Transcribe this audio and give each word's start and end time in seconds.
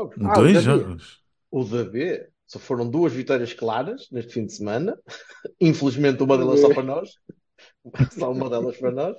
Jogos. 0.00 0.16
Ah, 0.26 0.34
Dois 0.34 0.56
o 0.58 0.60
jogos. 0.60 1.22
O 1.50 1.64
da 1.64 1.84
B. 1.84 2.28
Só 2.46 2.58
foram 2.58 2.90
duas 2.90 3.12
vitórias 3.12 3.52
claras 3.52 4.08
neste 4.10 4.32
fim 4.34 4.46
de 4.46 4.52
semana. 4.52 4.98
Infelizmente, 5.60 6.22
uma 6.22 6.36
delas 6.36 6.60
só 6.60 6.68
para 6.72 6.82
nós. 6.82 7.10
Só 8.18 8.32
uma 8.32 8.50
delas 8.50 8.76
para 8.76 8.90
nós. 8.90 9.16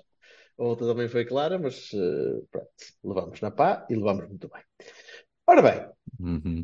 A 0.58 0.64
outra 0.64 0.86
também 0.88 1.08
foi 1.08 1.26
clara, 1.26 1.58
mas 1.58 1.90
eh, 1.94 2.42
pronto, 2.52 2.70
levamos 3.04 3.42
na 3.42 3.50
pá 3.52 3.86
e 3.90 3.96
levamos 3.96 4.28
muito 4.28 4.50
bem. 4.50 4.62
Ora 5.48 5.62
bem, 5.62 5.90
Uhum. 6.20 6.64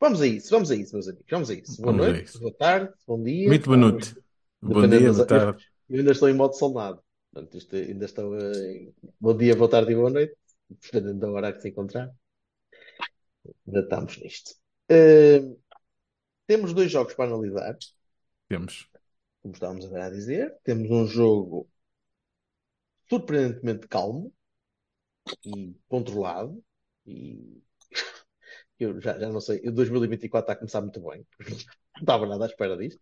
vamos 0.00 0.20
a 0.20 0.26
isso, 0.26 0.50
vamos 0.50 0.70
a 0.70 0.74
isso, 0.76 0.92
meus 0.94 1.08
amigos. 1.08 1.26
Vamos 1.30 1.50
a 1.50 1.54
isso. 1.54 1.80
Boa 1.80 1.92
Vamos 1.92 2.06
noite, 2.08 2.38
boa 2.38 2.54
tarde, 2.54 2.92
bom 3.06 3.22
dia. 3.22 3.48
Muito 3.48 3.64
boa 3.64 3.76
noite. 3.76 4.14
Bom 4.60 4.86
dia, 4.86 5.12
boa 5.12 5.26
tarde. 5.26 5.64
Eu 5.88 5.98
ainda 6.00 6.12
estou 6.12 6.28
em 6.28 6.34
modo 6.34 6.54
soldado. 6.54 7.00
Portanto, 7.32 7.56
isto 7.56 7.76
ainda 7.76 8.04
estou 8.04 8.36
em 8.36 8.92
bom 9.20 9.36
dia, 9.36 9.56
boa 9.56 9.70
tarde 9.70 9.92
e 9.92 9.94
boa 9.94 10.10
noite, 10.10 10.34
dependendo 10.68 11.20
da 11.20 11.30
hora 11.30 11.52
que 11.52 11.60
se 11.62 11.68
encontrar. 11.68 12.10
Ainda 13.66 13.80
estamos 13.80 14.18
nisto. 14.18 14.50
Eh, 14.88 15.40
temos 16.46 16.72
dois 16.74 16.90
jogos 16.90 17.14
para 17.14 17.26
analisar, 17.30 17.76
Temos. 18.48 18.88
como 19.42 19.54
estávamos 19.54 19.84
agora 19.86 20.06
a 20.06 20.10
dizer. 20.10 20.56
Temos 20.64 20.88
um 20.90 21.04
jogo 21.06 21.68
surpreendentemente 23.08 23.88
calmo 23.88 24.32
e 25.44 25.74
controlado. 25.88 26.62
E 27.06 27.62
eu 28.78 29.00
já, 29.00 29.18
já 29.18 29.28
não 29.30 29.40
sei, 29.40 29.60
o 29.68 29.72
2024 29.72 30.44
está 30.44 30.52
a 30.54 30.56
começar 30.56 30.80
muito 30.82 31.00
bem. 31.02 31.26
Não 31.96 32.02
estava 32.02 32.26
nada 32.26 32.44
à 32.44 32.48
espera 32.48 32.76
disto. 32.76 33.00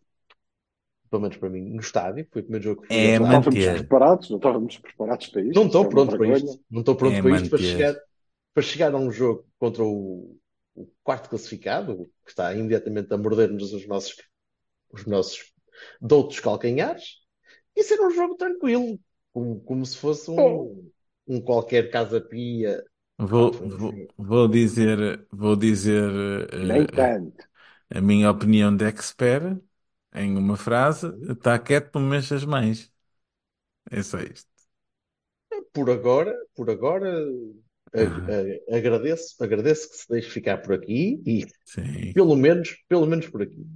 Pelo 1.10 1.22
menos 1.22 1.36
para 1.36 1.50
mim, 1.50 1.62
no 1.70 1.80
estádio. 1.80 2.26
Foi 2.32 2.40
o 2.42 2.44
primeiro 2.44 2.64
jogo 2.64 2.82
que 2.82 2.88
fui 2.88 2.96
É 2.96 3.18
Não 3.18 3.26
estávamos 3.26 3.46
manter. 3.46 3.72
preparados, 3.72 4.30
não 4.30 4.36
estávamos 4.38 4.78
preparados 4.78 5.26
para 5.28 5.42
isto. 5.42 5.54
Não 5.54 5.66
estou 5.66 5.84
é 5.84 5.88
uma 5.88 5.90
pronto 5.90 6.16
para 6.16 6.26
vergonha. 6.26 6.36
isto. 6.38 6.64
Não 6.70 6.80
estou 6.80 6.96
pronto 6.96 7.14
É 7.14 7.22
para 7.22 7.30
isto 7.32 7.48
para 7.50 7.58
manter. 7.58 7.62
chegar, 7.62 7.94
para 8.56 8.62
chegar 8.62 8.94
a 8.94 8.96
um 8.96 9.12
jogo 9.12 9.46
contra 9.58 9.84
o, 9.84 10.34
o 10.74 10.86
quarto 11.04 11.28
classificado, 11.28 12.10
que 12.24 12.30
está 12.30 12.54
imediatamente 12.54 13.12
a 13.12 13.18
morder-nos 13.18 13.74
os 13.74 13.86
nossos, 13.86 14.16
os 14.90 15.04
nossos 15.04 15.52
doutos 16.00 16.40
calcanhares, 16.40 17.18
e 17.76 17.84
ser 17.84 18.00
um 18.00 18.10
jogo 18.10 18.34
tranquilo, 18.34 18.98
como, 19.30 19.60
como 19.60 19.84
se 19.84 19.98
fosse 19.98 20.30
um, 20.30 20.90
um 21.28 21.38
qualquer 21.38 21.90
casa-pia. 21.90 22.82
Vou, 23.18 23.52
um 23.52 23.68
vou, 23.68 23.92
vou 24.16 24.48
dizer, 24.48 25.26
vou 25.30 25.54
dizer 25.54 26.10
Nem 26.68 26.86
tanto. 26.86 27.44
a 27.90 28.00
minha 28.00 28.30
opinião 28.30 28.74
de 28.74 28.86
expert 28.86 29.60
em 30.14 30.36
uma 30.38 30.56
frase. 30.56 31.08
Está 31.30 31.58
quieto, 31.58 31.98
não 31.98 32.08
mexe 32.08 32.34
as 32.34 32.44
mães. 32.44 32.90
É 33.90 34.02
só 34.02 34.18
isto. 34.20 34.48
Por 35.72 35.88
agora, 35.90 36.34
por 36.56 36.68
agora, 36.70 37.10
a- 37.96 38.02
Aham. 38.02 38.36
a- 38.74 38.76
agradeço, 38.78 39.36
agradeço 39.42 39.90
que 39.90 39.96
se 39.98 40.08
deixe 40.08 40.30
ficar 40.30 40.58
por 40.58 40.74
aqui 40.74 41.22
e 41.26 41.46
Sim. 41.64 42.14
Pelo 42.14 42.36
menos, 42.36 42.76
pelo 42.88 43.06
menos 43.06 43.28
por 43.28 43.42
aqui. 43.42 43.66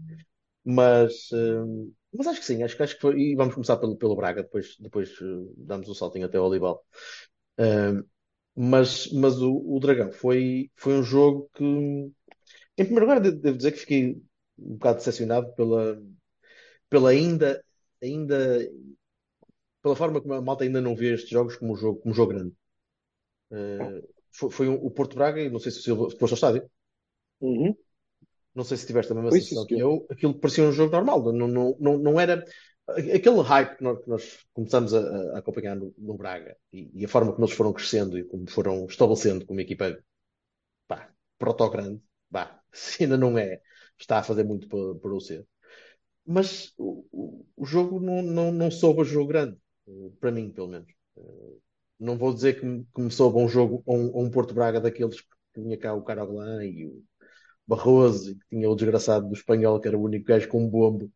Mas, 0.64 1.28
hum, 1.32 1.92
mas 2.12 2.26
acho 2.28 2.41
que 2.41 2.47
sim, 2.47 2.62
acho, 2.62 2.76
que- 2.76 2.82
acho 2.84 2.94
que 2.97 3.00
foi. 3.03 3.20
E 3.20 3.36
vamos 3.36 3.54
começar 3.54 3.76
pelo, 3.78 3.97
pelo 3.97 4.16
Braga, 4.16 4.42
depois, 4.42 4.76
depois 4.81 5.10
eh, 5.22 5.53
damos 5.58 5.88
o 5.88 5.94
saltinho 5.94 6.26
até 6.26 6.38
ao 6.38 6.47
Olival. 6.48 6.84
Hum, 7.58 8.04
mas 8.56 9.12
mas 9.12 9.41
o, 9.42 9.53
o 9.76 9.81
Dragão 9.81 10.12
foi, 10.12 10.70
foi 10.76 10.94
um 10.94 11.02
jogo 11.04 11.50
que, 11.54 11.64
em 11.64 12.12
primeiro 12.84 13.06
lugar, 13.06 13.20
de- 13.20 13.32
devo 13.32 13.56
dizer 13.56 13.72
que 13.72 13.78
fiquei 13.81 14.22
um 14.58 14.75
bocado 14.75 14.98
decepcionado 14.98 15.52
pela, 15.54 16.00
pela 16.91 17.10
ainda, 17.10 17.64
ainda, 18.02 18.60
pela 19.82 19.94
forma 19.97 20.20
como 20.22 20.32
a 20.34 20.41
malta 20.41 20.64
ainda 20.64 20.81
não 20.81 20.97
vê 20.97 21.12
estes 21.12 21.28
jogos 21.31 21.56
como 21.56 21.72
um 21.75 21.76
jogo, 21.76 22.00
como 22.00 22.12
um 22.12 22.16
jogo 22.16 22.32
grande. 22.32 22.54
Eh, 23.53 24.03
foi, 24.33 24.50
foi 24.50 24.69
um- 24.69 24.75
o 24.87 24.91
Porto 24.91 25.16
Braga, 25.16 25.41
e 25.43 25.50
não 25.50 25.59
sei 25.61 25.72
se 25.72 25.81
o 25.81 25.83
Silva 25.83 26.11
foste 26.11 26.33
ao 26.33 26.34
estádio. 26.34 26.71
Uhum. 27.41 27.77
Não 28.55 28.65
sei 28.65 28.77
se 28.77 28.87
tiveste 28.87 29.12
a 29.12 29.15
mesma 29.15 29.31
Foi, 29.31 29.41
sensação 29.41 29.66
que 29.66 29.78
eu, 29.78 30.06
aquilo 30.11 30.34
parecia 30.38 30.65
um 30.65 30.72
jogo 30.72 30.93
normal, 30.93 31.22
não, 31.33 31.47
não, 31.49 31.77
não, 31.78 31.99
não 31.99 32.21
era 32.21 32.44
aquele 32.88 33.41
hype 33.43 33.77
que 33.77 33.84
nós, 33.84 33.99
que 34.03 34.09
nós 34.11 34.38
começamos 34.53 34.93
a, 34.93 35.00
a 35.37 35.38
acompanhar 35.38 35.77
no, 35.77 35.94
no 35.97 36.16
Braga 36.16 36.56
e, 36.72 36.91
e 36.94 37.05
a 37.05 37.09
forma 37.09 37.33
como 37.33 37.44
eles 37.47 37.56
foram 37.56 37.72
crescendo 37.72 38.19
e 38.19 38.25
como 38.25 38.50
foram 38.50 38.87
estabelecendo 38.87 39.47
como 39.47 39.61
equipa, 39.61 39.97
pá, 40.88 41.12
proto-grande, 41.38 42.03
pá, 42.31 42.62
se 42.72 43.05
ainda 43.05 43.19
não 43.19 43.38
é, 43.38 43.61
está 43.99 44.19
a 44.21 44.25
fazer 44.25 44.44
muito 44.44 44.69
para, 44.69 44.94
para 45.00 45.15
o 45.15 45.21
ser. 45.21 45.47
Mas 46.27 46.72
o, 46.78 47.06
o, 47.12 47.47
o 47.56 47.67
jogo 47.67 48.00
não, 48.00 48.22
não, 48.22 48.53
não 48.53 48.71
soube 48.71 49.03
a 49.03 49.05
jogo 49.05 49.28
grande, 49.28 49.59
eh, 49.88 50.11
para 50.21 50.32
mim, 50.32 50.53
pelo 50.53 50.69
menos. 50.69 50.88
Não 52.00 52.19
vou 52.19 52.34
dizer 52.34 52.61
que 52.61 52.66
a 53.41 53.43
um 53.44 53.49
jogo, 53.49 53.84
um, 53.87 54.25
um 54.27 54.31
Porto 54.31 54.55
Braga 54.55 54.81
daqueles 54.81 55.21
que 55.22 55.28
tinha 55.55 55.78
cá 55.78 55.94
o 55.94 56.03
Caroglã 56.03 56.65
e 56.65 56.87
o 56.87 57.05
Barroso, 57.66 58.33
e 58.33 58.37
que 58.37 58.47
tinha 58.50 58.71
o 58.71 58.77
desgraçado 58.77 59.28
do 59.28 59.34
espanhol, 59.34 59.81
que 59.81 59.88
era 59.88 59.99
o 59.99 60.03
único 60.05 60.27
gajo 60.27 60.49
com 60.49 60.65
um 60.65 60.69
bombo 60.71 61.11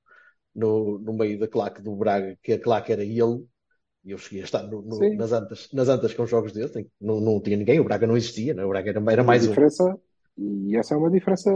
no, 0.54 0.98
no 1.00 1.12
meio 1.14 1.38
da 1.38 1.48
claque 1.48 1.82
do 1.82 1.96
Braga, 1.96 2.38
que 2.42 2.52
a 2.54 2.60
claque 2.60 2.92
era 2.92 3.04
ele, 3.04 3.46
e 4.04 4.12
eu 4.12 4.18
cheguei 4.18 4.42
a 4.42 4.44
estar 4.44 4.62
no- 4.64 4.82
no- 4.82 5.10
nas, 5.12 5.32
antas, 5.32 5.68
nas 5.72 5.88
antas 5.88 6.14
com 6.14 6.26
jogos 6.26 6.52
dele, 6.52 6.90
não, 7.00 7.20
não 7.20 7.40
tinha 7.42 7.56
ninguém, 7.58 7.80
o 7.80 7.84
Braga 7.84 8.06
não 8.06 8.16
existia, 8.16 8.54
né? 8.54 8.64
o 8.64 8.68
Braga 8.70 8.90
era, 8.90 9.02
era 9.12 9.24
Uma 9.24 9.24
mais 9.24 9.48
um. 9.48 9.56
diferença, 9.56 9.98
e 10.36 10.76
essa 10.76 10.94
é 10.94 10.96
uma 10.96 11.10
diferença 11.10 11.50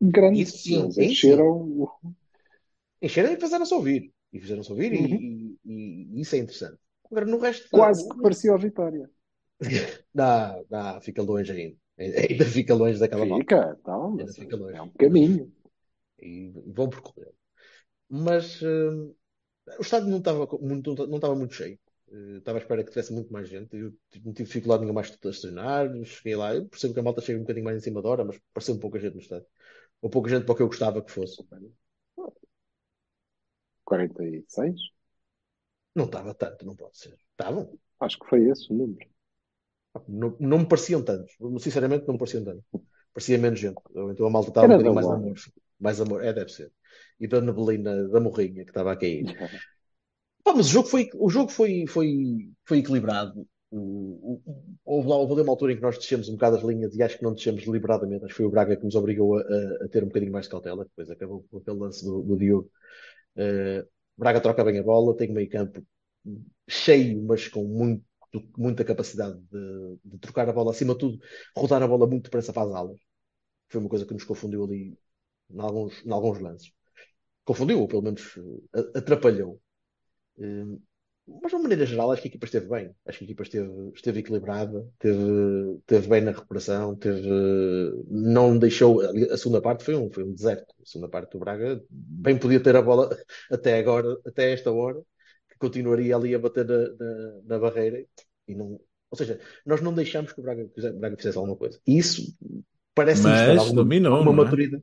grande. 0.00 0.52
Isso 0.66 0.90
sim, 0.90 0.90
sim. 0.90 1.18
encheram 1.18 1.88
Encheram 3.00 3.32
e 3.32 3.40
fizeram-se 3.40 3.74
ouvir, 3.74 4.12
e 4.32 4.40
fizeram-se 4.40 4.70
ouvir, 4.72 4.92
e- 4.92 4.96
Uhum. 5.00 5.24
e, 5.64 6.16
e 6.18 6.20
isso 6.20 6.34
é 6.34 6.38
interessante. 6.38 6.78
Agora, 7.14 7.26
no 7.26 7.38
resto, 7.38 7.68
quase 7.70 8.08
que 8.08 8.20
parecia 8.20 8.52
a 8.52 8.56
vitória. 8.56 9.08
Não, 10.12 10.66
não, 10.68 11.00
fica 11.00 11.22
longe 11.22 11.52
ainda. 11.52 11.76
Ainda 11.96 12.44
fica 12.44 12.74
longe 12.74 12.98
daquela 12.98 13.24
malta. 13.24 13.44
Fica, 13.44 13.78
então, 13.80 14.10
Ainda 14.10 14.32
fica 14.32 14.56
longe. 14.56 14.76
é 14.76 14.82
um 14.82 14.90
caminho. 14.90 15.52
E 16.20 16.52
vão 16.66 16.88
percorrer. 16.88 17.32
Mas 18.08 18.60
hum, 18.62 19.14
o 19.78 19.82
estádio 19.82 20.08
não 20.08 20.18
estava 20.18 20.46
muito, 20.60 20.94
não 21.06 21.16
estava 21.16 21.34
muito 21.36 21.54
cheio. 21.54 21.78
Eh, 22.10 22.38
Estava 22.38 22.58
à 22.58 22.60
espera 22.60 22.82
que 22.82 22.90
tivesse 22.90 23.12
muito 23.12 23.32
mais 23.32 23.48
gente. 23.48 23.76
Eu 23.76 23.92
não 24.24 24.32
tive 24.32 24.48
dificuldade 24.48 24.80
nenhuma 24.80 24.96
mais 25.00 25.06
de 25.08 25.14
estacionar. 25.14 25.88
Cheguei 26.04 26.34
lá. 26.36 26.54
Eu 26.54 26.66
percebo 26.66 26.94
que 26.94 27.00
a 27.00 27.02
malta 27.02 27.20
chega 27.20 27.38
um 27.38 27.42
bocadinho 27.42 27.64
mais 27.64 27.76
em 27.78 27.80
cima 27.80 28.02
da 28.02 28.08
hora, 28.08 28.24
mas 28.24 28.40
pareceu 28.52 28.78
pouca 28.78 28.98
gente 28.98 29.14
no 29.14 29.20
estádio. 29.20 29.46
Ou 30.02 30.10
pouca 30.10 30.28
gente 30.30 30.44
para 30.44 30.52
o 30.52 30.56
que 30.56 30.62
eu 30.62 30.66
gostava 30.66 31.02
que 31.02 31.12
fosse. 31.12 31.42
46? 33.84 34.80
Não 35.94 36.04
estava 36.06 36.34
tanto, 36.34 36.66
não 36.66 36.74
pode 36.76 36.98
ser. 36.98 37.16
Estavam. 37.30 37.70
Acho 38.00 38.18
que 38.18 38.26
foi 38.26 38.44
esse 38.48 38.72
o 38.72 38.76
número. 38.76 39.06
Não, 40.08 40.36
não 40.40 40.58
me 40.58 40.66
pareciam 40.68 41.02
tantos. 41.02 41.32
Sinceramente, 41.60 42.06
não 42.06 42.14
me 42.14 42.18
pareciam 42.18 42.44
tantos. 42.44 42.64
Parecia 43.12 43.38
menos 43.38 43.60
gente. 43.60 43.80
Então 44.10 44.26
a 44.26 44.30
malta 44.30 44.48
estava 44.48 44.66
um 44.66 44.70
bocadinho 44.72 44.94
mais 44.94 45.06
amor. 45.06 45.34
Mais 45.78 46.00
amor. 46.00 46.24
É, 46.24 46.32
deve 46.32 46.50
ser. 46.50 46.72
E 47.20 47.28
da 47.28 47.40
neblina 47.40 48.08
da 48.08 48.20
morrinha 48.20 48.64
que 48.64 48.70
estava 48.70 48.92
a 48.92 48.96
cair. 48.96 49.24
Pá, 50.42 50.52
mas 50.54 50.66
o 50.66 50.70
jogo 50.70 50.88
foi, 50.88 51.08
o 51.14 51.30
jogo 51.30 51.50
foi, 51.50 51.86
foi, 51.88 52.50
foi 52.64 52.78
equilibrado. 52.78 53.46
O, 53.70 54.40
o, 54.46 54.74
houve 54.84 55.08
lá, 55.08 55.16
houve 55.16 55.40
uma 55.40 55.50
altura 55.52 55.72
em 55.72 55.76
que 55.76 55.82
nós 55.82 55.98
descemos 55.98 56.28
um 56.28 56.32
bocado 56.34 56.56
as 56.56 56.62
linhas 56.62 56.94
e 56.94 57.02
acho 57.02 57.16
que 57.18 57.24
não 57.24 57.34
descemos 57.34 57.64
deliberadamente. 57.64 58.24
Acho 58.24 58.34
que 58.34 58.36
foi 58.36 58.46
o 58.46 58.50
Braga 58.50 58.76
que 58.76 58.84
nos 58.84 58.94
obrigou 58.94 59.36
a, 59.38 59.40
a- 59.42 59.84
a 59.84 59.88
ter 59.88 60.02
um 60.04 60.06
bocadinho 60.08 60.32
mais 60.32 60.44
de 60.46 60.50
cautela. 60.50 60.84
Depois 60.84 61.10
acabou 61.10 61.44
com 61.50 61.58
aquele 61.58 61.78
lance 61.78 62.04
do, 62.04 62.22
do 62.22 62.36
Diogo. 62.36 62.70
Eh, 63.36 63.86
Braga 64.16 64.40
troca 64.40 64.64
bem 64.64 64.78
a 64.78 64.82
bola, 64.82 65.16
tem 65.16 65.30
um 65.30 65.34
meio 65.34 65.50
campo 65.50 65.84
cheio, 66.68 67.22
mas 67.24 67.48
com 67.48 67.64
muito, 67.64 68.04
muita 68.56 68.84
capacidade 68.84 69.38
de, 69.50 69.98
de 70.04 70.18
trocar 70.18 70.48
a 70.48 70.52
bola. 70.52 70.70
Acima 70.72 70.94
de 70.94 71.00
tudo, 71.00 71.18
rodar 71.56 71.82
a 71.82 71.88
bola 71.88 72.06
muito 72.06 72.24
depressa 72.24 72.52
para 72.52 72.68
as 72.68 72.74
alas. 72.74 73.00
Foi 73.68 73.80
uma 73.80 73.90
coisa 73.90 74.06
que 74.06 74.14
nos 74.14 74.24
confundiu 74.24 74.64
ali 74.64 74.98
em 75.50 75.60
alguns, 75.60 76.04
em 76.04 76.12
alguns 76.12 76.40
lances. 76.40 76.72
Confundiu, 77.44 77.80
ou 77.80 77.88
pelo 77.88 78.02
menos 78.02 78.36
eh, 78.76 78.98
atrapalhou. 78.98 79.60
Mas 81.26 81.50
de 81.50 81.56
uma 81.56 81.62
maneira 81.62 81.86
geral, 81.86 82.12
acho 82.12 82.20
que 82.20 82.28
a 82.28 82.30
equipa 82.30 82.44
esteve 82.44 82.68
bem. 82.68 82.94
Acho 83.06 83.18
que 83.18 83.24
a 83.24 83.26
equipa 83.26 83.42
esteve, 83.42 83.90
esteve 83.94 84.20
equilibrada, 84.20 84.86
esteve, 84.92 85.78
esteve 85.80 86.08
bem 86.08 86.20
na 86.20 86.32
recuperação, 86.32 86.94
teve, 86.96 87.22
não 88.08 88.58
deixou. 88.58 89.00
A 89.00 89.36
segunda 89.38 89.60
parte 89.62 89.84
foi 89.84 89.94
um, 89.94 90.10
foi 90.10 90.24
um 90.24 90.32
deserto. 90.34 90.74
A 90.82 90.86
segunda 90.86 91.10
parte 91.10 91.32
do 91.32 91.38
Braga 91.38 91.82
bem 91.90 92.38
podia 92.38 92.62
ter 92.62 92.76
a 92.76 92.82
bola 92.82 93.08
até 93.50 93.78
agora, 93.78 94.18
até 94.26 94.52
esta 94.52 94.70
hora, 94.70 95.00
que 95.48 95.56
continuaria 95.58 96.14
ali 96.14 96.34
a 96.34 96.38
bater 96.38 96.66
na, 96.66 96.78
na, 96.98 97.40
na 97.44 97.58
barreira 97.58 98.04
e 98.46 98.54
não. 98.54 98.78
Ou 99.10 99.16
seja, 99.16 99.40
nós 99.64 99.80
não 99.80 99.94
deixamos 99.94 100.32
que 100.32 100.40
o 100.40 100.42
Braga, 100.42 100.68
que 100.68 100.80
o 100.86 100.98
Braga 100.98 101.16
fizesse 101.16 101.38
alguma 101.38 101.56
coisa. 101.56 101.80
E 101.86 101.96
isso 101.96 102.36
parece-nos 102.94 103.40
ter 103.40 103.54
Mas 103.54 103.58
alguma, 103.60 103.82
dominou, 103.82 104.14
alguma 104.14 104.44
não 104.44 104.78
é? 104.78 104.82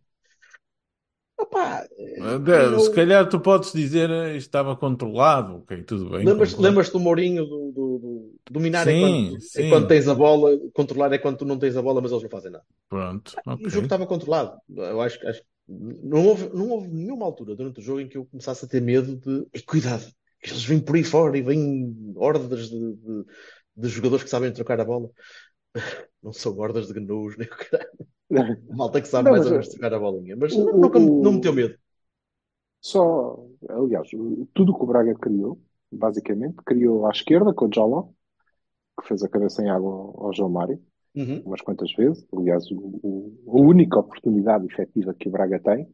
Maturidade. 1.51 1.89
Opá, 2.19 2.36
Até, 2.36 2.80
Se 2.80 2.88
eu- 2.88 2.94
calhar 2.95 3.30
tu 3.30 3.39
podes 3.39 3.71
dizer 3.74 4.09
eh, 4.09 4.36
estava 4.38 4.75
controlado, 4.75 5.57
ok, 5.57 5.83
tudo 5.83 6.09
bem. 6.09 6.25
Lembras, 6.25 6.53
lembras-te 6.57 6.94
do 6.94 7.00
Mourinho 7.00 7.45
do, 7.45 7.71
do- 7.71 8.00
do- 8.00 8.36
dominar 8.50 8.88
é 8.88 8.94
Sim, 8.94 9.01
quando, 9.01 9.42
sim. 9.42 9.62
é 9.63 9.69
quando 9.69 9.88
tens 9.88 10.07
a 10.07 10.15
bola, 10.15 10.57
controlar 10.74 11.12
é 11.13 11.18
quando 11.18 11.38
tu 11.38 11.45
não 11.45 11.57
tens 11.59 11.75
a 11.75 11.81
bola, 11.81 12.01
mas 12.01 12.12
eles 12.12 12.24
não 12.24 12.30
fazem 12.30 12.51
nada. 12.51 12.63
Pronto, 12.89 13.33
E 13.59 13.68
o 13.68 13.69
jogo 13.69 13.86
estava 13.86 14.06
controlado. 14.07 14.57
Eu 14.69 15.01
acho, 15.01 15.25
acho 15.27 15.42
não 15.68 16.25
houve, 16.27 16.50
não 16.53 16.69
houve 16.69 16.88
nenhuma 16.89 17.25
altura 17.25 17.56
durante 17.56 17.80
o 17.80 17.83
jogo 17.83 18.01
em 18.01 18.07
que 18.07 18.18
eu 18.18 18.25
começasse 18.25 18.65
a 18.65 18.68
ter 18.68 18.81
medo 18.81 19.15
de 19.15 19.48
"Ei, 19.53 19.62
cuidado, 19.62 20.06
eles 20.44 20.63
vêm 20.65 20.80
por 20.80 20.95
aí 20.95 21.03
fora 21.03 21.38
e 21.38 21.42
vêm 21.42 22.13
hordas 22.18 22.69
de, 22.69 22.94
de- 22.95 23.25
de 23.77 23.88
jogadores 23.89 24.24
que 24.24 24.30
sabem 24.30 24.51
trocar 24.51 24.80
a 24.81 24.86
bola. 24.86 25.09
Não 26.21 26.33
são 26.33 26.57
hordas 26.57 26.88
de 26.88 26.94
gnus, 26.94 27.38
nem 27.38 27.48
o 27.48 27.51
caralho. 27.51 27.89
Malta 28.78 29.01
que 29.01 29.07
sabe 29.07 29.30
Não, 29.30 29.31
mais 29.31 29.45
ou 29.45 29.51
menos 29.51 29.68
trocar 29.69 29.94
a 29.94 30.00
bolinha. 30.00 30.36
Mas 30.38 30.54
o- 30.57 30.57
nunca 30.57 31.00
o- 31.00 31.10
não 31.19 31.33
me 31.33 31.42
deu 31.42 31.54
medo. 31.54 31.78
Só, 32.81 33.38
aliás, 33.69 34.10
tudo 34.54 34.72
o 34.72 34.78
que 34.78 34.83
o 34.83 34.88
Braga 34.88 35.13
criou, 35.16 35.60
basicamente, 35.92 36.56
criou 36.66 37.06
à 37.07 37.12
esquerda 37.12 37.54
com 37.54 37.66
o 37.68 37.74
Jaló, 37.74 38.10
que 39.00 39.07
fez 39.07 39.24
a 39.24 39.30
cabeça 39.30 39.63
em 39.63 39.69
água 39.69 39.92
ao 40.25 40.33
João 40.33 40.50
Mário, 40.50 40.81
Uhum. 41.16 41.45
umas 41.45 41.62
quantas 41.62 41.94
vezes. 41.94 42.25
Aliás, 42.38 42.69
o, 42.72 42.78
o- 43.04 43.44
a 43.50 43.62
única 43.62 44.00
oportunidade 44.00 44.68
efetiva 44.68 45.13
que 45.16 45.30
o 45.30 45.31
Braga 45.31 45.60
tem, 45.60 45.88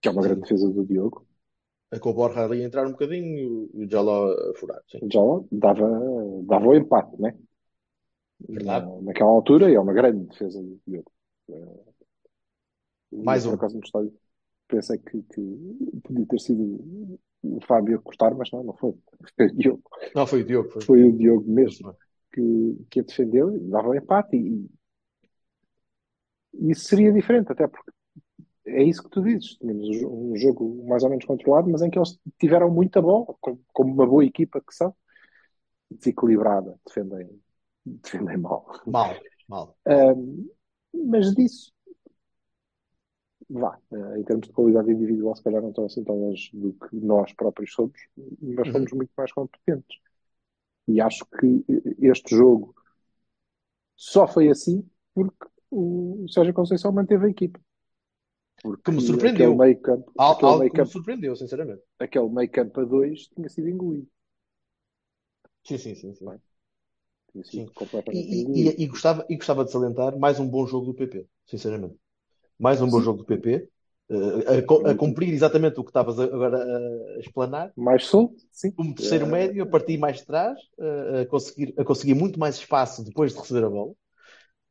que 0.00 0.08
é 0.08 0.12
uma 0.12 0.22
grande 0.22 0.42
defesa 0.42 0.68
do 0.70 0.86
Diogo, 0.86 1.26
É 1.94 1.98
com 2.02 2.10
o 2.12 2.14
Borja 2.18 2.42
ali 2.44 2.62
entrar 2.62 2.86
um 2.86 2.92
bocadinho 2.96 3.68
e 3.78 3.84
o 3.84 3.90
Jaló 3.92 4.18
a 4.32 4.54
furar. 4.58 4.82
Sim. 4.90 5.02
o 5.02 5.08
Jaló 5.12 5.44
dava, 5.50 5.88
dava 6.46 6.66
o 6.68 6.74
empate, 6.76 7.20
né? 7.20 7.34
Verdade. 8.54 8.88
Na, 8.88 9.00
naquela 9.02 9.30
altura, 9.30 9.70
e 9.70 9.74
é 9.74 9.80
uma 9.80 9.92
grande 9.92 10.26
defesa 10.26 10.60
do 10.62 10.80
Diogo. 10.86 11.10
Mais 13.12 13.44
por 13.44 13.54
um. 13.54 13.54
acaso 13.54 13.76
no 13.76 13.84
estádio 13.84 14.12
pensei 14.68 14.98
que, 14.98 15.22
que 15.22 15.42
podia 16.04 16.26
ter 16.26 16.40
sido 16.40 17.18
o 17.42 17.60
Fábio 17.66 17.98
a 17.98 18.02
cortar, 18.02 18.34
mas 18.34 18.50
não, 18.52 18.64
não 18.64 18.76
foi. 18.76 18.94
Foi 19.36 19.46
o 19.48 19.56
Diogo, 19.56 19.82
Não, 20.14 20.26
foi 20.26 20.42
o 20.42 20.44
Diogo. 20.44 20.70
Foi. 20.70 20.86
foi 20.86 21.04
o 21.04 21.12
Diogo 21.16 21.50
mesmo 21.50 21.96
que, 22.32 22.86
que 22.90 23.00
a 23.00 23.02
defendeu 23.02 23.54
e 23.56 23.60
dava 23.70 23.88
o 23.88 23.94
empate. 23.94 24.36
E, 24.36 24.68
e 26.54 26.70
isso 26.72 26.84
seria 26.88 27.12
diferente, 27.12 27.52
até 27.52 27.66
porque 27.66 27.90
é 28.66 28.82
isso 28.84 29.02
que 29.02 29.10
tu 29.10 29.22
dizes. 29.22 29.56
Tínhamos 29.58 29.88
um 29.88 29.92
jo- 29.92 30.10
um 30.32 30.36
jogo 30.36 30.86
mais 30.88 31.02
ou 31.04 31.10
menos 31.10 31.24
controlado, 31.26 31.70
mas 31.70 31.82
em 31.82 31.90
que 31.90 31.98
eles 31.98 32.18
tiveram 32.40 32.70
muita 32.70 33.02
bola, 33.02 33.26
como, 33.40 33.94
uma 33.94 34.06
boa 34.06 34.24
equipa 34.24 34.60
que 34.60 34.74
são, 34.74 34.94
desequilibrada, 35.90 36.78
defendem, 36.86 37.28
defendem 37.84 38.38
mal. 38.38 38.66
Mal, 38.84 39.24
mal. 39.46 39.76
Ahm, 39.86 40.48
mas 40.92 41.34
disso, 41.34 41.72
vá, 43.48 43.78
eh, 43.92 44.18
em 44.20 44.24
termos 44.24 44.46
de 44.48 44.52
qualidade 44.52 44.90
individual, 44.92 45.34
se 45.36 45.42
calhar 45.42 45.62
não 45.62 45.70
estão 45.70 45.86
assim 45.86 46.04
tão 46.04 46.16
longe 46.16 46.50
do 46.54 46.72
que 46.74 46.96
nós 46.96 47.32
próprios 47.32 47.72
somos, 47.72 47.98
mas 48.42 48.68
Uhum. 48.68 48.70
somos 48.70 48.92
muito 48.92 49.10
mais 49.16 49.32
competentes. 49.32 49.98
E 50.88 51.00
acho 51.00 51.26
que 51.26 51.64
este 52.00 52.36
jogo 52.36 52.74
só 53.96 54.26
foi 54.26 54.48
assim 54.48 54.88
porque 55.14 55.46
o 55.70 56.26
Sérgio 56.30 56.54
Conceição 56.54 56.92
manteve 56.92 57.26
a 57.26 57.30
equipa. 57.30 57.60
Porque 58.62 58.90
Que 58.90 58.92
me 58.92 59.00
surpreendeu. 59.06 59.52
aquele 59.52 59.54
meio 59.60 59.80
campo, 59.80 60.12
Al- 60.16 60.32
aquele 60.32 60.52
Algo 60.52 60.60
meio 60.60 60.72
que 60.72 60.76
me 60.78 60.86
campo, 60.86 60.94
surpreendeu, 60.94 61.34
sinceramente. 61.36 61.82
aquele 62.00 62.28
meio 62.30 62.50
campo 62.50 62.80
a 62.80 62.84
dois 62.84 63.28
tinha 63.28 63.48
sido 63.48 63.68
engolido. 63.68 64.08
Sim, 65.62 65.78
sim, 65.78 65.94
sim. 65.94 66.14
sim. 66.14 66.34
Sim. 67.42 67.70
completamente 67.74 68.30
E, 68.30 68.50
e- 68.54 68.82
e 68.84 68.86
gostava, 68.86 69.24
e 69.28 69.36
gostava 69.36 69.64
de 69.64 69.70
salientar 69.72 70.18
mais 70.18 70.38
um 70.40 70.48
bom 70.48 70.66
jogo 70.66 70.86
do 70.86 70.94
PP, 70.94 71.26
sinceramente. 71.46 71.96
Mais 72.58 72.82
um 72.82 72.90
bom 72.90 73.00
Sim. 73.00 73.02
jogo 73.02 73.20
do 73.20 73.26
PP, 73.26 73.68
eh, 74.10 74.58
a, 74.58 74.62
co- 74.62 74.86
a 74.86 74.94
cumprir 74.96 75.32
exatamente 75.34 75.80
o 75.80 75.84
que 75.84 75.90
estavas 75.90 76.18
a- 76.20 76.24
agora 76.24 76.58
a, 76.58 77.16
a 77.16 77.20
explanar. 77.20 77.74
Mais 77.76 78.04
solto, 78.04 78.36
sim. 78.50 78.72
Um 78.78 78.94
terceiro 78.94 79.26
Eh, 79.26 79.26
médio, 79.26 79.62
a 79.64 79.66
partir 79.66 79.98
mais 79.98 80.18
de 80.18 80.26
trás, 80.26 80.58
eh, 80.80 81.22
a 81.22 81.26
conseguir, 81.26 81.74
a 81.76 81.84
conseguir 81.84 82.14
muito 82.14 82.38
mais 82.38 82.56
espaço 82.56 83.04
depois 83.04 83.32
de 83.34 83.40
receber 83.40 83.64
a 83.64 83.70
bola, 83.70 83.92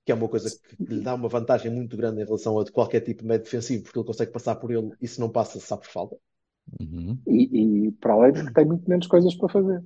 que 0.06 0.12
é 0.12 0.15
uma 0.15 0.30
coisa 0.30 0.51
que 0.51 0.77
lhe 0.95 1.01
dá 1.01 1.15
uma 1.15 1.30
vantagem 1.30 1.71
muito 1.71 1.98
grande 1.98 2.21
em 2.21 2.25
relação 2.25 2.59
a 2.59 2.71
qualquer 2.71 3.01
tipo 3.01 3.24
de 3.24 3.27
médio 3.30 3.45
defensivo, 3.45 3.83
porque 3.83 4.00
ele 4.00 4.07
consegue 4.07 4.31
passar 4.33 4.56
por 4.57 4.71
ele 4.71 4.94
e 5.01 5.07
se 5.07 5.19
não 5.19 5.30
passa, 5.31 5.59
sabe 5.59 5.83
por 5.83 5.92
falta. 5.92 6.18
Uhum. 6.80 7.27
E, 7.27 7.88
e 7.88 7.92
para 7.94 8.13
além 8.13 8.33
de 8.33 8.44
que 8.45 8.54
tem 8.54 8.65
muito 8.65 8.89
menos 8.89 9.07
coisas 9.07 9.36
para 9.36 9.50
fazer. 9.50 9.83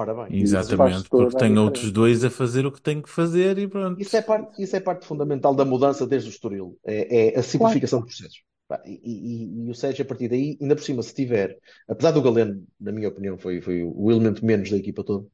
Ora 0.00 0.14
bem, 0.14 0.30
Exatamente, 0.30 1.10
porque 1.10 1.36
tem 1.36 1.58
diferença. 1.58 1.58
outros 1.58 1.90
dois 1.92 2.24
a 2.24 2.30
fazer 2.30 2.64
o 2.66 2.72
que 2.72 2.80
tem 2.80 3.00
que 3.02 3.08
fazer 3.10 3.58
e 3.58 3.66
pronto. 3.68 4.02
Isso 4.02 4.16
é 4.16 4.22
parte, 4.22 4.62
isso 4.62 4.76
é 4.76 4.80
parte 4.80 5.06
fundamental 5.06 5.54
da 5.54 5.64
mudança 5.64 6.06
desde 6.06 6.28
o 6.28 6.32
Estoril. 6.32 6.78
É, 6.84 7.34
é 7.36 7.38
a 7.38 7.42
simplificação 7.42 8.00
de 8.00 8.06
processos. 8.06 8.42
Pá, 8.68 8.80
E, 8.86 9.00
e- 9.02 9.66
e 9.66 9.70
o 9.70 9.74
Sérgio, 9.74 10.04
a 10.04 10.08
partir 10.08 10.28
daí, 10.28 10.56
ainda 10.60 10.76
por 10.76 10.82
cima, 10.84 11.02
se 11.02 11.14
tiver, 11.14 11.58
apesar 11.88 12.12
do 12.12 12.22
Galeno, 12.22 12.64
na 12.78 12.92
minha 12.92 13.08
opinião, 13.08 13.38
foi, 13.38 13.60
foi 13.60 13.82
o 13.82 14.10
elemento 14.10 14.44
menos 14.44 14.70
da 14.70 14.76
equipa 14.76 15.02
toda, 15.02 15.26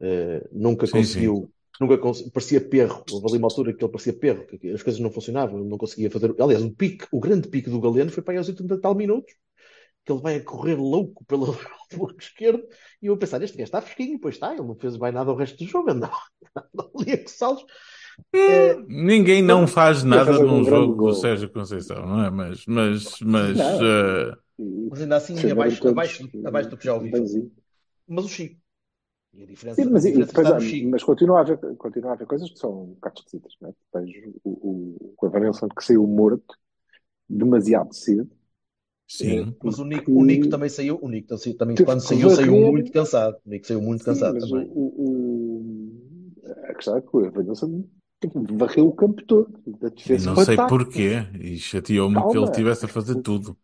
eh, 0.00 0.48
nunca 0.52 0.88
Sim, 0.88 0.88
conseguiu, 0.88 1.52
nunca 1.80 1.98
cons- 1.98 2.22
parecia 2.32 2.60
perro. 2.60 3.04
Houve 3.08 3.28
ali 3.28 3.38
uma 3.38 3.48
altura 3.48 3.74
que 3.74 3.84
ele 3.84 3.92
parecia 3.92 4.12
perro, 4.14 4.46
que 4.46 4.70
as 4.70 4.82
coisas 4.82 5.00
não 5.00 5.10
funcionavam, 5.12 5.60
ele 5.60 5.68
não 5.70 5.78
conseguia 5.78 6.10
fazer. 6.10 6.34
Aliás, 6.40 6.64
o 6.64 6.72
pique, 6.74 7.06
o 7.12 7.20
grande 7.20 7.48
pique 7.48 7.70
do 7.70 7.80
Galeno 7.80 8.10
foi 8.12 8.22
para 8.22 8.34
aí 8.34 8.38
aos 8.38 8.48
80 8.48 8.74
e 8.74 8.80
tal 8.80 8.94
minutos, 8.94 9.34
que 10.10 10.12
ele 10.14 10.22
vai 10.22 10.36
a 10.36 10.44
correr 10.44 10.74
louco 10.74 11.24
pelo 11.24 11.46
lado 11.46 11.58
esquerdo, 12.18 12.62
e 13.00 13.06
eu 13.06 13.14
a 13.14 13.16
pensar, 13.16 13.40
este 13.42 13.56
gajo 13.56 13.64
está 13.66 13.80
fresquinho, 13.80 14.18
pois 14.18 14.34
está, 14.34 14.52
ele 14.52 14.62
não 14.62 14.74
fez 14.74 14.96
bem 14.96 15.12
nada 15.12 15.30
o 15.30 15.36
resto 15.36 15.62
do 15.64 15.70
jogo, 15.70 15.90
andava 15.90 16.16
ali 16.98 17.12
a 17.12 17.22
coçá-los. 17.22 17.64
Eh, 18.34 18.76
Ninguém 18.88 19.42
não 19.42 19.66
faz 19.66 20.02
nada 20.04 20.38
um 20.40 20.58
num 20.58 20.64
jogo 20.64 20.92
do 20.92 20.96
gol. 20.96 21.14
Sérgio 21.14 21.50
Conceição, 21.50 22.04
não 22.06 22.24
é? 22.24 22.30
Mas, 22.30 22.66
mas, 22.66 23.20
mas 23.20 23.58
E 23.58 24.88
Mas 24.90 25.00
ainda 25.00 25.16
assim, 25.16 25.34
defenderam 25.34 25.62
abaixo, 25.62 25.80
todos 25.80 25.92
abaixo, 25.92 26.30
abaixo 26.44 26.70
do 26.70 26.76
que 26.76 26.84
já 26.84 26.94
ouvi. 26.94 27.10
Mas 28.06 28.24
o 28.24 28.28
Chico. 28.28 28.60
E 29.32 29.42
a 29.44 29.46
diferença, 29.46 29.82
Sim, 29.82 29.90
mas, 29.90 30.04
a 30.04 30.08
e 30.08 30.10
diferença 30.10 30.32
depois, 30.32 30.46
está 30.48 30.56
há- 30.56 30.60
no 30.60 30.66
Chico. 30.66 30.90
mas 30.90 31.04
continua 31.04 31.38
a 31.38 31.40
haver, 31.42 31.58
continua 31.76 32.10
a 32.10 32.14
haver 32.14 32.26
coisas 32.26 32.50
que 32.50 32.58
são 32.58 32.82
um 32.82 32.86
bocado 32.94 33.20
esquisitas, 33.20 33.54
né? 33.60 33.72
Tens 33.92 34.10
o, 34.44 34.50
o, 34.50 35.14
o 35.22 35.26
Evanilson 35.26 35.68
que 35.68 35.84
saiu 35.84 36.06
morto 36.06 36.54
demasiado 37.28 37.94
cedo. 37.94 38.28
Sim. 39.10 39.56
Mas 39.62 39.78
o 39.78 39.84
Nico, 39.84 40.10
o 40.14 40.24
Nico 40.24 40.48
também 40.48 40.68
saiu. 40.68 40.98
O 41.02 41.08
Nico 41.08 41.28
também, 41.58 41.76
quando 41.78 42.00
saiu, 42.00 42.30
saiu 42.30 42.56
muito 42.56 42.90
cansado. 42.92 43.36
O 43.44 43.50
Nico 43.50 43.66
saiu 43.66 43.82
muito 43.82 44.04
Sim, 44.04 44.04
cansado 44.04 44.38
mas 44.38 44.50
também. 44.50 44.66
o, 44.74 44.80
o- 45.06 46.32
a 46.68 46.74
questão 46.74 46.96
é 46.96 47.00
que 47.02 47.08
o 47.16 47.24
Evanilson 47.24 47.84
varreu 48.58 48.88
o 48.88 48.92
campo 48.94 49.22
todo. 49.26 49.52
E 50.04 50.18
não 50.20 50.36
sei 50.36 50.58
porquê. 50.58 51.26
E 51.40 51.58
chateou-me 51.58 52.24
que 52.26 52.36
ele 52.36 52.50
tivesse 52.50 52.84
a 52.84 52.88
fazer 52.88 53.16
tudo. 53.16 53.58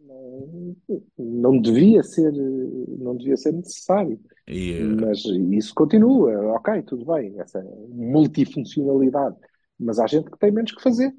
Não, 0.00 0.76
não 1.18 1.60
devia 1.60 2.02
ser, 2.02 2.32
não 2.32 3.16
devia 3.16 3.36
ser 3.36 3.52
necessário. 3.52 4.20
E, 4.46 4.72
eh, 4.72 4.96
Mas 5.00 5.24
isso 5.52 5.74
continua, 5.74 6.54
ok, 6.56 6.82
tudo 6.84 7.06
bem, 7.06 7.40
essa 7.40 7.62
multifuncionalidade. 7.90 9.36
Mas 9.80 10.00
há 10.00 10.08
gente 10.08 10.30
que 10.30 10.38
tem 10.38 10.52
menos 10.52 10.72
que 10.72 10.82
fazer. 10.82 11.14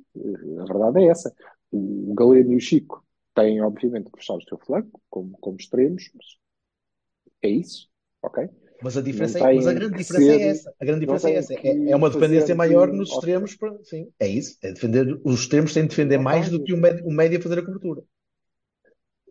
A 0.62 0.66
verdade 0.66 1.02
é 1.06 1.10
essa. 1.10 1.34
O 1.72 2.16
Galeno 2.16 2.54
e 2.54 2.58
o 2.58 2.62
Chico 2.62 3.05
têm, 3.36 3.62
obviamente, 3.62 4.12
que 4.12 4.20
fechar 4.20 4.36
o 4.36 4.42
seu 4.44 4.58
flanco, 4.60 5.02
como, 5.12 5.38
como 5.40 5.58
extremos, 5.58 6.12
é 7.42 7.50
isso, 7.50 7.90
ok? 8.22 8.50
Mas 8.82 8.96
a 8.98 9.02
diferença 9.02 9.40
Não 9.40 9.46
é, 9.46 9.50
mas 9.52 9.68
a 9.68 9.74
tem 9.74 9.80
grande 9.80 9.96
diferença 9.96 10.32
é 10.34 10.42
ser- 10.42 10.50
essa. 10.50 10.74
A 10.80 10.86
grande 10.86 11.02
não 11.06 11.20
diferença 11.20 11.30
é 11.30 11.34
tem 11.34 11.38
essa. 11.38 11.54
É, 11.64 11.92
é 11.92 11.96
uma 11.96 12.10
dependência 12.10 12.54
de- 12.54 12.56
maior 12.56 12.92
nos 12.92 13.12
extremos. 13.14 13.56
Para, 13.56 13.74
sim, 13.84 14.12
é 14.20 14.28
isso. 14.28 14.58
É 14.62 14.72
defender. 14.74 15.20
Os 15.26 15.42
extremos 15.42 15.74
têm 15.74 15.84
de 15.84 15.90
defender 15.90 16.18
Ok. 16.18 16.30
mais 16.30 16.50
do 16.50 16.62
que 16.64 16.74
o 16.74 16.78
médio, 16.78 17.06
o 17.06 17.12
médio 17.12 17.40
a 17.40 17.42
fazer 17.42 17.60
a 17.60 17.66
cobertura. 17.66 18.04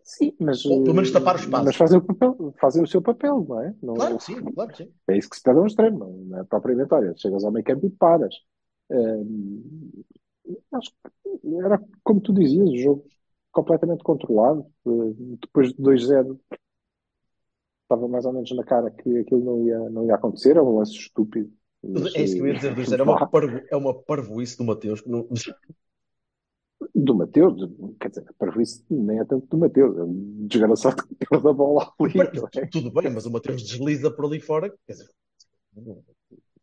Sim, 0.03 0.35
mas, 0.39 0.63
Ou 0.69 0.75
pelo 0.83 0.95
menos 0.97 1.11
tapar 1.15 1.35
o 1.37 1.39
espaço. 1.43 1.65
mas 1.65 1.75
fazem 1.75 1.97
o, 1.97 2.01
papel, 2.01 2.53
fazem 2.59 2.83
o 2.83 2.87
seu 2.87 3.01
papel, 3.01 3.43
não 3.47 3.59
é? 3.61 3.73
Não, 3.81 3.95
Claro 3.95 4.19
sim, 4.19 4.47
claro 4.53 4.71
que 4.71 4.77
sim. 4.77 4.93
É 5.07 5.17
isso 5.17 5.29
que 5.29 5.37
se 5.37 5.43
pede 5.43 5.57
a 5.59 5.61
um 5.61 5.65
extremo, 5.67 5.99
não- 5.99 6.11
não 6.13 6.39
é 6.39 6.43
propriamente, 6.43 6.93
olha, 6.93 7.13
chegas 7.17 7.43
ao 7.43 7.51
meio 7.51 7.65
campo 7.65 7.85
e 7.87 7.89
paras. 7.89 8.35
Hum, 8.91 9.91
acho 10.73 10.91
que 10.91 11.55
era 11.65 11.79
como 12.03 12.21
tu 12.21 12.33
dizias, 12.33 12.69
o 12.69 12.77
jogo 12.77 13.05
completamente 13.55 14.03
controlado. 14.03 14.65
Eh, 14.85 15.37
Depois 15.41 15.73
de 15.73 15.81
2-0, 15.81 16.37
estava 17.83 18.07
mais 18.07 18.25
ou 18.25 18.33
menos 18.33 18.51
na 18.51 18.63
cara 18.63 18.91
que 18.91 19.17
aquilo 19.19 19.43
não 19.43 19.65
ia, 19.65 19.89
não 19.89 20.05
ia 20.05 20.15
acontecer. 20.15 20.57
É 20.57 20.61
um 20.61 20.77
lance 20.77 20.91
estúpido. 20.93 21.49
Mas, 21.81 22.13
É 22.15 22.23
isso 22.23 22.35
que 22.35 22.41
eu 22.41 22.47
ia 22.47 22.55
dizer 22.55 22.85
Zé. 22.85 22.97
É 22.97 23.03
uma, 23.03 23.27
parvo, 23.27 23.61
é 23.71 23.75
uma 23.75 23.93
parvoíce 23.93 24.57
do 24.57 24.65
Mateus 24.65 25.01
que 25.01 25.09
não. 25.09 25.27
Do 26.93 27.15
Mateus, 27.15 27.53
quer 27.99 28.09
dizer, 28.09 28.25
para 28.37 28.61
isso 28.61 28.85
nem 28.89 29.19
é 29.19 29.25
tanto 29.25 29.47
do 29.47 29.57
Mateus, 29.57 29.97
é 29.97 30.03
um 30.03 30.45
desgraçado 30.45 31.07
que 31.07 31.15
perde 31.15 31.47
a 31.47 31.53
bola 31.53 31.91
ali, 31.99 32.13
não 32.33 32.47
é? 32.53 32.67
Tudo 32.67 32.91
bem, 32.91 33.09
mas 33.09 33.25
o 33.25 33.31
Mateus 33.31 33.63
desliza 33.63 34.11
por 34.11 34.25
ali 34.25 34.41
fora. 34.41 34.69
Quer 34.85 34.93
dizer, 34.93 35.09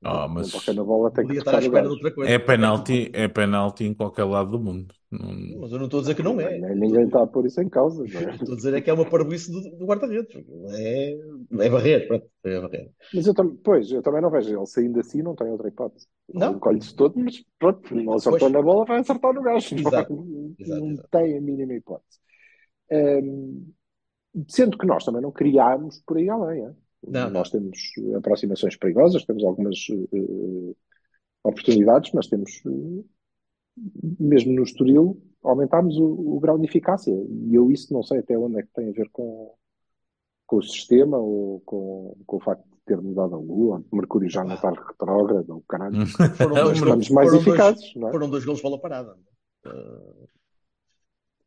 Oh, 0.05 0.09
Não 0.11 0.29
mas 0.29 0.51
toca 0.51 0.73
na 0.73 0.83
bola, 0.85 1.11
tem 1.13 1.25
que 1.27 1.29
podia 1.29 1.41
estar 1.41 1.55
à 1.57 1.59
espera 1.59 1.87
de 1.87 1.93
outra 1.93 2.13
coisa. 2.15 2.33
é 2.33 2.39
penalti, 2.39 3.11
é 3.13 3.29
penalti 3.29 3.85
em 3.85 3.95
qualquer 3.95 4.25
lado 4.25 4.51
do 4.51 4.61
mundo. 4.61 4.95
Não- 5.11 5.61
Mas 5.61 5.73
eu 5.73 5.79
não 5.79 5.85
estou 5.85 5.99
a 6.01 6.03
dizer 6.03 6.15
que 6.15 6.23
não 6.23 6.41
é. 6.41 6.59
Ninguém 6.75 7.05
está 7.05 7.23
a 7.23 7.27
pôr 7.27 7.47
isso 7.47 7.61
em 7.61 7.69
causa, 7.69 8.05
não 8.05 8.21
é? 8.21 8.35
Estou 8.35 8.55
a 8.55 8.57
dizer 8.57 8.75
é 8.75 8.81
que 8.81 8.91
é 8.91 8.93
uma 8.93 9.09
parvoíce 9.09 9.53
do, 9.53 9.61
do 9.79 9.87
guarda-redes. 9.87 10.35
É, 10.75 11.13
é 11.67 11.71
barrer, 11.71 12.09
pronto, 12.09 12.27
é 12.45 12.61
barrer. 12.61 12.91
Mas 13.13 13.27
eu 13.27 13.35
também, 13.35 13.57
pois, 13.57 13.91
eu 13.91 14.03
também 14.03 14.23
não 14.23 14.31
vejo 14.31 14.57
ele 14.57 14.67
saindo 14.67 14.99
assim, 15.01 15.23
não 15.23 15.35
tem 15.35 15.49
outra 15.51 15.69
hipótese. 15.69 16.07
Não. 16.33 16.55
Encolhe-se 16.57 16.95
todo, 16.97 17.19
mas 17.19 17.45
pronto, 17.59 17.95
não 17.95 18.15
acertou 18.15 18.49
na 18.49 18.63
bola, 18.63 18.85
vai 18.87 19.01
acertar 19.01 19.33
no 19.35 19.43
gajo. 19.43 19.75
Não, 19.77 19.81
Exato. 19.83 20.15
não 20.15 20.55
Exato, 20.59 20.91
exato. 20.93 21.09
tem 21.11 21.37
a 21.37 21.41
mínima 21.41 21.75
hipótese. 21.75 22.19
Hum, 22.91 23.73
sendo 24.49 24.79
que 24.79 24.87
nós 24.87 25.05
também 25.05 25.23
não 25.23 25.33
criámos 25.33 26.03
por 26.07 26.17
aí 26.19 26.29
além. 26.31 26.67
é? 26.67 26.75
Não, 27.07 27.31
nós 27.31 27.51
temos 27.51 27.79
aproximações 28.17 28.77
perigosas, 28.77 29.25
temos 29.25 29.43
algumas 29.45 29.77
eh, 29.91 30.75
oportunidades, 31.43 32.13
mas 32.13 32.29
temos, 32.29 32.63
eh, 32.67 33.05
mesmo 34.21 34.53
no 34.53 34.63
Estoril, 34.63 35.21
aumentámos 35.43 35.97
o, 35.99 36.05
o 36.05 36.39
grau 36.41 36.59
de 36.59 36.67
eficácia. 36.67 37.13
E 37.13 37.55
eu 37.55 37.71
isso 37.71 37.93
não 37.93 38.03
sei 38.03 38.21
até 38.21 38.39
onde 38.39 38.61
é 38.61 38.63
que 38.63 38.73
tem 38.73 38.89
a 38.89 38.93
ver 38.93 39.09
com, 39.11 39.53
com 40.47 40.57
o 40.57 40.63
sistema 40.63 41.19
ou 41.19 41.61
com, 41.67 42.17
com 42.27 42.37
o 42.37 42.41
facto 42.41 42.63
de 42.65 42.77
ter 42.87 43.01
mudado 43.01 43.35
a 43.35 43.39
lua, 43.39 43.81
de 43.81 43.97
Mercúrio 43.97 44.29
já 44.31 44.45
não 44.45 44.55
estar 44.55 44.73
retrógrado, 44.73 45.51
ou 45.51 45.61
caralho. 45.63 46.07
Foram 46.37 46.57
É 46.57 46.63
dois, 46.65 46.79
Estamos 46.79 47.11
mais 47.11 47.29
foram 47.31 47.43
dois- 47.45 47.49
eficazes, 47.59 47.95
não 47.97 48.09
é? 48.09 48.11
foram 48.13 48.31
dois 48.31 48.45
golos 48.45 48.63
bola 48.63 48.79
parada. 48.81 49.17
Uh, 49.67 50.29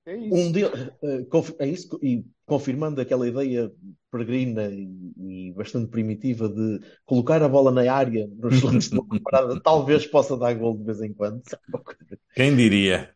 É 0.06 0.16
isso. 0.16 0.36
Um 0.36 0.52
deles, 0.52 0.92
uh, 1.02 1.26
conf- 1.30 1.56
é 1.60 1.68
isso, 1.68 1.98
e 2.02 2.26
confirmando 2.46 3.02
aquela 3.02 3.28
ideia 3.28 3.72
peregrina 4.18 4.70
e, 4.70 5.50
e 5.50 5.54
bastante 5.54 5.90
primitiva 5.92 6.50
de 6.50 6.80
colocar 7.06 7.42
a 7.44 7.50
bola 7.50 7.72
na 7.72 7.92
área 7.94 8.28
nos 8.28 8.62
lances 8.64 8.90
de 8.90 8.96
bola 8.96 9.20
parada, 9.24 9.62
talvez 9.62 10.06
possa 10.08 10.38
dar 10.38 10.54
gol 10.56 10.78
de 10.78 10.84
vez 10.86 11.02
em 11.02 11.14
quando. 11.14 11.42
Uma 11.74 11.84
coisa, 11.84 12.18
Quem 12.34 12.56
diria? 12.56 13.16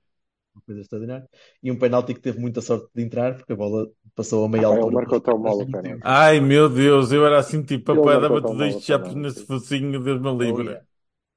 uma 0.56 0.62
coisa 0.63 0.82
extraordinária. 0.82 1.29
E 1.63 1.72
um 1.72 1.79
penalti 1.79 2.13
que 2.13 2.22
teve 2.22 2.39
muita 2.39 2.62
sorte 2.62 2.89
de 2.96 3.03
entrar, 3.03 3.36
porque 3.36 3.53
a 3.53 3.56
bola 3.56 3.89
passou 4.15 4.46
a 4.46 4.50
meia 4.50 4.68
Ah, 4.68 4.86
altura. 4.86 4.98
marcou 4.98 5.20
tão 5.22 5.38
mal 5.39 5.60
o. 5.62 5.68
Ai 6.01 6.39
meu 6.39 6.70
Deus, 6.70 7.12
eu 7.12 7.25
era 7.25 7.39
assim 7.39 7.63
tipo, 7.63 7.86
papai, 7.86 8.20
marcou 8.20 8.20
dava 8.20 8.41
tão 8.41 8.53
tudo 8.53 8.63
mal 8.63 8.68
isto 8.68 8.79
a 8.79 8.82
já 8.86 8.98
penalti. 8.98 9.15
nesse 9.15 9.46
focinho, 9.46 10.00
Deus 10.03 10.22
me 10.22 10.32
Oh, 10.41 10.60
livre. 10.62 10.65
yeah. 10.65 10.82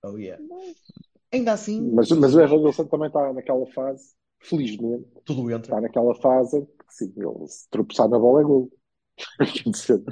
Oh, 0.05 0.17
yeah. 0.19 0.39
Ainda 1.33 1.53
assim, 1.53 1.95
Mas, 1.95 2.11
mas 2.11 2.35
o 2.35 2.41
Evangelson 2.41 2.87
também 2.87 3.09
está 3.09 3.33
naquela 3.33 3.67
fase, 3.73 4.15
felizmente, 4.41 5.09
tudo 5.25 5.51
entra. 5.51 5.73
está 5.73 5.81
naquela 5.81 6.15
fase 6.17 6.59
em 6.59 6.65
que, 6.67 6.75
sim, 6.91 7.13
ele 7.17 7.49
se 7.49 7.69
tropeçar 7.71 8.09
na 8.09 8.19
bola 8.19 8.41
é 8.43 8.45
gol. 8.45 8.71
Quer 9.39 9.71
dizer, 9.71 10.03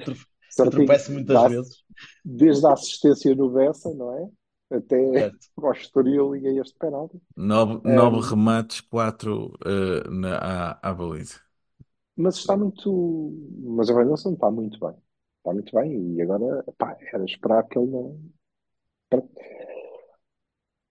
Eu 0.59 0.69
tropeço 0.69 1.13
muitas 1.13 1.43
Dá- 1.43 1.49
vezes. 1.49 1.85
Desde 2.25 2.67
a 2.67 2.73
assistência 2.73 3.35
no 3.35 3.51
Bessa, 3.51 3.93
não 3.95 4.17
é? 4.19 4.31
Até 4.79 4.97
Certo. 5.13 5.49
ao 5.59 5.73
Estoril 5.73 6.37
e 6.37 6.49
a 6.49 6.61
este 6.63 6.77
penalti. 6.79 7.21
Nove, 7.37 7.81
É. 7.85 7.91
nove 7.97 8.21
remates, 8.31 8.81
quatro 8.83 9.53
eh, 9.67 10.09
na, 10.11 10.37
à, 10.39 10.91
à 10.91 10.95
baliza. 10.95 11.41
Mas 12.17 12.37
está 12.37 12.57
muito. 12.57 12.91
Mas 13.77 13.89
o 13.89 13.93
Evangelson 13.93 14.35
está 14.35 14.51
muito 14.51 14.79
bem. 14.81 14.97
Está 15.39 15.53
muito 15.53 15.75
bem 15.75 16.15
e 16.17 16.23
agora, 16.23 16.63
pá, 16.79 16.97
era 17.13 17.25
esperar 17.25 17.67
que 17.69 17.79
ele 17.79 17.91
não. 17.91 18.21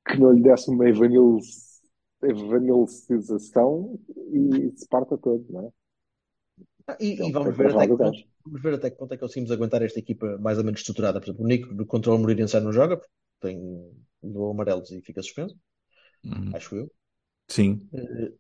que 0.08 0.18
não 0.20 0.32
lhe 0.34 0.42
desse 0.42 0.70
uma 0.70 0.88
evanil- 0.89 1.39
evanilização 2.24 4.00
e 4.34 4.72
se 4.78 4.88
parta 4.88 5.18
todo, 5.18 5.46
não 5.50 5.68
é? 5.68 5.72
E, 7.00 7.29
e 7.29 7.31
vamos, 7.31 7.55
ver 7.58 7.67
até 7.72 7.88
que 7.88 7.96
vamos 8.46 8.62
ver 8.62 8.74
até 8.75 8.89
que 8.89 8.98
ponto 8.98 9.13
é 9.13 9.17
que 9.17 9.22
conseguimos 9.22 9.51
aguentar 9.51 9.81
esta 9.84 10.00
equipa 10.00 10.38
mais 10.39 10.58
ou 10.58 10.63
menos 10.63 10.79
estruturada. 10.81 11.19
Por 11.19 11.27
exemplo, 11.27 11.43
o 11.46 11.48
Nico 11.48 11.74
do 11.74 11.86
contra 11.86 12.12
o 12.13 12.17
Moreirense 12.17 12.53
já 12.53 12.62
não 12.62 12.72
joga, 12.74 12.98
porque 12.98 13.12
tem 13.41 13.58
levou 14.24 14.51
amarelos 14.51 14.91
e 14.91 15.01
fica 15.01 15.22
suspenso, 15.22 15.58
Uhum. 16.24 16.53
acho 16.53 16.75
eu. 16.75 16.91
Sim. 17.50 17.89
Eh, 17.93 18.34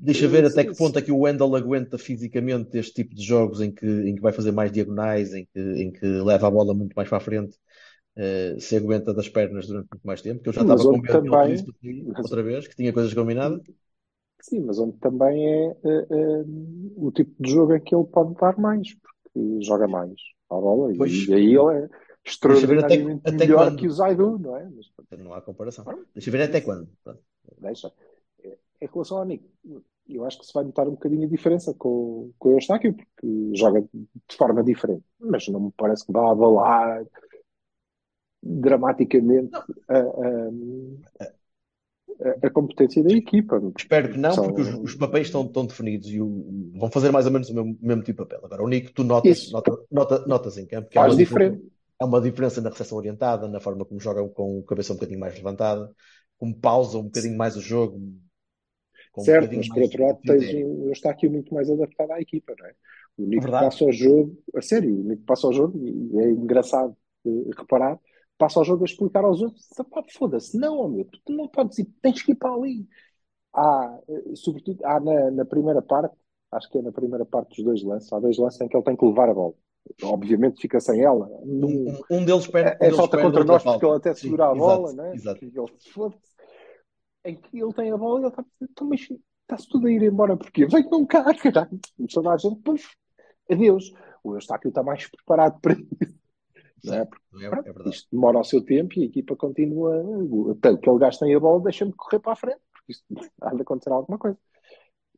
Deixa 0.00 0.28
ver 0.28 0.44
até 0.44 0.64
que 0.64 0.74
ponto 0.76 0.98
é 0.98 1.02
que 1.02 1.10
o 1.12 1.18
Wendel 1.20 1.54
aguenta 1.56 1.98
fisicamente 1.98 2.78
este 2.78 2.94
tipo 3.02 3.14
de 3.14 3.22
jogos 3.24 3.60
em 3.60 3.72
que, 3.72 3.86
em 3.86 4.14
que 4.14 4.20
vai 4.20 4.32
fazer 4.32 4.52
mais 4.52 4.70
diagonais, 4.72 5.34
em 5.34 5.46
que, 5.52 5.60
em 5.60 5.90
que 5.92 6.06
leva 6.06 6.46
a 6.46 6.50
bola 6.50 6.74
muito 6.74 6.94
mais 6.94 7.08
para 7.08 7.18
a 7.18 7.20
frente, 7.20 7.58
eh, 8.16 8.56
se 8.60 8.76
aguenta 8.76 9.14
das 9.14 9.28
pernas 9.28 9.66
durante 9.68 9.88
muito 9.92 10.06
mais 10.06 10.22
tempo, 10.22 10.42
que 10.42 10.48
eu 10.50 10.52
já 10.52 10.62
estava 10.62 10.86
com 10.86 10.98
medo 10.98 11.22
também- 11.28 11.64
outra 12.16 12.42
vez, 12.42 12.68
que 12.68 12.76
tinha 12.76 12.92
coisas 12.92 13.14
combinadas. 13.14 13.60
Sim, 14.44 14.60
mas 14.60 14.78
onde 14.78 14.98
também 14.98 15.48
é 15.48 15.66
eh, 15.70 16.06
eh, 16.10 16.44
o 16.96 17.10
tipo 17.10 17.32
de 17.42 17.50
jogo 17.50 17.74
em 17.74 17.80
que 17.80 17.94
ele 17.94 18.04
pode 18.04 18.34
dar 18.34 18.58
mais, 18.58 18.94
porque 18.94 19.64
joga 19.64 19.88
mais 19.88 20.12
à 20.50 20.54
bola 20.54 20.92
e, 20.92 20.98
Pois. 20.98 21.12
e 21.28 21.32
aí 21.32 21.54
ele 21.56 21.78
é 21.84 21.88
extraordinariamente 22.22 23.22
até- 23.26 23.36
até 23.36 23.46
melhor 23.46 23.68
quando. 23.68 23.78
que 23.78 23.86
o 23.86 23.90
Zaidu, 23.90 24.38
não 24.38 24.54
é? 24.56 24.68
Mas 24.68 24.92
Não 25.18 25.32
há 25.32 25.40
comparação. 25.40 25.84
Deixa 26.14 26.30
ver 26.30 26.42
até 26.42 26.60
quando. 26.60 26.86
Pronto. 27.02 27.22
deixa. 27.58 27.90
É- 28.42 28.58
Em 28.82 28.86
relação 28.92 29.16
ao 29.16 29.24
Nico, 29.24 29.48
eu 30.06 30.26
acho 30.26 30.38
que 30.38 30.44
se 30.46 30.52
vai 30.52 30.62
notar 30.64 30.86
um 30.86 30.90
bocadinho 30.92 31.24
a 31.26 31.30
diferença 31.30 31.72
com, 31.72 32.30
com 32.38 32.50
o 32.50 32.52
Eustáquio, 32.52 32.92
porque 32.94 33.50
joga 33.54 33.80
de 33.80 34.36
forma 34.36 34.62
diferente, 34.62 35.04
mas 35.18 35.48
não 35.48 35.60
me 35.60 35.72
parece 35.74 36.04
que 36.04 36.12
vá 36.12 36.30
abalar 36.30 37.02
dramaticamente 38.42 39.54
a, 39.88 39.98
a- 39.98 41.32
a- 42.42 42.50
competência 42.50 43.02
da 43.02 43.12
equipa. 43.12 43.60
Espero 43.76 44.10
que 44.12 44.18
não, 44.18 44.38
São- 44.38 44.42
porque 44.42 44.60
os, 44.60 44.68
os 44.82 44.94
papéis 44.94 45.26
estão, 45.26 45.44
estão 45.46 45.66
definidos 45.66 46.08
e 46.08 46.20
o- 46.20 46.70
vão 46.76 46.90
fazer 46.90 47.10
mais 47.10 47.26
ou 47.26 47.32
menos 47.32 47.48
o 47.50 47.54
mesmo, 47.54 47.78
o 47.82 47.86
mesmo 47.86 48.02
tipo 48.04 48.22
de 48.22 48.28
papel. 48.28 48.44
Agora, 48.46 48.62
o 48.62 48.68
Nico, 48.68 48.92
tu 48.92 49.02
notas, 49.04 49.48
nota- 49.50 49.76
nota- 49.90 50.24
notas 50.26 50.56
em 50.58 50.66
campo 50.66 50.88
que 50.88 50.96
há 50.98 51.02
Faz 51.02 51.14
uma 51.14 51.16
diferença, 51.16 51.44
diferente. 51.44 51.70
há 52.00 52.04
uma 52.06 52.20
diferença 52.20 52.60
na 52.60 52.70
recepção 52.70 52.98
orientada, 52.98 53.48
na 53.48 53.60
forma 53.60 53.84
como 53.84 54.00
jogam 54.00 54.28
com 54.28 54.60
a 54.60 54.68
cabeça 54.68 54.92
um 54.92 54.96
bocadinho 54.96 55.18
mais 55.20 55.34
levantada, 55.34 55.92
como 56.38 56.54
pausam 56.58 57.00
um 57.00 57.04
bocadinho 57.04 57.36
mais 57.36 57.56
o 57.56 57.60
jogo. 57.60 58.00
um 59.16 59.26
Certo, 59.26 59.30
bocadinho 59.30 59.64
mas 59.64 59.68
por 59.68 59.82
outro 59.82 60.02
lado 60.04 60.18
tens 60.24 60.52
o 60.52 60.88
Eustáquio 60.88 61.30
muito 61.30 61.54
mais 61.54 61.70
adaptado 61.70 62.12
à 62.12 62.20
equipa, 62.20 62.54
não 62.58 62.66
é? 62.66 62.74
O 63.16 63.22
Nico 63.26 63.52
Verdade. 63.52 63.54
passa 63.56 63.84
o 63.84 63.92
jogo, 63.92 64.36
a 64.54 64.60
sério, 64.60 64.92
o 65.00 65.04
Nico 65.04 65.22
passa 65.24 65.46
o 65.46 65.52
jogo, 65.52 65.78
e 65.86 66.18
é 66.18 66.30
engraçado 66.30 66.96
eh, 67.26 67.30
reparar, 67.56 67.98
passa 68.38 68.60
o 68.60 68.64
jogo 68.64 68.84
a 68.84 68.86
explicar 68.86 69.24
aos 69.24 69.40
outros, 69.42 69.66
foda-se, 70.16 70.56
não, 70.58 70.88
meu, 70.88 71.04
tu 71.24 71.32
não 71.32 71.48
podes 71.48 71.78
ir, 71.78 71.86
tens 72.02 72.22
que 72.22 72.32
ir 72.32 72.34
para 72.36 72.52
ali. 72.54 72.86
Há, 73.54 73.98
eh, 74.08 74.36
sobretudo, 74.36 74.84
há 74.84 75.00
na, 75.00 75.30
na 75.30 75.44
primeira 75.44 75.82
parte, 75.82 76.16
acho 76.52 76.70
que 76.70 76.78
é 76.78 76.82
na 76.82 76.92
primeira 76.92 77.24
parte 77.24 77.56
dos 77.56 77.64
dois 77.64 77.82
lances, 77.84 78.12
há 78.12 78.20
dois 78.20 78.36
lances 78.38 78.60
em 78.60 78.68
que 78.68 78.76
ele 78.76 78.84
tem 78.84 78.96
que 78.96 79.04
levar 79.06 79.28
a 79.28 79.34
bola. 79.34 79.54
Obviamente 80.02 80.60
fica 80.60 80.80
sem 80.80 81.02
ela. 81.02 81.28
Num- 81.44 81.84
Um, 82.10 82.16
um- 82.18 82.24
deles 82.24 82.46
perde, 82.46 82.76
é, 82.80 82.86
um 82.86 82.88
é 82.88 82.92
falta 82.92 83.18
contra 83.18 83.44
nós 83.44 83.62
porque 83.62 83.86
ele 83.86 83.96
até 83.96 84.14
Sim, 84.14 84.20
segura 84.28 84.46
a 84.46 84.54
exato, 84.54 84.56
bola, 84.56 84.92
não 84.92 85.04
é? 85.04 85.14
exato. 85.14 85.40
Ele. 85.44 85.54
Em 87.24 87.36
que 87.36 87.58
ele 87.58 87.72
tem 87.72 87.90
a 87.90 87.96
bola 87.96 88.20
e 88.20 88.22
ele 88.24 88.28
está 88.28 88.42
a 88.42 88.44
então, 88.60 88.86
mas 88.88 89.00
está-se 89.00 89.68
tudo 89.68 89.86
a 89.86 89.90
ir 89.90 90.02
embora 90.02 90.36
porque 90.36 90.66
vem 90.66 90.82
com 90.84 91.06
cá, 91.06 91.24
caralho. 91.34 91.78
Começou 91.96 92.28
a 92.28 92.36
gente, 92.36 92.60
puf, 92.62 92.86
adeus. 93.50 93.92
O 94.22 94.34
Eustáquio 94.34 94.68
está 94.68 94.82
mais 94.82 95.06
preparado 95.08 95.60
para 95.60 95.74
isso. 95.74 96.14
Não 96.84 96.94
é? 96.94 97.04
Porque, 97.06 97.24
É, 97.42 97.48
é 97.70 97.72
verdade. 97.72 97.96
isto 97.96 98.08
demora 98.12 98.40
o 98.40 98.44
seu 98.44 98.64
tempo 98.64 98.98
e 98.98 99.02
a 99.02 99.06
equipa 99.06 99.36
continua. 99.36 100.02
Tanto 100.60 100.80
que 100.80 100.90
ele 100.90 100.98
gasta 100.98 101.26
a 101.26 101.40
bola, 101.40 101.62
deixa-me 101.62 101.92
correr 101.94 102.20
para 102.20 102.32
a 102.32 102.36
frente, 102.36 102.60
porque 102.72 102.92
isto 102.92 103.04
há 103.42 103.54
de 103.54 103.62
acontecer 103.62 103.90
alguma 103.92 104.18
coisa. 104.18 104.38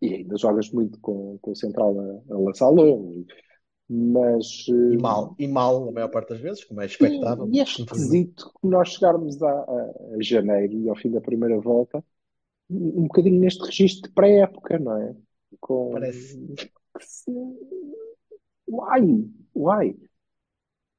E 0.02 0.14
ainda 0.14 0.36
jogas 0.38 0.70
muito 0.72 0.98
com, 1.00 1.38
com 1.40 1.52
o 1.52 1.56
central 1.56 1.98
a, 2.00 2.34
a 2.34 2.38
lançar 2.38 2.68
longe. 2.70 3.26
Mas. 3.88 4.66
E 4.92 4.96
eh, 4.96 4.98
mal, 5.06 5.34
e 5.38 5.46
mal, 5.46 5.88
a 5.88 5.92
maior 5.92 6.08
parte 6.08 6.30
das 6.30 6.40
vezes, 6.40 6.64
como 6.64 6.80
é 6.80 6.86
expectável. 6.86 7.46
e, 7.50 7.56
e 7.56 7.60
é 7.60 7.62
esquisito 7.62 8.52
que 8.60 8.66
nós 8.68 8.90
chegarmos 8.90 9.40
a, 9.42 9.50
a- 9.50 9.92
a 10.16 10.22
janeiro 10.22 10.72
e 10.74 10.88
ao 10.88 10.96
fim 10.96 11.10
da 11.10 11.20
primeira 11.20 11.58
volta 11.60 12.04
um 12.70 13.04
bocadinho 13.04 13.40
neste 13.40 13.64
registro 13.64 14.08
de 14.10 14.14
pré-época, 14.14 14.78
não 14.78 14.96
é? 15.02 15.16
Com... 15.60 15.92
Parece. 15.92 16.38
Uai, 18.66 19.04
uai. 19.54 19.96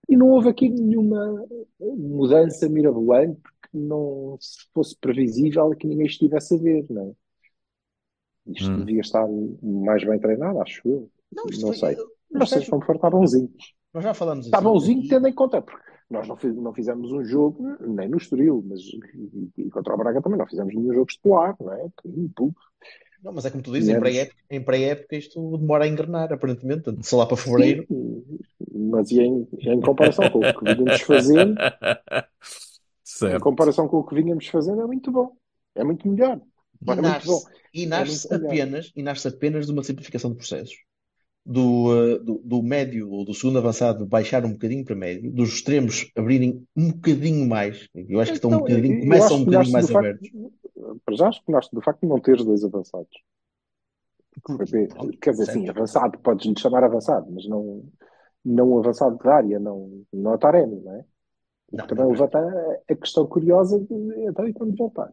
E 0.09 0.15
não 0.15 0.29
houve 0.29 0.49
aqui 0.49 0.69
nenhuma 0.69 1.45
mudança 1.79 2.69
mirabolante 2.69 3.41
que 3.69 3.77
não 3.77 4.37
se 4.39 4.65
fosse 4.73 4.95
previsível 4.97 5.69
que 5.71 5.85
ninguém 5.87 6.05
estivesse 6.07 6.55
a 6.55 6.57
ver, 6.57 6.85
não 6.89 7.09
é? 7.09 8.51
Isto 8.51 8.71
Hum. 8.71 8.85
devia 8.85 9.01
estar 9.01 9.27
mais 9.61 10.03
bem 10.05 10.19
treinado, 10.19 10.61
acho 10.61 10.81
eu. 10.87 11.09
Não, 11.35 11.43
Não 11.43 11.51
foi- 11.51 11.75
sei. 11.75 11.95
Mas 11.95 12.07
Mas 12.31 12.49
vocês 12.49 12.67
vão 12.67 12.79
estar 12.79 13.09
bonzinhos. 13.09 13.73
Nós 13.93 14.03
já 14.03 14.13
falamos 14.13 14.45
Está 14.45 14.57
assim. 14.57 14.65
bonzinho 14.67 15.07
tendo 15.07 15.27
em 15.27 15.33
conta, 15.33 15.61
porque 15.61 15.83
nós 16.09 16.27
não, 16.27 16.37
fiz- 16.37 16.55
não 16.55 16.73
fizemos 16.73 17.11
um 17.11 17.23
jogo, 17.23 17.65
nem 17.81 18.07
no 18.07 18.17
Estoril, 18.17 18.63
mas 18.67 18.79
e, 18.81 19.63
e 19.65 19.69
contra 19.69 19.93
o 19.93 19.97
Braga 19.97 20.21
também 20.21 20.37
não 20.39 20.47
fizemos 20.47 20.73
nenhum 20.73 20.93
jogo 20.93 21.09
estelar, 21.09 21.55
não 21.59 21.73
é? 21.73 21.89
Pum, 22.01 22.29
pum. 22.35 22.51
Não, 23.23 23.33
mas 23.33 23.45
é 23.45 23.51
como 23.51 23.63
tu 23.63 23.71
dizes, 23.73 23.89
em 23.89 23.97
pré-época, 23.97 24.37
em 24.49 24.63
pré-época 24.63 25.15
isto 25.17 25.57
demora 25.57 25.85
a 25.85 25.87
engrenar, 25.87 26.31
aparentemente. 26.33 26.83
Portanto, 26.83 27.05
sei 27.05 27.17
lá 27.17 27.25
para 27.25 27.37
fevereiro. 27.37 27.87
Sim, 27.87 28.39
mas 28.73 29.11
e 29.11 29.19
em, 29.21 29.47
em 29.65 29.81
comparação 29.81 30.29
com 30.29 30.39
o 30.47 30.53
que 30.53 30.65
vínhamos 30.65 30.99
fazendo, 31.01 31.59
em 33.29 33.39
Certo. 33.39 33.39
comparação 33.39 33.87
com 33.87 33.97
o 33.99 34.05
que 34.05 34.15
vínhamos 34.15 34.47
fazendo, 34.47 34.81
é 34.81 34.85
muito 34.87 35.11
bom. 35.11 35.35
É 35.75 35.83
muito 35.83 36.07
melhor. 36.07 36.41
E 36.85 36.95
É 36.95 37.01
muito 37.01 37.25
bom. 37.25 37.41
nasce, 37.41 37.47
e 37.73 37.85
É 37.95 38.03
nasce 38.03 38.27
muito 38.27 38.33
melhor. 38.33 38.59
apenas, 38.59 38.91
e 38.95 39.03
nasce 39.03 39.27
apenas 39.27 39.65
de 39.65 39.71
uma 39.71 39.83
simplificação 39.83 40.31
de 40.31 40.37
processos. 40.37 40.75
Do, 41.45 42.15
uh, 42.15 42.23
do, 42.23 42.39
do 42.45 42.63
médio 42.63 43.09
ou 43.11 43.25
do 43.25 43.33
segundo 43.33 43.59
avançado 43.59 44.05
baixar 44.07 44.45
um 44.45 44.53
bocadinho 44.53 44.85
para 44.85 44.95
médio, 44.95 45.31
dos 45.31 45.55
extremos 45.55 46.11
abrirem 46.15 46.65
um 46.75 46.91
bocadinho 46.91 47.47
mais. 47.47 47.87
Eu 47.95 48.19
acho 48.21 48.31
que 48.33 48.37
estão 48.37 48.51
um 48.51 48.57
Então, 48.57 48.59
bocadinho, 48.59 48.97
começam 48.99 49.37
um 49.37 49.43
bocadinho 49.45 49.71
nasce 49.73 49.73
mais 49.73 49.91
facto, 49.91 49.91
abertos. 49.91 50.29
Para 51.05 51.15
já 51.15 51.27
acho 51.27 51.43
que 51.43 51.51
nasce 51.51 51.69
do 51.73 51.81
facto 51.81 52.01
de 52.01 52.07
não 52.07 52.19
teres 52.19 52.45
dois 52.45 52.63
avançados. 52.63 53.09
Pronto, 54.43 55.17
quer 55.19 55.31
dizer, 55.31 55.45
sim, 55.51 55.69
avançado, 55.69 56.19
podes-lhe 56.19 56.59
chamar 56.59 56.83
avançado, 56.83 57.27
mas 57.31 57.47
não, 57.47 57.83
não 58.45 58.77
avançado 58.77 59.17
de 59.17 59.27
área, 59.27 59.59
não, 59.59 60.03
não 60.13 60.33
é 60.33 60.37
Taremi, 60.37 60.79
não 60.81 60.93
é? 60.95 61.05
Não, 61.71 61.87
também 61.87 62.05
não, 62.05 62.11
levanta 62.11 62.39
a, 62.39 62.93
a 62.93 62.95
questão 62.95 63.27
curiosa 63.27 63.79
de 63.79 63.93
então 64.25 64.47
e 64.47 64.53
quando 64.53 64.75
voltar. 64.77 65.11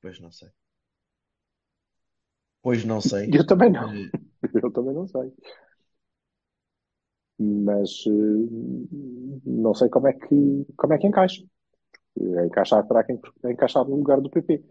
Pois 0.00 0.18
não 0.20 0.30
sei. 0.32 0.48
Pois 2.62 2.84
não 2.84 3.00
sei. 3.00 3.30
Eu 3.32 3.46
também 3.46 3.70
não, 3.70 3.92
Eh, 3.94 4.10
eu 4.62 4.70
também 4.72 4.94
não 4.94 5.06
sei. 5.06 5.32
Mas 7.38 8.04
eh, 8.06 8.10
não 9.44 9.74
sei 9.74 9.88
como 9.88 10.08
é 10.08 10.12
que, 10.12 10.66
como 10.76 10.92
é 10.94 10.98
que 10.98 11.06
encaixa. 11.06 11.42
Encaixar 12.46 12.86
terá 12.86 13.04
que 13.04 13.12
en- 13.12 13.20
encaixar 13.50 13.84
no 13.86 13.96
lugar 13.96 14.20
do 14.20 14.30
PP. 14.30 14.62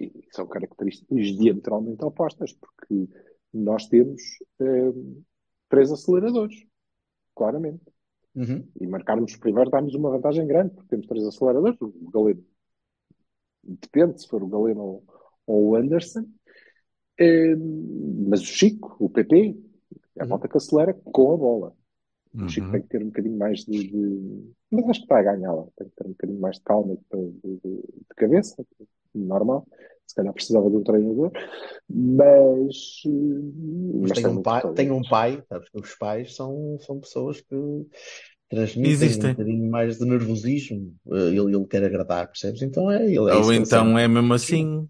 E 0.00 0.12
são 0.32 0.46
características 0.46 1.26
diametralmente 1.36 2.04
opostas, 2.04 2.52
porque 2.52 3.08
nós 3.52 3.86
temos 3.88 4.20
eh, 4.60 4.92
três 5.68 5.90
aceleradores, 5.92 6.56
claramente. 7.34 7.84
uhum. 8.34 8.66
E 8.80 8.86
marcarmos 8.86 9.36
primeiro 9.36 9.70
dá-nos 9.70 9.94
uma 9.94 10.10
vantagem 10.10 10.46
grande, 10.46 10.74
porque 10.74 10.88
temos 10.88 11.06
três 11.06 11.24
aceleradores. 11.24 11.80
O 11.80 12.10
Galeno 12.12 12.44
depende 13.62 14.20
se 14.20 14.28
for 14.28 14.42
o 14.42 14.48
Galeno 14.48 14.82
ou, 14.82 15.04
ou 15.46 15.68
o 15.70 15.76
Anderson. 15.76 16.26
Eh, 17.18 17.54
mas 18.28 18.40
o 18.40 18.44
Chico, 18.46 18.96
o 18.98 19.08
PP, 19.08 19.56
é 20.16 20.20
a 20.20 20.24
Uhum. 20.24 20.28
volta 20.30 20.48
que 20.48 20.56
acelera 20.56 20.92
com 20.94 21.32
a 21.32 21.36
bola. 21.36 21.72
O 22.34 22.48
Chico 22.48 22.66
Uhum. 22.66 22.72
tem 22.72 22.82
que 22.82 22.88
ter 22.88 23.02
um 23.02 23.06
bocadinho 23.06 23.38
mais 23.38 23.60
de, 23.64 23.84
de- 23.88 24.52
Mas 24.74 24.88
acho 24.90 25.02
que 25.02 25.06
vai 25.08 25.24
ganhá-la. 25.24 25.66
Tem 25.76 25.88
que 25.88 25.94
ter 25.96 26.06
um 26.06 26.10
bocadinho 26.10 26.40
mais 26.40 26.56
de 26.56 26.62
calma 26.62 26.94
e 26.94 27.16
de, 27.16 27.30
de- 27.42 27.60
de- 27.64 27.84
cabeça. 28.16 28.64
Normal. 29.14 29.66
Se 30.06 30.14
calhar 30.14 30.32
precisava 30.34 30.68
de 30.70 30.76
um 30.76 30.82
treinador. 30.84 31.30
Mas. 31.88 33.02
eh, 33.06 33.10
Mas 34.00 34.10
Mas 34.10 34.12
tem 34.12 34.26
um 34.26 34.42
pai, 34.42 34.62
tem 34.74 34.90
um 34.90 35.02
pai, 35.02 35.42
sabes 35.48 35.68
que 35.70 35.78
os 35.80 35.94
pais 35.96 36.34
são, 36.36 36.78
são 36.80 37.00
pessoas 37.00 37.40
que 37.40 37.56
transmitem 38.48 39.08
um 39.24 39.28
bocadinho 39.30 39.70
mais 39.70 39.98
de 39.98 40.04
nervosismo. 40.04 40.94
Eh, 41.12 41.28
Ele, 41.28 41.54
ele 41.56 41.66
quer 41.66 41.84
agradar, 41.84 42.26
percebes? 42.28 42.62
Então 42.62 42.90
é 42.90 43.04
ele, 43.06 43.30
é 43.30 43.34
Ou 43.34 43.52
então 43.52 43.98
é 43.98 44.06
mesmo 44.08 44.34
assim. 44.34 44.88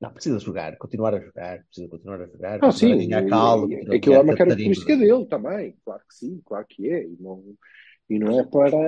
Não, 0.00 0.12
precisa 0.12 0.38
jogar, 0.40 0.76
continuar 0.78 1.14
a 1.14 1.20
jogar, 1.20 1.64
precisa 1.66 1.88
continuar 1.88 2.20
a 2.22 2.26
jogar, 2.26 2.58
Ah, 2.60 2.68
a 2.68 2.72
sim, 2.72 2.88
ganhar 2.96 3.22
e- 3.22 3.30
e- 3.30 3.90
a 3.92 3.94
aquilo 3.96 4.16
é 4.16 4.18
ganhar 4.18 4.24
uma 4.24 4.34
característica 4.34 4.96
dele 4.96 5.26
também, 5.26 5.76
claro 5.84 6.02
que 6.08 6.14
sim, 6.14 6.40
claro 6.44 6.66
que 6.68 6.88
é, 6.90 7.04
e 7.06 7.16
não, 7.20 7.42
e 8.14 8.18
não 8.18 8.38
é 8.40 8.44
para, 8.44 8.78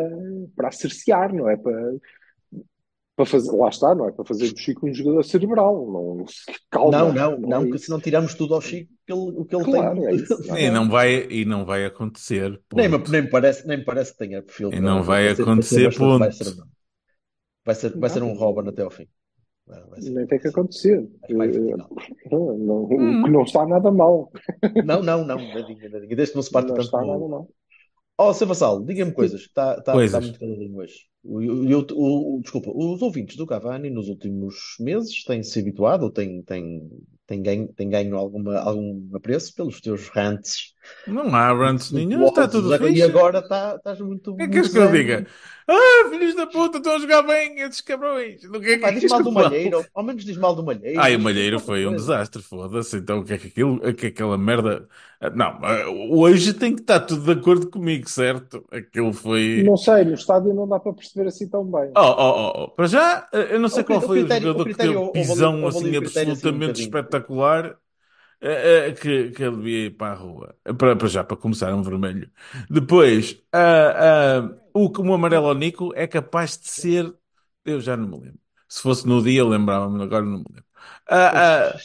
para 0.57 0.71
cercear, 0.73 1.35
não 1.35 1.49
é 1.49 1.57
para, 1.57 1.95
para 3.16 3.26
fazer, 3.26 3.52
lá 3.52 3.69
está, 3.69 3.95
não 3.95 4.09
é 4.09 4.12
para 4.12 4.25
fazer 4.25 4.52
do 4.52 4.59
Chico 4.59 4.88
um 4.88 4.95
jogador 4.95 5.23
cerebral, 5.25 5.87
não, 5.90 6.25
calma, 6.71 6.90
Não, 6.90 7.12
não, 7.12 7.38
não 7.38 7.49
não, 7.49 7.62
é 7.62 7.71
que 7.71 7.78
se 7.78 7.88
não 7.90 8.00
tiramos 8.00 8.35
tudo 8.35 8.54
ao 8.54 8.61
Chico, 8.61 8.93
que 9.07 9.12
ele- 9.12 9.38
o 9.38 9.45
que 9.45 9.54
ele 9.54 9.64
Claro, 9.64 10.00
tem. 10.00 10.07
é 10.07 10.14
isso, 10.14 10.43
não 10.47 10.57
E 10.59 10.69
é? 10.69 10.71
não 10.71 10.88
vai, 10.88 11.26
e 11.31 11.45
não 11.45 11.64
vai 11.64 11.85
acontecer. 11.85 12.61
Nem, 12.75 12.88
me- 12.88 12.99
Ponto. 12.99 13.11
nem, 13.11 13.23
me 13.23 13.31
parece, 13.31 13.66
nem 13.66 13.78
me 13.78 13.85
parece 13.85 14.12
que 14.12 14.19
tenha 14.19 14.43
perfil 14.43 14.71
E 14.71 14.81
para, 14.81 14.81
não 14.81 15.02
vai 15.02 15.28
ser, 15.28 15.62
ser 15.62 15.90
acontecer. 15.90 15.90
Vai 16.16 16.31
ponto. 16.31 16.33
ser, 16.33 16.54
vai 17.64 17.75
ser, 17.75 17.99
vai 17.99 18.11
ser 18.11 18.23
um 18.23 18.33
Não, 18.33 18.35
Robin 18.35 18.69
até 18.69 18.83
ao 18.83 18.90
fim. 18.90 19.09
Vai, 19.66 19.83
vai 19.88 20.02
ser, 20.02 20.14
nem 20.14 20.26
tem 20.26 20.38
que 20.38 20.49
vai 20.49 20.50
acontecer. 20.50 21.09
vai 21.37 21.49
não- 22.31 22.85
o 22.85 22.88
Hum. 22.99 23.23
que 23.23 23.31
não 23.31 23.43
está 23.43 23.66
nada 23.66 23.90
mal, 23.90 24.31
Não, 24.81 25.02
não, 25.02 25.25
não, 25.25 25.49
nadinha, 25.50 25.88
nadinha. 25.88 26.14
Desde 26.16 26.33
que 26.33 26.37
não 26.37 26.43
se 26.43 26.50
parta 26.50 26.73
não 26.73 26.75
tanto 26.75 26.87
está 26.87 27.04
nada 27.04 27.26
no. 27.28 27.49
Mal. 28.18 28.28
Oh, 28.28 28.33
Sr. 28.35 28.47
Vassalo, 28.47 28.85
diga-me 28.85 29.12
coisas, 29.12 29.42
está 29.42 29.76
está, 29.78 30.00
está 30.02 30.21
Coisas. 30.21 30.21
muito 30.21 30.38
caladinho 30.38 30.76
hoje. 30.76 31.06
O, 31.23 31.38
o, 31.40 31.87
o- 31.94 32.37
o- 32.38 32.40
desculpa, 32.42 32.71
os 32.75 33.02
ouvintes 33.02 33.37
do 33.37 33.47
Cavani 33.47 33.90
nos 33.90 34.09
últimos 34.09 34.76
meses 34.80 35.25
têm 35.25 35.42
se 35.42 35.59
habituado 35.59 36.04
ou 36.04 36.11
têm, 36.11 36.42
têm, 36.42 36.88
têm 37.26 37.42
ganho, 37.42 37.68
têm 37.73 37.88
ganho 37.88 38.16
alguma, 38.16 38.59
algum 38.59 39.09
apreço 39.16 39.54
pelos 39.54 39.80
teus 39.80 40.09
rants 40.09 40.74
Não 41.07 41.35
há 41.35 41.53
rants 41.53 41.91
nenhum, 41.93 42.29
está 42.29 42.49
tudo 42.49 42.71
suntuosos 42.71 42.80
e 42.80 43.02
fixe. 43.02 43.02
agora 43.02 43.39
está, 43.41 43.76
estás 43.76 44.00
muito, 44.00 44.32
O 44.32 44.37
que 44.37 44.43
é 44.45 44.47
que 44.49 44.52
queres 44.52 44.69
que 44.69 44.78
eu 44.78 44.89
diga? 44.91 45.26
Ah, 45.67 46.08
filhos 46.11 46.35
da 46.35 46.47
puta, 46.47 46.78
estão 46.78 46.95
a 46.97 46.99
jogar 46.99 47.23
bem 47.23 47.58
esses 47.61 47.80
cabrões. 47.80 48.45
O 48.45 48.61
que 48.61 48.71
é 48.71 48.78
que 48.78 48.87
Epá, 48.87 48.91
diz 48.91 49.06
mal 49.06 49.19
que 49.19 49.25
do? 49.25 49.32
Malheiro, 49.32 49.87
ao 49.95 50.02
menos 50.04 50.25
diz 50.25 50.37
mal 50.37 50.54
do 50.54 50.63
Malheiro. 50.63 51.00
Ai, 51.00 51.17
o 51.17 51.21
Malheiro 51.21 51.58
foi 51.61 51.87
um 51.87 51.95
desastre, 51.97 52.43
foda-se. 52.43 52.97
Então 52.99 53.21
o 53.21 53.25
que 53.25 53.32
é 53.35 53.39
que 53.39 53.49
aquilo, 53.49 53.76
o 53.76 53.95
que 53.95 54.06
é 54.06 54.08
aquela 54.11 54.37
merda? 54.39 54.89
Ah, 55.21 55.30
Não, 55.30 55.47
ah, 55.65 55.89
hoje 56.11 56.52
tem 56.54 56.75
que 56.75 56.82
estar 56.82 57.00
tudo 57.00 57.23
de 57.25 57.41
acordo 57.41 57.71
comigo, 57.71 58.08
certo? 58.08 58.65
Aquilo 58.71 59.13
foi. 59.13 59.63
Não 59.63 59.76
sei, 59.76 60.04
no 60.04 60.15
estádio 60.15 60.54
não 60.54 60.69
dá 60.69 60.78
para 60.80 60.93
perceber 60.93 61.28
assim 61.28 61.49
tão 61.49 61.65
bem. 61.65 61.93
Oh, 61.97 62.00
oh, 62.00 62.52
oh, 62.52 62.63
oh. 62.65 62.69
Para 62.71 62.87
já, 62.89 63.28
eh, 63.32 63.54
eu 63.54 63.61
não 63.61 63.69
sei 63.69 63.85
O, 63.85 63.85
qual 63.85 64.00
o 64.00 64.00
foi 64.00 64.23
o 64.23 64.28
critério, 64.28 64.50
o 64.52 64.58
jogador 64.58 64.69
que 64.69 64.75
critério 64.75 64.95
teve 64.95 64.99
houve 64.99 65.11
ali, 65.21 65.28
pisão 65.28 65.67
assim 65.67 65.93
critério 65.95 66.32
assim 66.32 66.52
um 66.52 66.61
absolutamente 66.61 66.80
espetacular 66.80 67.78
eh, 68.49 68.93
que, 68.93 69.30
que 69.30 69.43
ele 69.43 69.57
devia 69.57 69.87
ir 69.87 69.91
para 69.97 70.13
a 70.13 70.17
rua. 70.17 70.57
Para, 70.78 70.97
para 70.97 71.09
já, 71.09 71.25
para 71.25 71.37
começar, 71.37 71.75
um 71.75 71.83
vermelho. 71.83 72.30
Depois, 72.71 73.41
ah, 73.52 74.50
o, 74.73 74.89
o 75.09 75.15
amarelo 75.15 75.47
ao 75.49 75.54
Nico 75.54 75.93
é 75.95 76.07
capaz 76.07 76.59
de 76.59 76.69
ser. 76.69 77.15
Eu 77.65 77.80
já 77.80 77.97
não 77.97 78.09
me 78.09 78.19
lembro. 78.26 78.41
Se 78.69 78.83
fosse 78.83 79.07
no 79.07 79.23
dia, 79.23 79.41
eu 79.41 79.49
lembrava-me, 79.49 80.02
agora 80.02 80.25
não 80.25 80.39
me 80.39 80.45
lembro. 80.50 80.65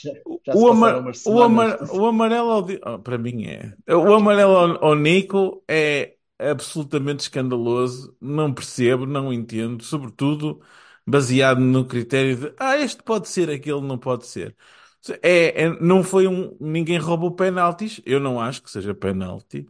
Já, 0.03 0.11
o, 0.25 0.41
já 0.45 0.55
o, 0.55 0.67
passaram 0.67 0.99
ama- 0.99 0.99
umas 0.99 1.19
o, 1.23 1.41
ama- 1.41 1.77
semanas. 1.77 1.89
o 1.91 2.05
amarelo 2.07 2.49
ao, 2.51 2.67
oh, 2.95 2.99
para 2.99 3.17
mim 3.17 3.45
é. 3.45 3.75
O 3.93 4.13
amarelo 4.13 4.55
ao, 4.57 4.85
ao 4.85 4.95
Nico 4.95 5.63
é 5.67 6.17
absolutamente 6.39 7.21
escandaloso. 7.23 8.15
Não 8.21 8.53
percebo, 8.53 9.05
não 9.05 9.31
entendo. 9.33 9.83
Sobretudo 9.83 10.61
baseado 11.05 11.59
no 11.59 11.85
critério 11.85 12.35
de 12.37 12.53
ah, 12.59 12.77
este 12.77 13.01
pode 13.03 13.27
ser, 13.29 13.49
aquele 13.49 13.81
não 13.81 13.97
pode 13.97 14.25
ser. 14.27 14.55
É, 15.23 15.63
é- 15.65 15.69
não 15.81 16.03
foi 16.03 16.27
um. 16.27 16.55
Ninguém 16.59 16.97
roubou 16.97 17.31
penaltis. 17.35 18.01
Eu 18.05 18.19
não 18.19 18.39
acho 18.39 18.61
que 18.61 18.69
seja 18.71 18.93
penalti. 18.93 19.67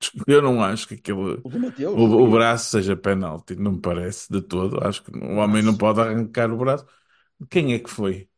Eu 0.26 0.42
não 0.42 0.62
acho 0.62 0.88
que 0.88 0.94
aquele. 0.94 1.44
O 1.44 1.50
Mateus, 1.58 1.94
O, 1.94 2.04
o 2.04 2.30
braço 2.30 2.70
seja 2.70 2.96
penalti, 2.96 3.54
não 3.56 3.72
me 3.72 3.80
parece 3.80 4.32
de 4.32 4.40
todo. 4.42 4.82
Acho 4.86 5.02
que 5.04 5.10
o 5.16 5.36
O 5.36 5.36
homem 5.38 5.62
não 5.62 5.76
pode 5.76 6.00
arrancar 6.00 6.50
o 6.52 6.56
braço. 6.56 6.86
Quem 7.50 7.74
é 7.74 7.78
que 7.78 7.90
foi? 7.90 8.28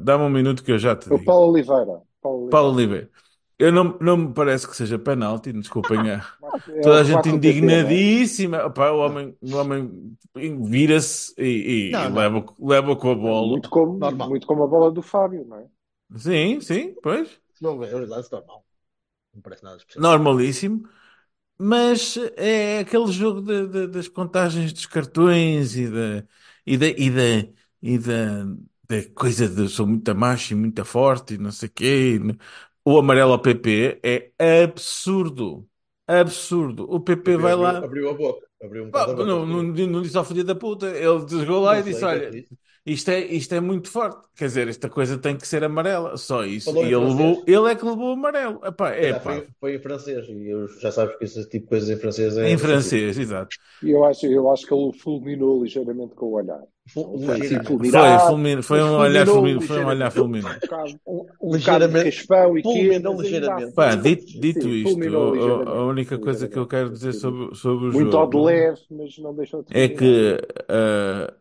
Dá-me 0.00 0.24
um 0.24 0.30
minuto 0.30 0.64
que 0.64 0.72
eu 0.72 0.78
já 0.78 0.96
te 0.96 1.10
O 1.14 1.16
digo. 1.16 1.26
Paulo 1.26 1.50
Oliveira. 1.52 2.02
Paulo 2.20 2.44
Paulo 2.48 2.72
Oliveira. 2.74 3.10
Eu 3.58 3.72
não, 3.72 3.98
não 4.00 4.16
me 4.16 4.34
parece 4.34 4.66
que 4.68 4.76
seja 4.76 4.98
penalti, 4.98 5.52
desculpem 5.52 6.10
a, 6.10 6.26
É 6.68 6.80
toda 6.80 7.00
a 7.00 7.04
gente 7.04 7.28
remate 7.28 7.30
do 7.30 7.40
PP, 7.40 7.78
não 7.78 7.88
é? 7.90 7.98
indignadíssima. 7.98 8.70
Pá, 8.70 8.90
o 8.90 8.98
homem, 8.98 9.36
o 9.40 9.54
homem 9.54 10.16
vira-se 10.64 11.32
e, 11.38 11.44
e- 12.02 12.06
e 12.06 12.08
não, 12.08 12.10
não. 12.10 12.30
leva, 12.30 12.44
leva 12.58 12.96
com 12.96 13.10
a 13.10 13.14
bola. 13.14 13.60
Muito 13.60 13.70
como, 13.70 13.92
Normal. 13.98 14.28
muito 14.28 14.46
como 14.46 14.64
a 14.64 14.66
bola 14.66 14.90
do 14.92 15.02
Fábio, 15.02 15.44
não 15.46 15.58
é? 15.60 15.68
Sim, 16.16 16.60
sim, 16.60 16.96
pois. 17.02 17.40
Não, 17.60 17.82
é 17.82 17.94
um 17.96 18.06
lance 18.06 18.30
normal. 18.32 18.64
Não 19.34 19.42
parece 19.42 19.64
nada 19.64 19.76
especial. 19.78 20.06
Normalíssimo. 20.06 20.88
Mas 21.58 22.16
é 22.36 22.80
aquele 22.80 23.12
jogo 23.12 23.42
de- 23.42 23.68
de- 23.68 23.88
das 23.88 24.08
contagens 24.08 24.72
dos 24.72 24.86
cartões 24.86 25.76
e 25.76 25.88
da, 25.90 26.26
e 26.66 26.78
da, 26.78 26.86
e 26.88 27.10
da, 27.10 27.52
e 27.82 27.98
da, 27.98 28.44
da 28.88 29.10
coisa 29.14 29.48
de 29.48 29.68
sou 29.68 29.86
muito 29.86 30.14
macho 30.16 30.54
e 30.54 30.56
muito 30.56 30.84
forte 30.84 31.34
e 31.34 31.38
não 31.38 31.52
sei 31.52 31.68
o 31.68 31.72
quê. 31.72 32.20
O 32.84 32.98
amarelo 32.98 33.32
ao 33.32 33.38
PP 33.40 34.00
é 34.38 34.62
absurdo. 34.64 35.68
Absurdo. 36.06 36.84
O 36.90 37.00
PP 37.00 37.22
PP 37.32 37.36
vai 37.38 37.52
abriu, 37.52 37.62
lá. 37.62 37.78
abriu 37.82 38.10
a 38.10 38.14
boca. 38.14 38.46
Abriu 38.62 38.84
um 38.84 38.90
Pá, 38.90 39.06
não, 39.08 39.46
não, 39.46 39.62
não 39.62 40.02
disse 40.02 40.16
ao 40.16 40.24
filho 40.24 40.44
da 40.44 40.54
puta. 40.54 40.86
Ele 40.88 41.24
desligou 41.24 41.60
lá 41.60 41.74
Não 41.74 41.80
e 41.80 41.82
disse: 41.82 42.04
é 42.04 42.06
Olha, 42.06 42.30
disse. 42.30 42.56
Isto 42.86 43.10
é, 43.10 43.20
isto 43.24 43.54
é 43.54 43.60
muito 43.60 43.88
forte. 43.90 44.26
Quer 44.36 44.46
dizer, 44.46 44.68
esta 44.68 44.88
coisa 44.90 45.18
tem 45.18 45.36
que 45.36 45.46
ser 45.48 45.64
amarela. 45.64 46.16
Só 46.16 46.44
isso. 46.44 46.66
Falou 46.66 46.84
E 46.84 46.92
ele, 46.92 46.96
levou, 46.96 47.42
ele 47.46 47.70
é 47.72 47.74
que 47.76 47.84
levou 47.84 48.10
o 48.10 48.12
amarelo. 48.12 48.60
Epá, 48.64 48.90
é 48.90 49.14
pá. 49.14 49.20
foi, 49.20 49.48
foi 49.60 49.74
em 49.76 49.78
francês. 49.80 50.26
E 50.28 50.48
eu 50.50 50.68
já 50.80 50.90
sabes 50.92 51.16
que 51.16 51.24
esse 51.24 51.42
tipo 51.48 51.64
de 51.64 51.68
coisas 51.70 51.90
em 51.90 51.96
francês 51.98 52.36
é 52.36 52.50
Em 52.50 52.58
francês, 52.58 53.18
exato. 53.18 53.56
E 53.82 53.90
eu 53.90 54.04
acho, 54.04 54.26
eu 54.26 54.50
acho 54.50 54.66
que 54.66 54.74
ele 54.74 54.92
fulminou 54.98 55.62
ligeiramente 55.62 56.14
com 56.14 56.26
o 56.26 56.32
olhar. 56.32 56.62
Não 57.10 57.20
foi 57.20 57.40
assim 57.40 57.60
Ligeiramente. 57.60 57.82
Foi, 57.82 58.18
fulminado, 58.18 58.18
fulmin... 58.18 58.62
foi 58.62 58.82
um 58.82 58.96
olhar 58.96 59.26
fulminou 59.26 59.26
fulmin... 59.28 59.60
foi 59.60 59.78
um 59.80 59.86
olhar 59.86 60.10
ligeiramente. 60.10 60.12
fulminante. 60.12 60.56
Um 60.56 60.60
bocado, 60.60 61.00
um, 61.06 61.26
um 61.40 61.56
bocado 61.56 61.88
de 61.88 61.94
Ligeiramente. 61.94 62.04
raspão 62.04 62.58
e 62.58 62.62
Fulminou 62.62 63.20
ligeiramente. 63.20 63.72
assim, 63.72 63.72
Pá, 63.74 63.94
dito, 63.94 64.26
dito 64.38 64.68
sim, 64.72 64.72
isto, 64.72 65.04
a, 65.16 65.70
a- 65.70 65.84
única 65.86 66.18
coisa 66.18 66.48
que 66.48 66.58
eu 66.58 66.66
quero 66.66 66.90
dizer 66.90 67.12
sobre, 67.14 67.54
sobre 67.54 67.88
o 67.90 67.92
Muito 67.92 68.16
ao 68.16 68.28
de 68.28 68.36
jogo 68.36 68.38
leve, 68.38 68.80
mas 68.90 69.18
não 69.18 69.34
deixou 69.34 69.62
de 69.62 69.70
é 69.70 69.88
que 69.88 70.38
ah, 70.68 71.34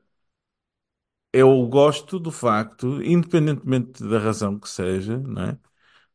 eu 1.33 1.65
gosto 1.67 2.19
do 2.19 2.31
facto, 2.31 3.01
independentemente 3.03 4.03
da 4.07 4.19
razão 4.19 4.59
que 4.59 4.69
seja, 4.69 5.17
não 5.19 5.43
é? 5.43 5.59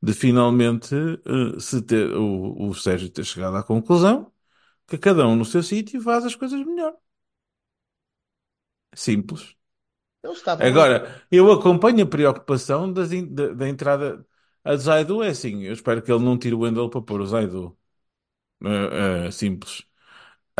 De 0.02 0.14
finalmente 0.14 0.94
ah, 1.26 1.60
se 1.60 1.82
ter, 1.82 2.12
o, 2.16 2.68
o 2.70 2.74
Sérgio 2.74 3.10
ter 3.10 3.24
chegado 3.24 3.56
à 3.56 3.62
conclusão 3.64 4.32
que 4.86 4.98
cada 4.98 5.26
um 5.28 5.36
no 5.36 5.44
seu 5.46 5.62
sítio 5.62 6.00
faz 6.02 6.24
as 6.26 6.36
coisas 6.36 6.60
melhor. 6.64 6.94
Simples. 8.94 9.56
Agora, 10.58 11.24
eu 11.30 11.50
acompanho 11.52 12.02
a 12.04 12.06
preocupação 12.08 12.92
das 12.92 13.12
in- 13.12 13.32
da, 13.32 13.52
da 13.54 13.68
entrada 13.68 14.26
a 14.64 14.76
Zaidu, 14.76 15.22
é 15.22 15.28
assim, 15.28 15.62
eu 15.62 15.72
espero 15.72 16.02
que 16.02 16.10
ele 16.12 16.24
não 16.24 16.38
tire 16.38 16.54
o 16.54 16.60
Wendel 16.60 16.90
para 16.90 17.00
pôr 17.02 17.20
o 17.20 17.26
Zaidu. 17.26 17.78
Ah, 18.64 19.28
ah, 19.28 19.32
simples. 19.32 19.84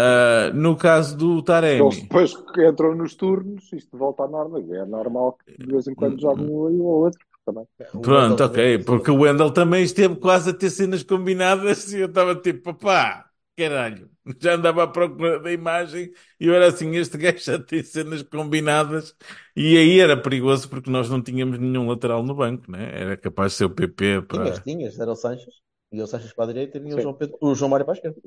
Ah, 0.01 0.51
no 0.55 0.77
caso 0.77 1.17
do 1.17 1.43
Eles 1.79 2.01
Taremi, 2.01 2.03
depois 2.03 2.35
que 2.53 2.67
entram 2.67 2.95
nos 2.95 3.15
turnos, 3.15 3.73
isto 3.73 3.97
volta 3.97 4.25
à 4.25 4.29
norma. 4.29 4.59
É 4.59 4.85
normal 4.85 5.33
que 5.39 5.53
de 5.59 5.73
vez 5.73 5.87
em 5.89 5.95
quando 5.95 6.21
jogam 6.21 6.47
um 6.47 6.67
aí 6.67 6.79
ou 6.81 7.05
outro. 7.05 7.21
Também. 7.45 7.67
O 7.93 8.01
pronto, 8.01 8.45
ok, 8.45 8.79
porque 8.85 9.11
o 9.11 9.21
Wendel 9.21 9.53
também 9.53 9.83
esteve 9.83 10.17
quase 10.17 10.51
a 10.51 10.55
ter 10.55 10.71
cenas 10.71 11.03
combinadas 11.03 11.93
e 11.93 11.99
eu 12.01 12.07
estava 12.07 12.35
tipo, 12.35 12.75
papá, 12.75 13.31
caralho, 13.57 14.11
já 14.41 14.55
andava 14.55 14.83
à 14.85 14.87
procura 14.87 15.41
da 15.41 15.53
imagem 15.53 16.13
e 16.39 16.47
eu 16.47 16.55
era 16.55 16.69
assim, 16.69 16.95
este 16.97 17.17
gajo 17.17 17.39
já 17.39 17.59
tem 17.59 17.83
cenas 17.83 18.23
combinadas 18.23 19.17
e 19.57 19.77
aí 19.79 20.01
era 20.01 20.21
perigoso 20.21 20.69
porque 20.69 20.91
nós 20.91 21.09
não 21.09 21.23
tínhamos 21.23 21.59
nenhum 21.59 21.89
lateral 21.89 22.23
no 22.23 22.35
banco, 22.35 22.71
né? 22.71 22.91
Era 23.01 23.17
capaz 23.17 23.53
de 23.53 23.59
ser 23.59 23.65
o 23.67 23.71
PP 23.71 24.23
para... 24.23 24.45
Tinhas, 24.45 24.59
tinhas, 24.61 24.99
era 24.99 25.13
o 25.13 25.17
Sanches. 25.17 25.55
E 25.91 26.03
o 26.03 26.07
Sanches 26.07 26.33
para 26.33 26.45
a 26.45 26.49
direita 26.49 26.79
e 26.79 26.95
o. 26.95 27.01
João, 27.01 27.15
Pedro, 27.15 27.39
o 27.41 27.55
João 27.55 27.71
Mário 27.71 27.87
para 27.87 27.95
a 27.95 27.97
esquerda. 27.97 28.21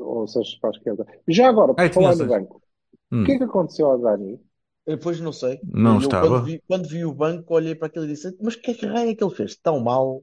Ou 0.00 0.26
seja, 0.26 0.56
para 0.60 0.70
a 0.70 0.72
esquerda. 0.72 1.06
Já 1.28 1.48
agora, 1.48 1.74
Ai, 1.76 1.88
tinha 1.90 2.10
falar 2.10 2.16
no 2.16 2.26
banco, 2.26 2.62
Hum, 3.10 3.22
o 3.22 3.26
que 3.26 3.32
é 3.32 3.38
que 3.38 3.44
aconteceu 3.44 3.86
ao 3.86 3.98
Dani? 3.98 4.40
Eu 4.86 4.96
Depois 4.96 5.20
não 5.20 5.32
sei. 5.32 5.60
Não 5.64 5.94
eu, 5.94 5.98
estava. 5.98 6.28
Quando 6.28 6.44
vi, 6.44 6.62
quando 6.66 6.88
vi 6.88 7.04
o 7.04 7.12
banco, 7.12 7.54
olhei 7.54 7.74
para 7.74 7.86
aquilo 7.88 8.04
e 8.04 8.08
disse: 8.08 8.36
Mas 8.40 8.56
que 8.56 8.72
raio 8.86 9.10
é 9.10 9.14
que 9.14 9.22
ele 9.22 9.34
fez? 9.34 9.56
Tão 9.56 9.80
mal? 9.80 10.22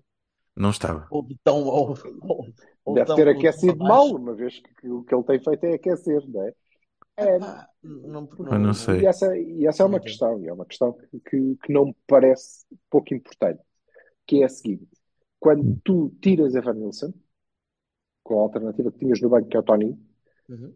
não 0.56 0.70
estava. 0.70 1.08
Ou 1.10 1.28
tão. 1.44 1.64
Ou, 1.66 1.94
ou, 2.22 2.48
ou 2.86 2.96
Deve 2.96 3.06
tão- 3.08 3.16
ter 3.16 3.28
aquecido 3.28 3.78
mal, 3.78 4.08
uma 4.08 4.34
vez 4.34 4.60
que 4.60 4.90
o 4.90 5.04
que 5.04 5.14
ele 5.16 5.24
tem 5.24 5.40
feito 5.40 5.64
é 5.66 5.74
aquecer, 5.74 6.28
não 6.30 6.44
é? 6.44 6.54
É, 7.18 7.40
não, 7.40 8.28
Eu 8.38 8.60
não 8.60 8.74
sei. 8.74 9.02
E 9.02 9.06
essa, 9.06 9.38
e 9.38 9.66
essa 9.66 9.84
é 9.84 9.86
uma 9.86 9.98
Não 9.98 10.04
questão, 10.04 10.42
e 10.42 10.48
é 10.48 10.54
uma 10.54 10.66
questão 10.66 10.94
que, 10.94 11.20
que, 11.20 11.56
que 11.64 11.74
não 11.74 11.86
me 11.86 11.96
parece 12.08 12.66
pouco 12.90 13.14
importante, 13.14 13.62
que 14.28 14.42
é 14.42 14.46
a 14.46 14.50
seguinte: 14.50 14.88
quando 15.40 15.80
tu 15.84 16.12
tiras 16.22 16.56
Evan 16.56 16.74
Nilsson, 16.76 17.14
com 18.24 18.40
a 18.40 18.42
alternativa 18.42 18.92
que 18.92 19.00
tinhas 19.00 19.22
no 19.22 19.30
banco, 19.30 19.48
que 19.48 19.56
é 19.56 19.60
o 19.62 19.64
Tony, 19.64 19.98
Uhum. 20.50 20.76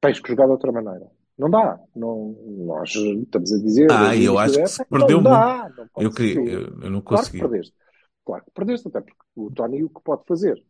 tens 0.00 0.20
que 0.20 0.28
jogar 0.30 0.46
de 0.46 0.52
outra 0.52 0.72
maneira. 0.72 1.06
Não 1.36 1.50
dá. 1.50 1.78
Não, 1.94 2.34
nós 2.66 2.90
estamos 2.94 3.52
a 3.52 3.58
dizer. 3.58 3.90
Ah, 3.90 4.16
eu 4.16 4.38
acho 4.38 4.60
que 4.60 4.68
se 4.70 4.80
época, 4.80 4.88
perdeu 4.90 5.20
não 5.20 5.22
dá, 5.22 5.70
não 5.76 5.88
Eu 5.98 6.12
queria, 6.12 6.34
eu, 6.52 6.62
eu 6.82 6.90
não 6.90 7.00
Claro 7.04 7.26
que 7.30 7.32
consegui. 7.32 7.38
perdeste. 7.38 7.74
Claro 8.24 8.44
que 8.44 8.50
perdeste, 8.50 8.88
até 8.88 9.00
porque 9.00 9.22
o 9.36 9.50
Tony 9.50 9.84
o 9.84 9.88
que 9.90 10.02
pode 10.02 10.24
fazer 10.26 10.62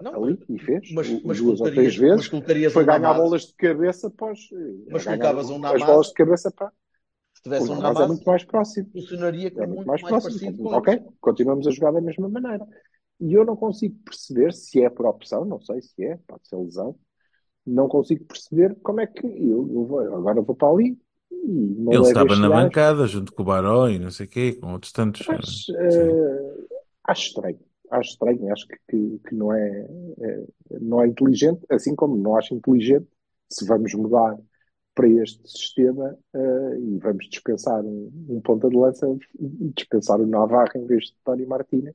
Não, 0.00 0.24
ali, 0.24 0.38
e 0.48 0.58
fez, 0.58 0.88
mas, 0.94 1.08
mas, 1.24 1.38
duas 1.38 1.60
ou 1.60 1.70
três 1.70 1.96
vezes, 1.96 2.26
mas 2.26 2.72
foi 2.72 2.84
um 2.84 2.86
ganhar 2.86 3.14
bolas 3.14 3.42
de 3.46 3.54
cabeça 3.54 4.08
após 4.08 4.38
Mas 4.90 5.04
ganhar 5.04 5.16
colocavas 5.16 5.50
um 5.50 5.54
as 5.54 5.60
Namazo. 5.60 5.84
bolas 5.84 6.06
de 6.08 6.14
cabeça 6.14 6.50
para 6.50 6.72
tivesse 7.44 7.70
o 7.70 7.74
um 7.74 7.76
Namazo 7.76 8.02
é 8.02 8.06
muito 8.06 8.24
mais 8.24 8.44
próximo. 8.44 8.90
funcionaria 8.92 9.50
É 9.56 9.60
com 9.60 9.66
muito 9.66 9.84
muito 9.84 9.86
mais 9.86 10.02
mais 10.02 10.16
próximo. 10.20 10.58
com 10.58 10.68
ok, 10.74 11.00
continuamos 11.20 11.66
a 11.66 11.70
jogar 11.70 11.92
da 11.92 12.00
mesma 12.00 12.28
maneira. 12.28 12.66
E 13.20 13.32
eu 13.34 13.44
não 13.44 13.56
consigo 13.56 13.96
perceber 14.04 14.52
se 14.52 14.82
é 14.82 14.90
por 14.90 15.06
opção, 15.06 15.44
não 15.44 15.60
sei 15.60 15.80
se 15.82 16.04
é, 16.04 16.16
pode 16.26 16.48
ser 16.48 16.56
lesão. 16.56 16.98
Não 17.66 17.88
consigo 17.88 18.24
perceber 18.26 18.76
como 18.82 19.00
é 19.00 19.06
que 19.06 19.26
eu, 19.26 19.68
eu 19.72 19.86
vou, 19.86 20.00
agora 20.00 20.42
vou 20.42 20.56
para 20.56 20.68
ali 20.68 20.98
e 21.30 21.48
não 21.78 21.92
Ele 21.92 22.02
estava 22.02 22.36
na 22.36 22.48
bancada 22.50 23.06
junto 23.06 23.32
com 23.32 23.42
o 23.42 23.46
Baró 23.46 23.88
e 23.88 23.98
não 23.98 24.10
sei 24.10 24.26
o 24.26 24.28
quê, 24.28 24.52
com 24.54 24.72
outros 24.72 24.92
tantos. 24.92 25.22
Mas, 25.26 25.66
eh, 25.78 26.66
acho 27.04 27.28
estranho. 27.28 27.60
Acho 27.90 28.10
estranho, 28.12 28.52
acho 28.52 28.66
que, 28.66 28.76
que, 28.88 29.18
que 29.28 29.34
não, 29.34 29.52
é, 29.52 29.86
é- 30.20 30.46
não 30.80 31.00
é 31.02 31.06
inteligente, 31.08 31.60
assim 31.70 31.94
como 31.94 32.16
não 32.16 32.36
acho 32.36 32.54
inteligente 32.54 33.06
se 33.50 33.66
vamos 33.66 33.94
mudar 33.94 34.36
para 34.94 35.08
este 35.08 35.46
sistema 35.48 36.16
eh, 36.34 36.78
e 36.78 36.98
vamos 36.98 37.28
dispensar 37.28 37.82
um, 37.84 38.10
um 38.28 38.40
ponta 38.40 38.68
de 38.68 38.76
lança 38.76 39.06
e 39.38 39.72
dispensar 39.74 40.20
o 40.20 40.26
Navarro 40.26 40.70
em 40.76 40.86
vez 40.86 41.06
de 41.06 41.14
Tony 41.24 41.44
Martínez, 41.46 41.94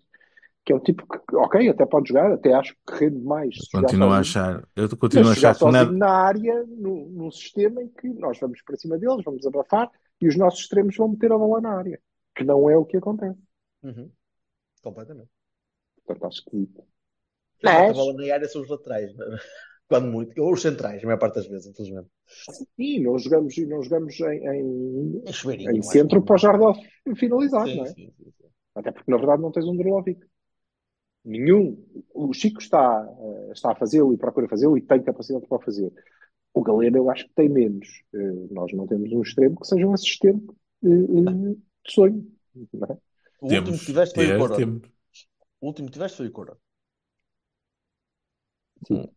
que 0.65 0.73
é 0.73 0.75
o 0.75 0.79
tipo 0.79 1.05
que, 1.07 1.35
ok, 1.35 1.69
até 1.69 1.85
pode 1.85 2.09
jogar, 2.09 2.31
até 2.31 2.53
acho 2.53 2.75
que 2.85 2.93
rende 2.95 3.19
mais 3.21 3.55
Continuo 3.71 4.09
a 4.09 4.19
achar, 4.19 4.67
eu 4.75 4.89
continuo 4.97 5.25
a 5.27 5.29
mas 5.29 5.37
achar 5.37 5.57
que 5.57 5.71
nada. 5.71 5.91
na 5.91 6.09
área, 6.11 6.63
num, 6.67 7.07
num 7.09 7.31
sistema 7.31 7.81
em 7.81 7.87
que 7.87 8.09
nós 8.09 8.37
vamos 8.39 8.61
para 8.63 8.75
cima 8.75 8.97
deles, 8.97 9.23
vamos 9.23 9.45
abafar 9.47 9.89
e 10.21 10.27
os 10.27 10.35
nossos 10.35 10.59
extremos 10.61 10.95
vão 10.97 11.07
meter 11.07 11.31
a 11.31 11.37
bola 11.37 11.61
na 11.61 11.77
área, 11.77 11.99
que 12.35 12.43
não 12.43 12.69
é 12.69 12.77
o 12.77 12.85
que 12.85 12.97
acontece. 12.97 13.39
Uhum. 13.81 14.11
Completamente. 14.83 15.29
Portanto, 16.05 16.27
acho 16.27 16.43
que 16.45 16.57
mata 17.63 17.79
a 17.79 17.87
Mas- 17.87 17.97
bola 17.97 18.13
na 18.13 18.33
área 18.33 18.47
são 18.49 18.61
os 18.61 18.69
laterais, 18.69 19.11
quando 19.87 20.11
muito. 20.11 20.41
Ou 20.41 20.51
os 20.53 20.61
centrais, 20.61 21.01
a 21.01 21.05
maior 21.05 21.17
parte 21.19 21.35
das 21.35 21.47
vezes, 21.47 21.67
infelizmente. 21.67 22.09
Sim, 22.29 22.99
não 23.01 23.17
jogamos, 23.17 23.57
não 23.57 23.81
jogamos 23.81 24.19
em, 24.19 24.47
em, 24.47 25.21
É 25.25 25.71
em 25.71 25.79
acho. 25.79 25.89
centro 25.89 26.21
para 26.23 26.35
o 26.35 26.37
Jardel 26.37 26.73
finalizar, 27.15 27.67
Sim, 27.67 27.77
não 27.77 27.85
é? 27.85 27.87
sim, 27.89 28.11
sim, 28.17 28.31
sim. 28.37 28.47
Até 28.75 28.91
porque 28.91 29.11
na 29.11 29.17
verdade 29.17 29.41
não 29.41 29.51
tens 29.51 29.65
um 29.65 29.75
Drolovic. 29.75 30.19
Nenhum. 31.25 31.77
O 32.13 32.33
Chico 32.33 32.61
está, 32.61 33.05
eh, 33.19 33.51
está 33.51 33.71
a 33.71 33.75
fazê-lo 33.75 34.13
e 34.13 34.17
procura 34.17 34.47
fazê-lo 34.47 34.77
e 34.77 34.81
tem 34.81 35.03
capacidade 35.03 35.45
para 35.47 35.57
o 35.57 35.61
fazer. 35.61 35.91
O 36.53 36.63
Galeno 36.63 36.97
eu 36.97 37.09
acho 37.09 37.25
que 37.27 37.33
tem 37.33 37.49
menos. 37.49 37.87
Eh, 38.13 38.47
Nós 38.51 38.71
não 38.73 38.87
temos 38.87 39.11
um 39.11 39.21
extremo 39.21 39.59
que 39.59 39.67
seja 39.67 39.85
um 39.85 39.93
assistente 39.93 40.45
eh, 40.83 40.87
de 40.87 41.57
sonho. 41.87 42.25
Não 42.73 42.87
é? 42.89 42.97
O 43.41 43.53
último 43.53 43.77
que 43.77 43.85
tiveste 43.85 44.15
foi 44.15 44.37
o 44.37 44.55
temos. 44.55 44.81
O 45.61 45.67
último 45.67 45.87
que 45.87 45.93
tiveste 45.93 46.17
foi 46.17 46.27
o 46.27 46.31
Corona. 46.31 46.57
Sim. 48.87 49.09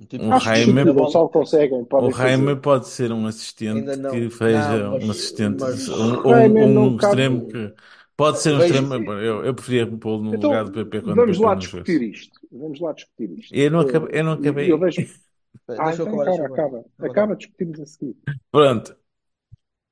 Um 0.00 0.06
tipo 0.06 0.24
que 0.24 0.38
que 0.38 2.08
e 2.08 2.12
Jaime 2.12 2.56
fazer. 2.56 2.56
pode 2.56 2.88
ser 2.88 3.12
um 3.12 3.26
assistente 3.26 3.84
não. 3.96 4.10
que 4.10 4.30
seja 4.30 4.78
Não, 4.78 4.92
mas- 4.92 5.04
um 5.04 5.10
assistente, 5.10 5.60
mas- 5.60 5.88
um, 5.88 6.22
um, 6.26 6.78
um 6.94 6.96
extremo 6.96 7.46
que 7.48 7.74
pode 8.16 8.38
ser 8.40 8.54
um 8.54 8.58
Vejo- 8.58 8.74
extremo. 8.74 9.12
Eu, 9.12 9.44
eu 9.44 9.54
preferia 9.54 9.86
pô-lo 9.86 10.22
no 10.24 10.34
Então, 10.34 10.50
lugar 10.50 10.64
do 10.64 10.72
PP 10.72 11.00
quando 11.02 11.16
vamos 11.16 11.36
PP 11.36 11.44
lá 11.44 11.54
discutir 11.54 12.02
isto. 12.02 12.40
Vamos 12.50 12.80
lá 12.80 12.92
discutir 12.92 13.30
isto. 13.38 13.54
Eu 13.54 13.70
não 13.70 13.80
Eh, 13.80 13.82
acabei. 13.82 14.20
Eu 14.20 14.24
não 14.24 14.32
acabei. 14.32 14.72
Eu 14.72 14.78
vejo... 14.78 15.00
Ah, 15.78 15.92
então, 15.94 16.06
cara, 16.18 16.46
acaba. 16.46 16.78
Acaba. 16.78 16.84
Acaba, 17.00 17.36
discutimos 17.36 17.80
a 17.80 17.86
seguir. 17.86 18.16
Pronto. 18.50 18.96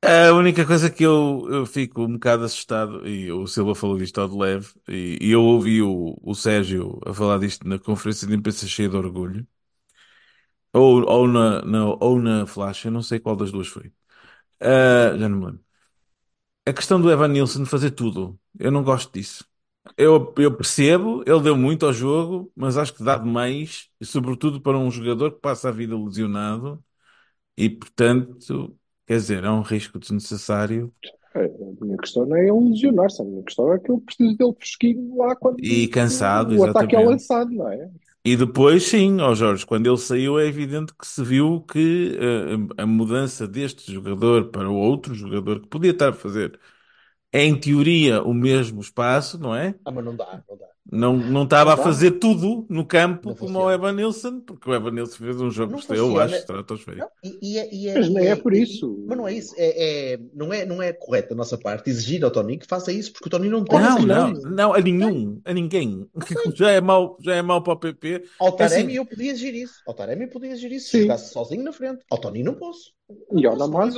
A 0.03 0.33
única 0.33 0.65
coisa 0.65 0.89
que 0.91 1.03
eu, 1.05 1.47
eu 1.51 1.67
fico 1.67 2.03
um 2.03 2.13
bocado 2.15 2.45
assustado, 2.45 3.07
e 3.07 3.33
o 3.33 3.47
Silva 3.49 3.75
falou 3.75 3.99
disto 3.99 4.21
ao 4.21 4.29
de 4.29 4.37
leve, 4.37 4.69
e, 4.89 5.19
e 5.21 5.31
eu 5.33 5.43
ouvi 5.43 5.83
o, 5.83 6.17
o 6.23 6.35
Sérgio 6.37 7.01
a 7.05 7.13
falar 7.13 7.39
disto 7.39 7.67
na 7.69 7.79
conferência 7.81 8.27
de 8.27 8.35
imprensa 8.35 8.67
cheia 8.69 8.89
de 8.89 8.97
orgulho, 8.97 9.47
ou, 10.73 11.03
ou, 11.09 11.29
na, 11.29 11.63
na- 11.65 11.87
ou 12.01 12.21
na 12.21 12.47
Flash, 12.47 12.85
eu 12.87 12.91
não 12.93 13.03
sei 13.03 13.21
qual 13.21 13.37
das 13.37 13.53
duas 13.53 13.69
foi. 13.69 13.93
Ah, 14.61 15.17
já 15.19 15.29
não 15.29 15.39
me 15.39 15.47
lembro. 15.47 15.65
A 16.67 16.73
questão 16.73 17.01
do 17.01 17.11
Evan 17.11 17.29
Nilsson 17.29 17.65
fazer 17.65 17.93
tudo, 17.93 18.39
eu 18.59 18.71
não 18.71 18.83
gosto 18.85 19.13
disso. 19.13 19.45
Eu, 19.97 20.35
eu 20.39 20.55
percebo, 20.57 21.23
ele 21.27 21.41
deu 21.43 21.57
muito 21.57 21.87
ao 21.87 21.93
jogo, 21.93 22.53
mas 22.55 22.77
acho 22.77 22.93
que 22.95 23.03
dá 23.03 23.17
demais, 23.17 23.91
e 24.01 24.05
sobretudo 24.07 24.61
para 24.61 24.79
um 24.79 24.91
jogador 24.91 25.33
que 25.33 25.41
passa 25.41 25.69
a 25.71 25.73
vida 25.73 25.97
lesionado, 25.99 26.85
e 27.57 27.71
portanto, 27.71 28.79
quer 29.07 29.17
dizer, 29.17 29.45
é 29.45 29.51
um 29.51 29.63
risco 29.63 29.99
desnecessário. 29.99 30.95
A 31.35 31.85
minha 31.85 31.97
questão 31.99 32.27
não 32.27 32.37
é 32.37 32.43
ele 32.49 32.71
lesionar-se, 32.71 33.23
a 33.23 33.25
minha 33.25 33.43
questão 33.43 33.73
é 33.73 33.79
que 33.79 33.91
eu 33.91 34.01
preciso 34.01 34.37
dele 34.37 34.55
fresquinho 34.55 35.17
lá 35.17 35.35
quando 35.37 35.63
E 35.63 35.89
cansado, 35.89 36.53
o 36.53 36.63
ataque 36.65 36.95
é 36.97 36.99
exatamente. 36.99 36.99
lançado, 36.99 37.51
não 37.51 37.69
é? 37.71 37.91
E 38.33 38.37
depois, 38.37 38.85
sim, 38.85 39.21
ó 39.21 39.35
Jorge, 39.35 39.65
quando 39.65 39.87
ele 39.87 39.97
saiu, 39.97 40.39
é 40.39 40.47
evidente 40.47 40.93
que 40.95 41.07
se 41.07 41.23
viu 41.25 41.63
que 41.63 42.17
eh, 42.21 42.83
a 42.83 42.87
mudança 42.87 43.47
deste 43.49 43.93
jogador 43.93 44.51
para 44.51 44.69
o 44.69 44.75
outro 44.77 45.15
jogador 45.15 45.61
que 45.61 45.69
podia 45.69 45.93
estar 45.93 46.11
a 46.11 46.13
fazer, 46.13 46.59
em 47.33 47.59
teoria, 47.59 48.23
o 48.23 48.35
mesmo 48.35 48.81
espaço, 48.81 49.39
não 49.39 49.55
é? 49.55 49.75
Ah, 49.85 49.91
mas 49.91 50.05
não 50.05 50.15
dá, 50.17 50.45
não 50.49 50.57
dá. 50.57 50.69
Não, 50.91 51.17
não 51.17 51.45
estava 51.45 51.73
a 51.73 51.77
Não 51.77 51.83
dá. 51.85 51.91
fazer 51.91 52.13
tudo 52.13 52.65
no 52.69 52.85
campo 52.85 53.29
Não 53.29 53.35
como 53.37 53.49
funciona. 53.53 53.67
o 53.67 53.71
Evan 53.71 53.93
Nilsson, 53.93 54.41
porque 54.41 54.71
o 54.71 54.75
Evan 54.75 54.91
Nilsson 54.93 55.17
fez 55.19 55.41
um 55.41 55.51
jogo 55.51 55.73
Não 55.73 55.81
que 55.81 55.93
eu 55.93 56.19
acho 56.19 56.35
estratosférico. 56.37 57.07
Não, 57.23 57.31
e, 57.31 57.39
e 57.43 57.59
é, 57.59 57.75
e 57.75 57.89
é- 57.89 57.95
Mas 57.95 58.09
nem 58.09 58.25
e 58.25 58.29
é 58.29 58.37
por 58.37 58.55
isso. 58.55 59.05
Mas 59.07 59.19
não 59.19 59.29
é 59.29 59.35
isso. 59.35 59.55
É, 59.59 60.13
é- 60.15 60.21
não, 60.35 60.53
é, 60.53 60.65
não 60.65 60.81
é 60.83 60.93
correto 60.93 61.31
da 61.31 61.35
nossa 61.35 61.59
parte 61.59 61.91
exigir 61.91 62.25
ao 62.25 62.31
Tony 62.31 62.57
que 62.57 62.67
faça 62.67 62.91
isso, 62.91 63.13
porque 63.13 63.29
o 63.29 63.31
Tony 63.31 63.49
não 63.51 63.65
tem. 63.65 63.79
Não, 63.79 63.99
não, 63.99 64.33
não, 64.33 64.73
a 64.75 64.81
nenhum, 64.81 65.41
a 65.45 65.53
ninguém. 65.53 66.07
Já 66.55 66.71
é 66.71 66.81
mau, 66.81 67.19
já 67.21 67.35
é 67.35 67.43
mau 67.43 67.63
para 67.63 67.75
o 67.75 67.77
PP. 67.79 68.25
Ao 68.41 68.53
Taremi 68.53 68.85
assim- 68.85 68.97
eu 68.97 69.05
podia 69.07 69.31
exigir 69.33 69.55
isso. 69.55 69.75
Ao 69.87 69.93
Taremi 69.93 70.25
eu 70.25 70.31
podia 70.31 70.51
exigir 70.51 70.73
isso. 70.73 70.89
Se 70.89 71.03
jogasse 71.03 71.33
sozinho 71.33 71.63
na 71.65 71.73
frente. 71.73 72.03
Ao 72.11 72.19
Tony 72.19 72.43
não 72.43 72.55
posso. 72.55 72.93
E 73.35 73.47
ao 73.47 73.57
Não 73.57 73.69
não 73.69 73.83
é. 73.83 73.91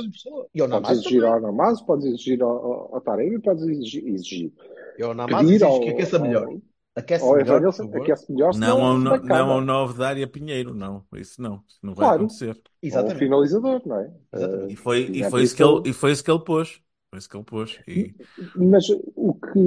E 0.53 0.61
ao 0.61 0.67
Podes 0.69 0.91
exigir 0.91 1.23
ao 1.23 1.39
Namazo, 1.41 1.85
podes 1.85 2.05
exigir 2.05 2.41
ao, 2.41 2.49
ao, 2.49 2.95
ao 2.95 3.01
Taremi, 3.01 3.39
podes 3.41 3.63
exigir, 3.63 4.07
exigir. 4.07 4.51
E 4.97 5.03
ao 5.03 5.13
Namazo 5.13 5.43
pedir 5.45 5.55
exijo 5.55 5.65
ao, 5.65 5.79
que 5.81 5.89
aqueça 5.89 6.19
melhor. 6.19 6.47
Aquece 6.95 7.33
ao 7.33 7.37
melhor, 7.37 7.63
por 7.63 7.73
Evanilson, 7.75 7.89
favor. 7.89 7.93
aquece 7.93 8.31
melhor, 8.31 8.53
senão 8.53 8.77
Não 8.77 8.83
ao, 8.83 8.97
não 8.97 9.51
ao 9.51 9.61
9 9.61 9.97
da 9.97 10.09
área 10.09 10.27
Pinheiro, 10.27 10.73
não. 10.75 11.07
Isso 11.15 11.41
não, 11.41 11.63
isso 11.67 11.79
não 11.81 11.95
vai 11.95 12.07
Claro. 12.07 12.09
acontecer. 12.09 12.61
Ou 12.89 13.07
Exatamente. 13.07 13.11
o 13.11 13.17
finalizador, 13.17 13.81
não 13.87 13.99
é? 13.99 14.11
Exatamente. 14.33 14.73
E 14.73 14.75
foi, 14.75 15.09
e 15.13 15.23
É 15.23 15.29
foi 15.29 15.43
isso 15.43 15.55
que 15.55 15.63
ele, 15.63 15.81
e 15.89 15.93
foi 15.93 16.11
isso 16.11 16.23
que 16.23 16.31
ele 16.31 16.43
pôs. 16.43 16.81
Foi 17.09 17.19
isso 17.19 17.29
que 17.29 17.35
ele 17.37 17.43
pôs. 17.45 17.79
E- 17.87 18.15
Mas 18.55 18.85
o 19.15 19.33
que 19.35 19.59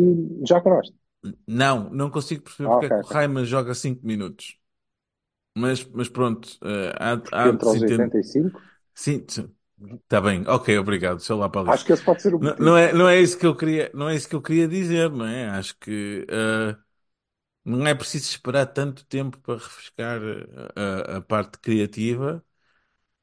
já 0.46 0.58
acabaste? 0.58 0.94
não, 1.46 1.90
não 1.90 2.10
consigo 2.10 2.42
perceber 2.42 2.68
Ah, 2.68 2.76
porque 2.76 2.84
ok, 2.84 2.86
é 2.86 2.90
que 2.90 3.00
o 3.02 3.06
ok. 3.08 3.14
Raiman 3.14 3.44
joga 3.44 3.74
5 3.74 4.06
minutos. 4.06 4.58
Mas, 5.56 5.84
mas 5.86 6.08
pronto, 6.08 6.48
eh, 6.64 6.92
há, 6.98 7.48
há 7.48 7.52
de 7.52 7.64
Entre 7.64 7.68
os 7.68 7.76
se 7.76 7.78
entender. 7.78 8.12
85? 8.12 8.60
Sim, 8.94 9.24
sim. 9.28 9.54
Está 10.04 10.20
bem, 10.20 10.44
ok, 10.48 10.78
obrigado. 10.78 11.22
Eu 11.28 11.38
lá 11.38 11.48
para. 11.50 11.64
Acho 11.66 11.84
que 11.84 11.92
esse 11.92 12.02
pode 12.02 12.22
ser 12.22 12.34
o 12.34 12.38
Não, 12.40 12.56
não 12.58 12.78
é, 12.78 12.92
não 12.94 13.08
é 13.08 13.20
isso 13.20 13.38
que 13.38 13.46
eu 13.46 13.56
queria, 13.56 13.90
não 13.94 14.08
é 14.10 14.16
isso 14.16 14.28
que 14.28 14.36
eu 14.36 14.42
queria 14.42 14.68
dizer, 14.68 15.10
não 15.10 15.26
é? 15.26 15.48
Acho 15.50 15.76
que 15.78 16.26
ah, 16.30 16.78
não 17.64 17.86
é 17.86 17.94
preciso 17.94 18.26
esperar 18.30 18.66
tanto 18.66 19.04
tempo 19.06 19.38
para 19.40 19.54
refrescar 19.54 20.20
ah, 20.76 21.14
a, 21.14 21.16
a 21.18 21.22
parte 21.22 21.58
criativa 21.58 22.44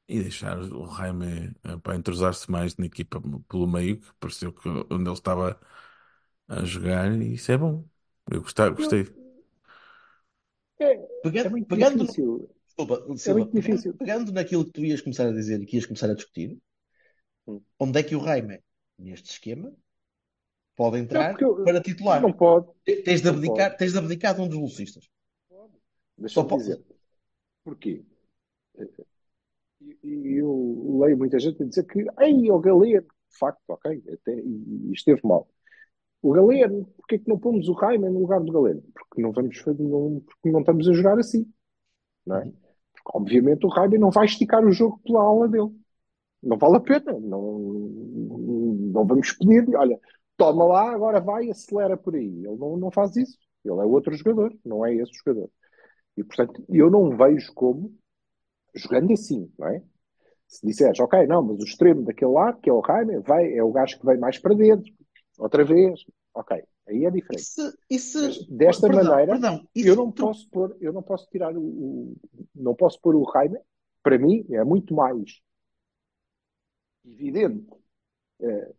e 0.08 0.22
deixar 0.22 0.58
o 0.60 0.86
Jaime 0.96 1.54
ah, 1.64 1.78
para 1.78 1.96
entrosar-se 1.96 2.50
mais 2.50 2.76
na 2.76 2.86
equipa 2.86 3.20
pelo 3.48 3.66
meio, 3.68 4.00
que 4.00 4.14
pareceu 4.20 4.52
que 4.52 4.68
onde 4.68 5.04
ele 5.08 5.12
estava 5.12 5.60
a 6.48 6.64
jogar, 6.64 7.12
e 7.20 7.34
isso 7.34 7.52
é 7.52 7.58
bom. 7.58 7.88
Eu 8.30 8.42
gostei, 8.42 8.70
Eu- 8.76 8.96
gostei. 8.96 9.06
É, 10.78 10.90
é 11.42 11.44
Pegando, 11.44 11.50
muito 11.50 11.68
pegando 11.68 11.80
difícil. 11.80 12.48
desculpa, 12.66 12.96
É 13.24 13.34
Silva, 13.34 13.40
muito 13.40 13.52
difícil. 13.54 13.94
pegando, 13.98 14.32
naquilo 14.32 14.64
que 14.66 14.72
tu 14.72 14.84
ias 14.84 15.00
começar 15.02 15.28
a 15.28 15.32
dizer 15.32 15.60
e 15.62 15.66
que 15.66 15.76
ias 15.76 15.86
começar 15.86 16.10
a 16.10 16.14
discutir, 16.14 16.58
Hum. 17.46 17.64
onde 17.78 17.98
é 18.00 18.02
que 18.02 18.16
o 18.16 18.20
Raime, 18.20 18.62
neste 18.98 19.30
esquema, 19.30 19.72
pode 20.76 20.98
Não, 20.98 21.00
entrar 21.04 21.30
porque 21.30 21.44
eu- 21.44 21.56
para 21.64 21.80
titular? 21.80 22.22
não 22.22 22.32
pode. 22.32 22.66
Te- 22.84 23.02
Tens 23.02 23.22
de 23.22 23.28
não 23.28 23.34
abdicar, 23.36 23.76
tens 23.76 23.92
de 23.92 23.98
abdicar 23.98 24.34
de 24.34 24.40
um 24.40 24.48
dos 24.48 24.56
velocistas. 24.58 25.04
Só 26.26 26.42
Deixa-me 26.42 26.48
pode. 26.48 26.62
dizer. 26.62 26.84
Porquê? 27.64 28.04
E 29.80 29.98
e 30.04 30.38
eu 30.38 30.98
leio 31.00 31.18
muita 31.18 31.38
gente 31.38 31.62
a 31.62 31.66
dizer 31.66 31.84
que, 31.84 32.06
ei, 32.20 32.50
o 32.50 32.58
Galeno, 32.60 33.02
de 33.02 33.38
facto, 33.38 33.60
ok, 33.68 34.02
até, 34.12 34.34
e, 34.34 34.92
esteve 34.92 35.20
mal. 35.24 35.48
O 36.22 36.32
Galeno, 36.32 36.86
porquê 36.96 37.18
que 37.18 37.28
não 37.28 37.38
pomos 37.38 37.68
o 37.68 37.72
Raime 37.74 38.08
no 38.10 38.20
lugar 38.20 38.40
do 38.40 38.52
Galeno? 38.52 38.82
Porque 38.94 39.22
não 39.22 39.32
vamos 39.32 39.64
não, 39.66 40.20
porque 40.20 40.50
não 40.50 40.60
estamos 40.60 40.88
a 40.88 40.92
jogar 40.94 41.18
assim, 41.18 41.50
não 42.26 42.36
é? 42.38 42.44
Porque, 42.94 43.18
obviamente, 43.18 43.66
o 43.66 43.70
Raime 43.70 43.98
não 43.98 44.10
vai 44.10 44.26
esticar 44.26 44.64
o 44.64 44.72
jogo 44.72 45.00
pela 45.04 45.22
ala 45.22 45.48
dele. 45.48 45.70
Não 46.42 46.58
vale 46.58 46.76
a 46.76 46.80
pena. 46.80 47.12
Não, 47.20 47.60
não 48.92 49.06
vamos 49.06 49.32
pedir, 49.32 49.74
olha, 49.76 50.00
toma 50.36 50.64
lá, 50.64 50.92
agora 50.92 51.20
vai, 51.20 51.50
acelera 51.50 51.96
por 51.96 52.14
aí. 52.14 52.26
Ele 52.26 52.56
não, 52.56 52.76
não 52.76 52.90
faz 52.90 53.16
isso. 53.16 53.38
Ele 53.64 53.80
é 53.80 53.84
outro 53.84 54.14
jogador, 54.14 54.54
não 54.64 54.84
é 54.84 54.94
esse 54.94 55.12
jogador. 55.14 55.50
E, 56.16 56.24
portanto, 56.24 56.64
eu 56.70 56.90
não 56.90 57.16
vejo 57.16 57.52
como 57.54 57.94
jogando 58.74 59.12
assim, 59.12 59.50
não 59.58 59.68
é? 59.68 59.82
Se 60.48 60.66
disseres, 60.66 61.00
ok, 61.00 61.26
não, 61.26 61.42
mas 61.42 61.58
o 61.60 61.64
extremo 61.64 62.04
daquele 62.04 62.32
lado, 62.32 62.60
que 62.60 62.70
é 62.70 62.72
o 62.72 62.82
Jaime, 62.86 63.20
vai, 63.20 63.52
é 63.54 63.62
o 63.62 63.72
gajo 63.72 63.98
que 63.98 64.06
vem 64.06 64.18
mais 64.18 64.38
para 64.38 64.54
dentro, 64.54 64.92
outra 65.38 65.64
vez, 65.64 66.00
ok, 66.34 66.62
aí 66.88 67.04
é 67.06 67.10
E 67.10 67.12
diferente. 67.12 67.38
se, 67.38 67.62
e 67.90 67.98
se- 67.98 68.46
desta 68.48 68.88
perdão, 68.88 69.14
maneira, 69.14 69.32
perdão, 69.32 69.68
e 69.74 69.82
eu 69.82 69.96
não 69.96 70.12
tu- 70.12 70.24
posso 70.24 70.48
pôr, 70.50 70.76
eu 70.80 70.92
não 70.92 71.02
posso 71.02 71.26
tirar 71.30 71.56
o, 71.56 71.62
o- 71.62 72.16
não 72.54 72.74
posso 72.74 73.00
pôr 73.00 73.16
o 73.16 73.30
Jaime, 73.32 73.58
para 74.02 74.18
mim 74.18 74.44
é 74.50 74.64
muito 74.64 74.94
mais 74.94 75.40
evidente 77.04 77.66
eh, 78.40 78.72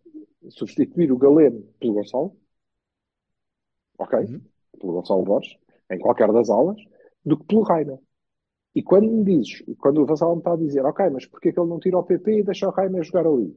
substituir 0.50 1.12
o 1.12 1.18
Galeno 1.18 1.62
pelo 1.80 1.94
Gonçalo, 1.94 2.38
ok? 3.98 4.14
Uhum. 4.20 4.42
Pelo 4.80 4.94
Gonçalo 4.94 5.24
Borges, 5.24 5.58
em 5.92 6.00
qualquer 6.00 6.32
das 6.32 6.50
aulas, 6.50 6.80
do 7.26 7.38
que 7.38 7.46
pelo 7.46 7.66
Jaime. 7.66 7.98
E 8.76 8.84
quando 8.84 9.08
me 9.12 9.24
dizes, 9.24 9.64
quando 9.80 10.02
o 10.02 10.06
Vassal 10.06 10.34
me 10.36 10.40
está 10.40 10.54
a 10.54 10.58
dizer, 10.58 10.86
ok, 10.86 11.10
mas 11.12 11.26
porquê 11.28 11.52
que 11.54 11.60
ele 11.60 11.70
não 11.70 11.80
tira 11.80 11.98
o 11.98 12.04
PP 12.04 12.40
e 12.40 12.44
deixa 12.44 12.70
o 12.70 12.74
Jaime 12.76 13.04
jogar 13.04 13.28
ali? 13.28 13.56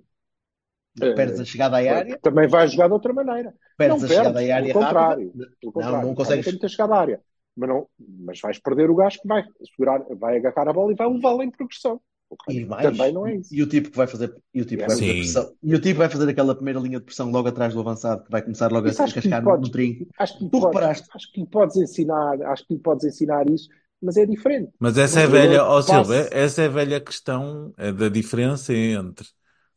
perdes 0.98 1.40
a 1.40 1.44
chegada 1.44 1.76
à 1.76 1.80
Porque 1.80 1.88
área, 1.98 2.18
Também 2.18 2.48
vai 2.48 2.68
jogar 2.68 2.86
de 2.88 2.92
outra 2.94 3.12
maneira. 3.12 3.54
perdes 3.76 4.00
não 4.00 4.06
a 4.06 4.08
chegada 4.08 4.40
à 4.40 4.56
área 4.56 4.72
contrário. 4.74 5.32
Pelo 5.60 5.72
contrário. 5.72 5.96
não 6.00 6.08
Não 6.08 6.14
consegues. 6.14 6.44
tem 6.44 6.52
muita 6.54 6.68
chegada 6.68 6.94
à 6.94 7.00
área. 7.00 7.20
Mas, 7.56 7.68
não, 7.68 7.88
mas 7.98 8.40
vais 8.40 8.58
perder 8.58 8.90
o 8.90 8.94
gajo 8.94 9.20
que 9.20 9.28
vai 9.28 9.44
segurar, 9.64 10.04
vai 10.16 10.36
agarrar 10.36 10.68
a 10.68 10.72
bola 10.72 10.92
e 10.92 10.96
vai 10.96 11.08
levá-la 11.10 11.44
em 11.44 11.50
progressão. 11.50 12.00
O 12.46 12.52
E 12.52 12.64
mais, 12.64 12.72
também 12.80 13.12
não 13.12 13.26
é 13.26 13.36
isso. 13.36 13.56
e 13.56 13.62
o 13.62 13.68
tipo 13.68 13.90
que 13.90 13.96
vai 13.96 14.06
fazer, 14.06 14.34
e 14.52 14.60
o 14.62 14.64
tipo 14.64 14.82
que 14.82 14.86
vai 14.86 14.96
fazer 14.96 15.14
pressão, 15.14 15.54
e 15.62 15.74
o 15.74 15.80
tipo 15.80 15.98
vai 15.98 16.08
fazer 16.10 16.28
aquela 16.28 16.54
primeira 16.54 16.80
linha 16.80 16.98
de 16.98 17.04
pressão 17.04 17.30
logo 17.30 17.48
atrás 17.48 17.72
do 17.74 17.80
avançado, 17.80 18.24
que 18.24 18.30
vai 18.30 18.42
começar 18.42 18.70
logo 18.72 18.88
a, 18.88 18.90
Isso 18.90 19.02
a 19.04 19.08
cascar 19.10 19.42
no, 19.42 19.56
no 19.56 19.70
trinco. 19.70 20.06
acho 20.18 20.38
que 20.38 20.50
Tu 20.50 20.58
podes, 20.58 20.88
reparaste? 20.90 21.08
acho 21.14 21.32
que 21.32 21.40
lhe 21.40 21.46
podes 21.46 21.76
ensinar, 21.76 22.40
acho 22.42 22.66
que 22.66 22.74
lhe 22.74 22.80
podes 22.80 23.04
ensinar 23.06 23.48
isso, 23.50 23.68
mas 24.02 24.16
é 24.16 24.26
diferente. 24.26 24.72
Mas 24.78 24.98
essa 24.98 25.20
é 25.20 25.26
velha, 25.26 25.64
ó 25.64 25.80
Silva, 25.82 26.14
passe- 26.14 26.32
essa 26.32 26.62
é 26.62 26.66
a 26.66 26.68
velha 26.68 27.00
questão 27.00 27.72
é 27.78 27.92
da 27.92 28.08
diferença 28.08 28.74
entre 28.74 29.26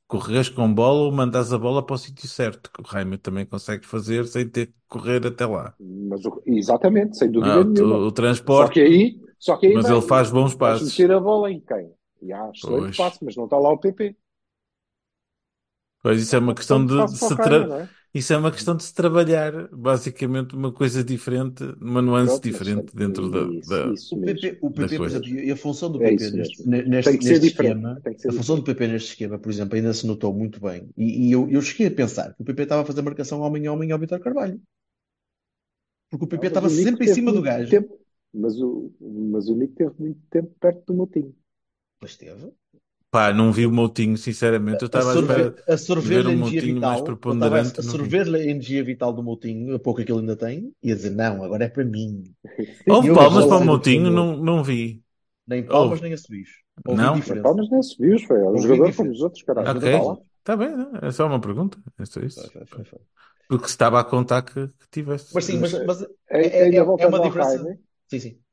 correres 0.08 0.50
com 0.50 0.74
bola 0.74 1.02
ou 1.06 1.12
mandares 1.12 1.54
a 1.54 1.58
bola 1.58 1.86
para 1.86 1.96
o 1.96 1.98
sítio 1.98 2.28
certo, 2.28 2.70
que 2.72 2.82
o 2.82 2.86
Jaime 2.92 3.18
também 3.18 3.46
consegue 3.46 3.86
fazer 3.86 4.26
sem 4.28 4.50
ter 4.50 4.68
que 4.68 4.76
correr 4.90 5.26
até 5.26 5.46
lá. 5.46 5.78
Mas 5.80 6.26
o- 6.26 6.42
exatamente, 6.46 7.18
sem 7.18 7.32
dúvida 7.32 7.64
Ah, 7.64 7.72
o, 7.80 7.84
nenhuma. 7.84 8.06
o 8.08 8.12
Só 8.50 8.68
transporte, 8.70 8.70
que 8.70 8.80
aí, 8.82 9.20
só 9.38 9.58
que 9.58 9.68
aí 9.68 9.78
mas 9.78 9.90
vai- 9.90 9.92
ele 9.92 10.02
faz 10.02 10.32
bons 10.32 10.56
vais 10.62 10.82
passes. 10.82 10.82
meter 10.82 11.12
a 11.12 11.20
bola 11.20 11.52
em 11.52 11.60
quem? 11.62 11.94
E 12.22 12.34
há 12.34 12.50
excelente 12.52 12.92
Pois. 12.92 12.98
passe, 12.98 13.24
mas 13.24 13.36
não 13.36 13.46
está 13.46 13.58
lá 13.58 13.72
o 13.72 13.78
PP. 13.80 14.16
Pois 16.02 16.22
isso 16.22 16.36
é 16.36 16.40
uma 16.40 16.56
questão 16.56 16.86
de, 16.86 17.06
de 17.06 17.18
se 17.18 17.38
tra- 17.40 17.68
não 17.68 17.76
é? 17.82 17.90
isso 18.14 18.34
é 18.34 18.38
uma 18.38 18.52
questão 18.52 18.76
de 18.76 18.84
se 18.84 18.94
trabalhar, 18.94 19.68
basicamente 19.70 20.56
uma 20.56 20.72
coisa 20.72 21.04
diferente, 21.04 21.64
uma 21.82 22.02
nuance 22.02 22.40
Pronto, 22.40 22.42
diferente 22.42 22.96
dentro 22.96 23.30
da, 23.30 23.52
isso, 23.60 23.82
da- 23.88 23.94
isso 23.94 24.16
O. 24.16 24.22
PP, 24.22 24.60
o 24.62 24.72
PP, 24.72 25.00
por 25.00 25.10
exemplo, 25.10 25.30
e 25.30 25.52
a 25.52 25.56
função 25.58 25.92
do 25.92 26.00
É 26.00 26.12
PP 26.14 26.14
isso 26.14 26.38
neste, 26.38 26.64
neste, 26.86 27.20
neste 27.22 27.48
esquema, 27.48 28.02
a 28.28 28.32
função 28.32 28.56
do. 28.58 28.64
PP 28.64 28.88
neste 28.88 29.10
esquema, 29.10 29.40
por 29.40 29.50
exemplo, 29.52 29.76
ainda 29.76 29.94
se 29.94 30.06
notou 30.08 30.34
muito 30.34 30.60
bem. 30.62 30.90
E, 30.98 31.28
e 31.30 31.32
eu, 31.32 31.50
eu 31.50 31.62
cheguei 31.62 31.88
a 31.88 31.92
pensar 31.92 32.34
que 32.36 32.42
o 32.42 32.46
PP 32.46 32.64
estava 32.64 32.82
a 32.84 32.86
fazer 32.86 33.02
marcação 33.02 33.42
homem 33.42 33.68
a 33.68 33.74
homem 33.74 33.92
ao 33.92 34.00
Vitor 34.00 34.20
Carvalho. 34.20 34.62
Porque 36.10 36.26
o 36.26 36.28
PP 36.32 36.48
estava 36.48 36.70
sempre 36.70 37.06
em 37.06 37.08
cima 37.16 37.32
do 37.34 37.42
gajo. 37.42 37.74
tempo- 37.74 38.00
mas, 38.34 38.60
o, 38.62 38.92
mas 39.00 39.48
o 39.50 39.56
Nico 39.56 39.74
teve 39.76 39.94
muito 40.00 40.22
tempo 40.30 40.54
perto 40.60 40.86
do 40.88 40.94
Moutinho. 40.94 41.36
Pois 42.00 42.18
teve. 42.18 42.48
Pá, 43.12 43.34
não 43.34 43.52
vi 43.52 43.66
o 43.66 43.72
Moutinho, 43.72 44.18
sinceramente, 44.18 44.84
eu 44.84 44.86
A 44.94 45.02
estava 45.02 45.02
sorver, 45.02 45.56
a 45.68 45.78
sorver 45.78 46.24
ver 46.24 46.28
a 46.28 46.30
um 46.30 46.34
energia 46.34 46.62
Moutinho 46.62 46.82
mais 46.82 47.02
vital, 47.02 47.22
a, 47.40 47.48
preponderante, 47.52 47.80
a 47.80 47.84
não 47.84 47.92
sorver 47.92 48.28
a 48.36 48.40
energia 48.40 48.84
vital 48.84 49.14
do 49.14 49.24
Moutinho, 49.24 49.76
a 49.76 49.80
pouco 49.80 50.04
que 50.04 50.12
ele 50.12 50.20
ainda 50.22 50.36
tem, 50.36 50.74
e 50.84 50.92
a 50.92 50.96
dizer, 50.96 51.12
não, 51.12 51.44
agora 51.44 51.66
é 51.66 51.70
para 51.70 51.86
mim. 51.86 52.24
Houve 52.88 53.12
palmas 53.14 53.46
para 53.46 53.58
o 53.58 53.66
Moutinho, 53.66 54.12
não, 54.12 54.36
não 54.38 54.64
vi. 54.64 55.04
Nem 55.48 55.66
palmas, 55.68 56.00
Houve. 56.00 56.02
nem 56.02 56.14
a. 56.14 56.64
Houve 56.86 57.04
Não? 57.04 57.10
Indiferença. 57.10 57.42
Palmas 57.42 57.70
nem 57.70 57.82
subiu, 57.84 58.20
foi. 58.20 58.40
É 58.40 58.50
Houve 58.54 58.68
jogador 58.68 58.94
como 58.96 59.12
indiferença. 59.12 59.12
os 59.12 59.22
outros, 59.22 59.44
caralho. 59.44 59.76
Ok, 59.78 59.86
Está 60.40 60.58
bem, 60.58 60.76
né? 60.76 60.86
é 61.04 61.12
só 61.12 61.28
uma 61.28 61.42
pergunta, 61.42 61.80
é 62.00 62.06
só 62.06 62.20
isso. 62.22 62.42
Foi, 62.42 62.50
foi, 62.50 62.66
foi, 62.66 62.84
foi. 62.86 63.00
Porque 63.48 63.66
se 63.68 63.72
estava 63.74 64.00
a 64.00 64.04
contar 64.04 64.44
que, 64.44 64.68
que 64.68 64.88
tivesse. 64.92 65.28
Mas 65.34 65.46
sim, 65.46 65.58
mas, 65.60 65.74
mas 65.86 66.02
é, 66.04 66.08
é, 66.30 66.76
é, 66.76 66.76
é 66.98 67.08
uma 67.08 67.20
ao 67.20 67.22
diferença. 67.22 67.58
Jaime, 67.58 67.80
Sim, 68.10 68.20
sim. 68.20 68.44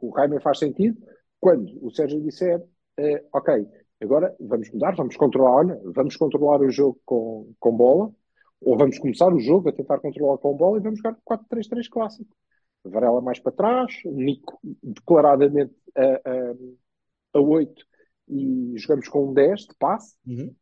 o 0.00 0.12
Jaime 0.16 0.40
faz 0.40 0.58
sentido 0.58 0.96
quando 1.40 1.84
o 1.84 1.90
Sérgio 1.90 2.20
disser, 2.20 2.62
eh, 2.98 3.24
ok, 3.32 3.66
agora 4.00 4.34
vamos 4.40 4.70
mudar, 4.70 4.94
vamos 4.94 5.16
controlar, 5.16 5.56
olha, 5.56 5.80
vamos 5.84 6.16
controlar 6.16 6.60
o 6.60 6.70
jogo 6.70 7.00
com, 7.04 7.52
com 7.58 7.76
bola, 7.76 8.12
ou 8.60 8.76
vamos 8.76 8.98
começar 8.98 9.32
o 9.32 9.38
jogo 9.40 9.68
a 9.68 9.72
tentar 9.72 9.98
controlar 10.00 10.38
com 10.38 10.54
bola 10.56 10.78
e 10.78 10.82
vamos 10.82 10.98
jogar 10.98 11.16
4-3-3 11.24 11.88
clássico. 11.88 12.34
Varela 12.84 13.20
mais 13.20 13.38
para 13.38 13.52
trás, 13.52 13.92
Nico 14.04 14.58
declaradamente 14.82 15.74
a, 15.94 16.04
a, 16.04 16.54
a 17.34 17.40
8 17.40 17.84
e 18.28 18.72
jogamos 18.76 19.08
com 19.08 19.28
um 19.30 19.34
10 19.34 19.60
de 19.62 19.74
passe, 19.78 20.16
Uhum. 20.26 20.54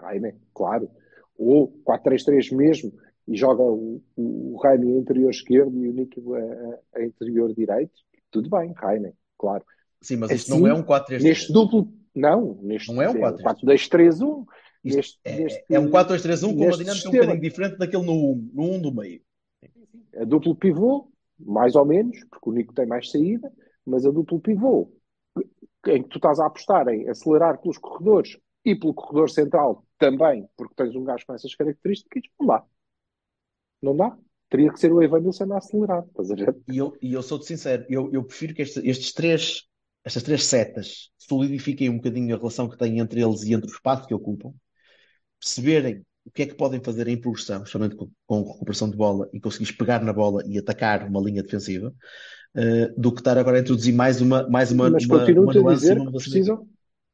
Jaime, 0.00 0.34
claro. 0.52 0.90
Ou 1.38 1.68
4-3-3 1.84 2.50
mesmo, 2.54 2.92
e 3.26 3.36
joga 3.36 3.62
o, 3.62 4.02
o, 4.16 4.54
o 4.56 4.60
Jaime 4.62 4.92
a 4.94 4.98
interior 4.98 5.30
esquerdo 5.30 5.76
e 5.82 5.88
o 5.88 5.92
Nico 5.92 6.34
a, 6.34 6.38
a- 6.40 6.78
a 6.96 7.04
interior 7.04 7.52
direito. 7.54 7.92
Tudo 8.30 8.50
bem, 8.50 8.74
Jaime, 8.78 9.12
claro. 9.44 9.64
Sim, 10.00 10.16
mas 10.16 10.30
isto 10.30 10.52
Assim, 10.52 10.62
não 10.62 10.68
é 10.68 10.74
um 10.74 10.82
4-3-3. 10.82 11.22
Neste 11.22 11.52
duplo, 11.52 11.92
não, 12.14 12.58
neste 12.62 12.92
Não 12.92 13.02
é 13.02 13.10
um 13.10 13.14
4-2-3-1. 13.14 14.44
Isto 14.84 14.96
Neste, 14.96 15.20
é, 15.24 15.36
neste, 15.36 15.64
é 15.70 15.80
um 15.80 15.90
4-2-3-1 15.90 16.40
com 16.40 16.46
uma 16.46 16.72
dinâmica 16.72 16.90
um 16.90 16.94
sistema. 16.94 17.12
bocadinho 17.12 17.40
diferente 17.40 17.78
daquele 17.78 18.04
no 18.04 18.12
1, 18.12 18.50
no 18.52 18.62
1 18.74 18.82
do 18.82 18.94
meio. 18.94 19.20
A 20.16 20.24
duplo 20.24 20.54
pivô, 20.54 21.10
mais 21.38 21.74
ou 21.74 21.84
menos, 21.84 22.18
porque 22.30 22.50
o 22.50 22.52
Nico 22.52 22.74
tem 22.74 22.86
mais 22.86 23.10
saída, 23.10 23.50
mas 23.84 24.04
a 24.04 24.10
duplo 24.10 24.40
pivô, 24.40 24.92
em 25.86 26.02
que 26.02 26.08
tu 26.08 26.18
estás 26.18 26.38
a 26.38 26.46
apostar 26.46 26.86
em 26.88 27.08
acelerar 27.08 27.58
pelos 27.60 27.78
corredores 27.78 28.38
e 28.64 28.74
pelo 28.74 28.94
corredor 28.94 29.30
central 29.30 29.84
também, 29.98 30.46
porque 30.56 30.74
tens 30.74 30.94
um 30.94 31.04
gajo 31.04 31.24
com 31.26 31.34
essas 31.34 31.54
características, 31.54 32.22
não 32.38 32.46
dá. 32.46 32.64
Não 33.82 33.96
dá. 33.96 34.18
Teria 34.54 34.72
que 34.72 34.78
ser 34.78 34.92
o 34.92 35.02
Evanilson 35.02 35.52
a 35.52 35.58
acelerar, 35.58 36.04
estás 36.06 36.30
a 36.30 36.36
ver? 36.36 36.56
E 36.68 36.78
eu, 36.78 36.96
e 37.02 37.12
eu 37.12 37.22
sou-te 37.24 37.44
sincero, 37.44 37.84
eu, 37.88 38.08
eu 38.12 38.22
prefiro 38.22 38.54
que 38.54 38.62
este- 38.62 38.88
estes 38.88 39.12
três, 39.12 39.62
estas 40.04 40.22
três 40.22 40.44
setas 40.44 41.10
solidifiquem 41.18 41.90
um 41.90 41.96
bocadinho 41.96 42.32
a 42.36 42.38
relação 42.38 42.68
que 42.68 42.78
têm 42.78 43.00
entre 43.00 43.20
eles 43.20 43.42
e 43.42 43.52
entre 43.52 43.68
o 43.68 43.74
espaço 43.74 44.06
que 44.06 44.14
ocupam, 44.14 44.52
perceberem 45.40 46.04
o 46.24 46.30
que 46.30 46.42
é 46.42 46.46
que 46.46 46.54
podem 46.54 46.80
fazer 46.80 47.08
em 47.08 47.20
progressão, 47.20 47.64
especialmente 47.64 47.96
com, 47.96 48.08
com 48.28 48.44
recuperação 48.44 48.88
de 48.88 48.96
bola 48.96 49.28
e 49.32 49.40
conseguires 49.40 49.76
pegar 49.76 50.04
na 50.04 50.12
bola 50.12 50.44
e 50.46 50.56
atacar 50.56 51.08
uma 51.08 51.20
linha 51.20 51.42
defensiva, 51.42 51.92
eh, 52.54 52.94
do 52.96 53.12
que 53.12 53.22
estar 53.22 53.36
agora 53.36 53.56
a 53.56 53.60
introduzir 53.60 53.92
mais 53.92 54.20
uma, 54.20 54.48
mais 54.48 54.70
uma, 54.70 54.88
mas 54.88 55.04
uma, 55.04 55.16
uma 55.16 55.50
a 55.50 55.54
nuance 55.56 55.80
dizer 55.80 56.12
precisam, 56.12 56.68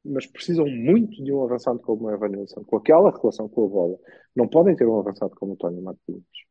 mas 0.05 0.27
precisam 0.27 0.67
muito 0.67 1.25
de 1.25 1.33
um 1.33 1.43
avançado 1.43 1.79
como 1.79 2.05
o 2.05 2.11
Evanilson, 2.11 2.63
com 2.65 2.77
aquela 2.77 3.11
relação 3.11 3.49
com 3.49 3.65
a 3.65 3.69
bola. 3.69 3.99
Não 4.37 4.47
podem 4.47 4.77
ter 4.77 4.87
um 4.87 5.01
avançado 5.01 5.35
como 5.37 5.55
o 5.55 5.57
Tony 5.57 5.81
Martins. 5.81 6.50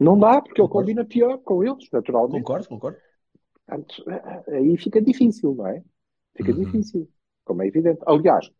Não 0.00 0.18
dá, 0.18 0.40
porque 0.42 0.60
ele 0.60 0.68
Concordo. 0.68 0.90
combina 0.90 1.04
pior 1.04 1.38
com 1.38 1.62
eles, 1.64 1.88
naturalmente. 1.92 2.42
Concordo, 2.42 2.68
concordo. 2.68 3.00
Portanto, 3.66 4.04
aí 4.48 4.76
fica 4.76 5.00
difícil, 5.00 5.54
não 5.54 5.66
é? 5.66 5.82
Fica 6.36 6.52
Uhum. 6.52 6.64
difícil. 6.64 7.08
como 7.44 7.62
é 7.62 7.66
evidente. 7.68 8.00
Aliás, 8.06 8.50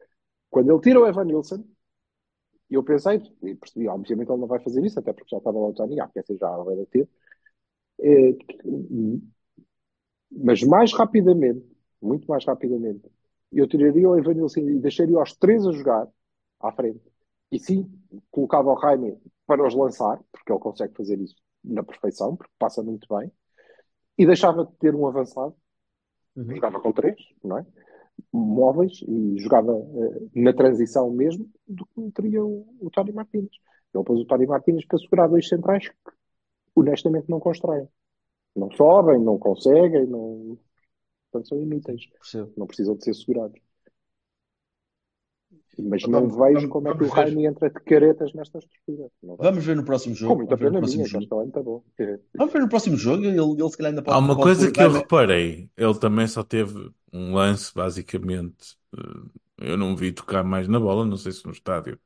quando 0.50 0.70
ele 0.72 0.80
tira 0.82 1.00
o 1.00 1.06
Evan 1.08 1.24
Nilsson, 1.26 1.64
eu 2.70 2.82
pensei, 2.84 3.20
e 3.42 3.54
percebi, 3.54 3.88
obviamente 3.88 4.30
ele 4.30 4.40
não 4.40 4.46
vai 4.46 4.60
fazer 4.60 4.84
isso, 4.84 4.98
até 4.98 5.12
porque 5.12 5.30
já 5.30 5.38
estava 5.38 5.58
lá 5.58 5.68
o 5.68 5.72
Tony, 5.74 6.00
ah, 6.00 6.08
quer 6.08 6.20
dizer, 6.22 6.38
já 6.38 6.50
vai 6.58 6.76
ter. 6.86 7.08
É, 8.00 8.32
mas 10.30 10.62
mais 10.62 10.92
rapidamente, 10.92 11.64
muito 12.00 12.26
mais 12.28 12.44
rapidamente, 12.44 13.02
eu 13.52 13.66
tiraria 13.66 14.08
o 14.08 14.16
Evan 14.18 14.34
Nilsson 14.34 14.60
e 14.60 14.78
deixaria 14.78 15.18
os 15.20 15.34
três 15.36 15.66
a 15.66 15.72
jogar 15.72 16.06
à 16.60 16.72
frente. 16.72 17.00
E 17.50 17.58
sim, 17.58 17.90
colocava 18.30 18.70
o 18.72 18.80
Jaime 18.80 19.16
para 19.48 19.66
os 19.66 19.74
lançar, 19.74 20.20
porque 20.30 20.52
ele 20.52 20.60
consegue 20.60 20.94
fazer 20.94 21.18
isso 21.18 21.34
na 21.64 21.82
perfeição, 21.82 22.36
porque 22.36 22.52
passa 22.58 22.82
muito 22.82 23.08
bem, 23.16 23.32
e 24.16 24.26
deixava 24.26 24.64
de 24.64 24.72
ter 24.76 24.94
um 24.94 25.08
avançado, 25.08 25.56
Uhum. 26.36 26.54
jogava 26.54 26.80
com 26.80 26.92
três, 26.92 27.16
não 27.42 27.58
é? 27.58 27.66
Móveis 28.32 29.02
e 29.08 29.38
jogava 29.38 29.72
uh, 29.72 30.30
na 30.36 30.52
transição 30.52 31.10
mesmo 31.10 31.50
do 31.66 31.84
que 31.86 32.12
teria 32.12 32.44
o, 32.44 32.64
o 32.80 32.90
Tony 32.90 33.10
Martínez. 33.12 33.50
Ele 33.92 34.04
pôs 34.04 34.20
o 34.20 34.24
Tony 34.24 34.46
Martínez 34.46 34.86
para 34.86 34.98
segurar 34.98 35.26
dois 35.26 35.48
centrais 35.48 35.88
que 35.88 36.12
honestamente 36.76 37.28
não 37.28 37.40
constroem. 37.40 37.88
Não 38.54 38.70
sobem, 38.72 39.20
não 39.20 39.36
conseguem, 39.38 40.06
não... 40.06 40.58
portanto 41.30 41.48
são 41.48 41.60
inúteis. 41.60 42.02
Não 42.56 42.66
precisam 42.66 42.96
de 42.96 43.04
ser 43.04 43.14
segurados. 43.14 43.60
Mas 45.80 46.02
Vamos- 46.02 46.12
não 46.12 46.28
vejo 46.28 46.54
vamos- 46.54 46.68
como 46.68 46.88
é 46.88 46.94
que 46.94 47.04
o 47.04 47.06
vamos. 47.06 47.14
Jaime 47.14 47.46
entra 47.46 47.70
de 47.70 47.80
caretas 47.80 48.32
nesta 48.32 48.58
estrutura. 48.58 49.08
Vamos 49.22 49.64
ver 49.64 49.76
no 49.76 49.84
próximo 49.84 50.14
jogo. 50.14 50.32
Com 50.32 50.38
muita 50.40 50.56
Vamos 50.56 50.60
ver 50.60 50.66
no 50.66 50.72
pena 50.72 50.78
próximo 50.80 51.04
minha, 51.04 51.20
jogo. 51.22 51.44
está 51.46 51.62
bom. 51.62 51.84
É. 51.98 52.18
Vamos 52.36 52.52
ver 52.52 52.60
no 52.60 52.68
próximo 52.68 52.96
jogo. 52.96 53.24
Ele, 53.24 53.38
ele 53.40 53.70
se 53.70 53.76
calhar 53.76 53.90
ainda 53.90 54.02
pode. 54.02 54.16
Há 54.16 54.18
uma 54.18 54.34
pode 54.34 54.42
coisa 54.42 54.70
que 54.72 54.80
eu 54.82 54.92
reparei, 54.92 55.70
ele 55.76 55.98
também 55.98 56.26
só 56.26 56.42
teve 56.42 56.90
um 57.12 57.34
lance, 57.34 57.72
basicamente. 57.74 58.76
eh, 58.96 59.70
Eu 59.72 59.76
não 59.76 59.96
vi 59.96 60.12
tocar 60.12 60.44
mais 60.44 60.68
na 60.68 60.78
bola, 60.78 61.04
não 61.04 61.16
sei 61.16 61.32
se 61.32 61.44
no 61.44 61.50
estádio, 61.52 61.98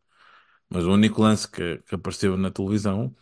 mas 0.70 0.84
o 0.84 0.92
único 0.92 1.20
lance 1.22 1.50
que, 1.50 1.78
que 1.80 1.94
apareceu 1.94 2.36
na 2.36 2.50
televisão, 2.50 3.14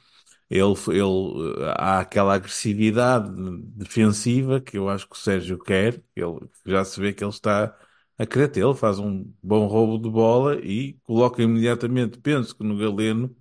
ele, 0.50 0.74
ele, 0.88 1.62
eh, 1.64 1.74
há 1.76 2.00
aquela 2.00 2.34
agressividade 2.34 3.30
defensiva 3.76 4.60
que 4.60 4.78
eu 4.78 4.88
acho 4.88 5.08
que 5.08 5.16
o 5.16 5.18
Sérgio 5.18 5.58
quer, 5.58 6.02
ele 6.16 6.40
já 6.66 6.84
se 6.84 7.00
vê 7.00 7.12
que 7.12 7.24
ele 7.24 7.30
está 7.30 7.76
a 8.22 8.26
querer 8.26 8.48
ter, 8.48 8.60
ele 8.64 8.74
faz 8.74 8.98
um 8.98 9.24
bom 9.42 9.66
roubo 9.66 9.98
de 9.98 10.10
bola 10.10 10.60
e 10.64 10.94
coloca 11.04 11.42
imediatamente, 11.42 12.18
penso 12.18 12.54
que 12.56 12.64
no 12.64 12.76
Galeno, 12.76 13.34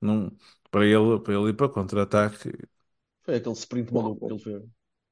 num, 0.00 0.30
para 0.70 0.84
ele, 0.86 1.20
para 1.20 1.34
ele 1.34 1.50
ir 1.50 1.54
para 1.56 1.68
contra-ataque. 1.68 2.50
Foi 3.24 3.34
aquele 3.36 3.54
sprint 3.54 3.92
maluco 3.92 4.24
que 4.26 4.32
ele 4.32 4.40
fez. 4.42 4.62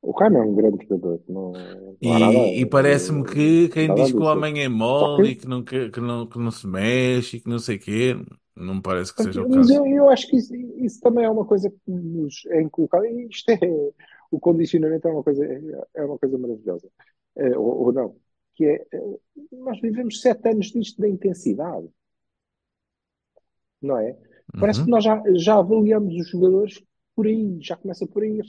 O 0.02 0.12
Jaime 0.18 0.36
é 0.38 0.42
um 0.42 0.54
grande 0.54 0.84
jogador. 0.86 1.20
Não, 1.28 1.52
não 1.52 1.96
E, 2.00 2.60
e 2.60 2.66
parece-me 2.66 3.24
que 3.24 3.68
quem 3.68 3.88
nada 3.88 3.94
diz 3.94 4.10
que 4.12 4.20
o 4.20 4.24
homem 4.26 4.62
é 4.62 4.68
mole 4.68 5.30
e 5.30 5.36
que, 5.36 5.46
não, 5.46 5.62
que, 5.62 5.88
que 5.90 6.00
não, 6.00 6.26
que 6.26 6.38
não 6.38 6.50
se 6.50 6.66
mexe 6.66 7.36
e 7.36 7.40
que 7.40 7.48
não 7.48 7.58
sei 7.60 7.76
o 7.76 7.80
quê, 7.80 8.14
não 8.56 8.74
me 8.76 8.82
parece 8.82 9.14
que 9.14 9.20
seja 9.20 9.40
o 9.42 9.46
mas 9.48 9.68
caso. 9.68 9.70
eu, 9.70 9.86
eu 9.86 10.08
acho 10.10 10.26
que 10.28 10.36
isso, 10.36 10.54
isso 10.54 11.00
também 11.00 11.24
é 11.24 11.30
uma 11.30 11.44
coisa 11.44 11.70
que 11.70 11.90
nos 11.90 12.44
é 12.46 12.60
inculcada. 12.62 13.06
E 13.08 13.26
Isto 13.28 13.50
é, 13.50 13.58
o 14.30 14.38
condicionamento 14.40 15.08
é 15.08 15.10
uma 15.12 15.22
coisa, 15.22 15.44
é 15.94 16.04
uma 16.04 16.18
coisa 16.18 16.38
maravilhosa. 16.38 16.88
É, 17.36 17.56
ou, 17.58 17.86
ou 17.86 17.92
não. 17.92 18.16
Que 18.54 18.64
é, 18.66 18.86
nós 19.52 19.80
vivemos 19.80 20.20
sete 20.20 20.48
anos 20.48 20.66
disto 20.66 21.00
da 21.00 21.08
intensidade. 21.08 21.88
Não 23.80 23.98
é? 23.98 24.16
Parece 24.60 24.80
que 24.80 24.84
Uhum. 24.86 24.90
nós 24.90 25.04
já, 25.04 25.22
já 25.34 25.58
avaliamos 25.58 26.14
os 26.14 26.28
jogadores 26.28 26.82
por 27.14 27.26
aí, 27.26 27.58
já 27.60 27.76
começa 27.76 28.06
por 28.06 28.22
aí. 28.22 28.40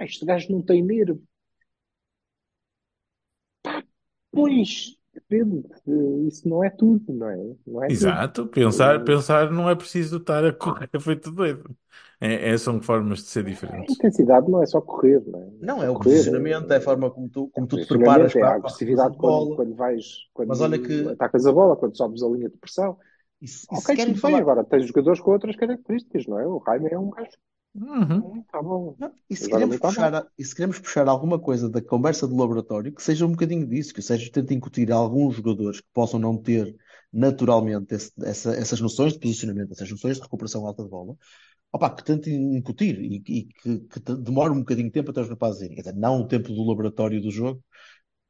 Este 0.00 0.24
gajo 0.26 0.50
não 0.52 0.62
tem 0.62 0.82
nervo. 0.82 1.22
Pois, 4.30 4.96
depende. 5.12 5.68
Isso 6.28 6.48
não 6.48 6.62
é 6.64 6.70
tudo, 6.70 7.12
não 7.12 7.28
é? 7.28 7.36
Não 7.66 7.82
é 7.84 7.90
tudo. 7.92 8.22
Exato, 8.28 8.46
pensar, 8.48 9.02
Eh, 9.02 9.04
pensar 9.04 9.50
não 9.50 9.68
é 9.68 9.74
preciso 9.74 10.16
estar 10.18 10.44
a 10.44 10.52
correr 10.52 10.88
feito 11.00 11.30
doido. 11.30 11.76
É, 12.20 12.50
é- 12.50 12.58
são 12.58 12.80
formas 12.80 13.20
de 13.20 13.26
ser 13.28 13.44
A 13.68 13.84
diferentes. 13.84 13.92
intensidade 13.92 14.48
não 14.50 14.62
é 14.62 14.66
só 14.66 14.80
correr, 14.80 15.20
não 15.26 15.40
é? 15.42 15.50
Não 15.60 15.82
é 15.82 15.88
é 15.88 15.88
o 15.90 15.96
correr. 15.96 16.24
posicionamento, 16.36 16.70
é 16.72 16.76
a 16.76 16.80
forma 16.80 17.10
como 17.10 17.28
tu, 17.30 17.48
É 17.56 17.60
como 17.60 17.66
tu 17.68 17.78
te 17.78 17.86
preparas 17.86 18.34
é 18.36 18.42
para, 18.42 18.52
a 18.52 18.56
para 18.60 18.70
a 18.70 18.76
agressividade 18.86 19.16
de 19.16 19.18
quando, 19.18 19.50
quando 19.50 19.74
vais, 19.74 20.04
Mas 20.46 20.60
olha 20.60 20.78
quando 20.78 20.80
que, 20.80 21.14
atacas 21.14 21.46
a 21.46 21.52
bola, 21.52 21.76
quando 21.76 21.96
sobes 21.96 22.22
a 22.22 22.28
linha 22.28 22.48
de 22.48 22.56
pressão. 22.58 22.98
se 23.44 23.66
Ok, 23.68 23.90
querem 23.92 24.14
tudo 24.14 24.20
bem, 24.20 24.38
falar, 24.38 24.40
agora 24.40 24.64
tens 24.64 24.86
jogadores 24.86 25.20
com 25.20 25.32
outras 25.32 25.56
características, 25.56 26.26
não 26.26 26.38
é? 26.40 26.46
O 26.46 26.62
Jaime 26.66 26.90
é 26.92 26.98
um 26.98 27.10
gajo 27.10 27.32
Uhum. 27.74 28.20
muito. 28.20 28.46
Não, 28.98 29.12
e 29.28 29.36
se 29.36 29.48
queremos 29.48 29.68
muito 29.68 29.82
puxar, 29.82 30.10
bola. 30.10 30.14
a- 30.14 30.26
e 30.38 30.44
se 30.44 30.54
queremos 30.54 30.78
puxar 30.78 31.08
alguma 31.08 31.38
coisa 31.38 31.68
da 31.68 31.80
conversa 31.82 32.26
do 32.28 32.36
laboratório, 32.36 32.92
que 32.94 33.02
seja 33.02 33.26
um 33.26 33.30
bocadinho 33.32 33.66
disso, 33.66 33.92
que 33.94 34.00
o 34.00 34.02
Sérgio 34.02 34.30
tente 34.30 34.54
incutir 34.54 34.92
a 34.92 34.96
alguns 34.96 35.36
jogadores 35.36 35.80
que 35.80 35.88
possam 35.92 36.20
não 36.20 36.36
ter 36.36 36.76
naturalmente 37.12 37.94
esse- 37.94 38.12
essa- 38.24 38.54
essas 38.54 38.80
noções 38.80 39.14
de 39.14 39.18
posicionamento, 39.20 39.72
essas 39.72 39.90
noções 39.90 40.16
de 40.16 40.22
recuperação 40.22 40.66
alta 40.66 40.82
de 40.84 40.88
bola, 40.90 41.16
opa, 41.72 41.90
que 41.90 42.04
tentem 42.04 42.56
incutir 42.56 43.00
e, 43.00 43.16
e 43.26 43.44
que, 43.46 43.80
que 43.80 44.00
te- 44.00 44.16
demore 44.16 44.52
um 44.52 44.60
bocadinho 44.60 44.88
de 44.88 44.92
tempo 44.94 45.10
até 45.12 45.20
os 45.22 45.28
rapazes 45.30 45.62
irem. 45.62 45.76
Quer 45.76 45.82
dizer, 45.82 45.96
não 45.96 46.22
o 46.22 46.28
tempo 46.28 46.48
do 46.52 46.64
laboratório 46.64 47.20
do 47.22 47.30
jogo, 47.30 47.62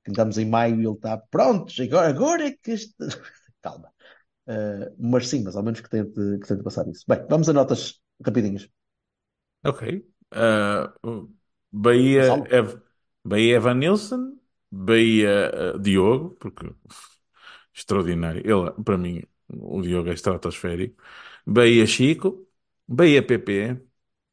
que 0.04 0.10
estamos 0.10 0.38
em 0.38 0.46
maio 0.46 0.80
e 0.80 0.86
ele 0.86 0.94
está 0.94 1.16
pronto, 1.18 1.72
agora, 1.82 2.08
agora 2.08 2.46
é 2.48 2.52
que 2.52 2.72
este... 2.72 2.94
Calma. 3.62 3.90
Uh, 4.48 4.94
mas 4.98 5.28
sim, 5.28 5.42
mas 5.44 5.56
ao 5.56 5.62
menos 5.62 5.80
que 5.80 5.90
tente, 5.90 6.14
que 6.40 6.48
tente 6.48 6.62
passar 6.64 6.86
isso. 6.88 7.04
Bem, 7.08 7.24
vamos 7.30 7.48
a 7.48 7.52
notas 7.52 8.00
rapidinhas. 8.24 8.68
Ok. 9.64 9.82
Ah, 10.30 10.94
Bahia, 11.72 12.22
Gonçalo? 12.22 12.46
Ev, 12.50 12.80
Bahia 13.24 13.56
Evan 13.56 13.74
Nilsson, 13.78 14.38
Bahia 14.70 15.74
ah, 15.74 15.78
Diogo, 15.78 16.30
porque 16.40 16.66
extraordinário. 17.74 18.40
Ele, 18.44 18.72
para 18.84 18.98
mim, 18.98 19.22
o 19.48 19.82
Diogo 19.82 20.10
é 20.10 20.14
estratosférico. 20.14 21.02
Bahia 21.46 21.86
Chico, 21.86 22.46
Bahia 22.88 23.22
PP, 23.26 23.82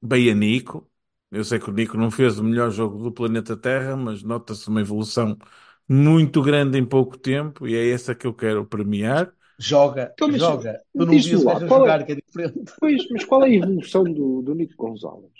Bahia 0.01 0.33
Nico. 0.35 0.89
Eu 1.31 1.43
sei 1.43 1.59
que 1.59 1.69
o 1.69 1.73
Nico 1.73 1.97
não 1.97 2.09
fez 2.11 2.39
o 2.39 2.43
melhor 2.43 2.71
jogo 2.71 3.03
do 3.03 3.11
planeta 3.11 3.55
Terra, 3.57 3.95
mas 3.97 4.23
nota-se 4.23 4.67
uma 4.69 4.81
evolução 4.81 5.37
muito 5.87 6.41
grande 6.41 6.77
em 6.77 6.85
pouco 6.85 7.17
tempo 7.17 7.67
e 7.67 7.75
é 7.75 7.91
essa 7.91 8.15
que 8.15 8.25
eu 8.27 8.33
quero 8.33 8.65
premiar. 8.65 9.33
Joga, 9.59 10.15
Então, 10.15 10.27
mas 10.29 10.41
joga. 10.41 10.81
Tu 10.97 11.05
não 11.05 11.19
vias 11.21 11.43
lá, 11.43 11.59
qual 11.67 11.85
é, 11.87 11.89
jogar, 11.89 12.05
que 12.05 12.11
é 12.13 12.15
diferente. 12.15 12.59
pois, 12.79 13.07
mas 13.11 13.25
qual 13.25 13.43
é 13.43 13.47
a 13.47 13.53
evolução 13.55 14.03
do, 14.03 14.41
do 14.41 14.55
Nico 14.55 14.75
Gonzalez? 14.77 15.31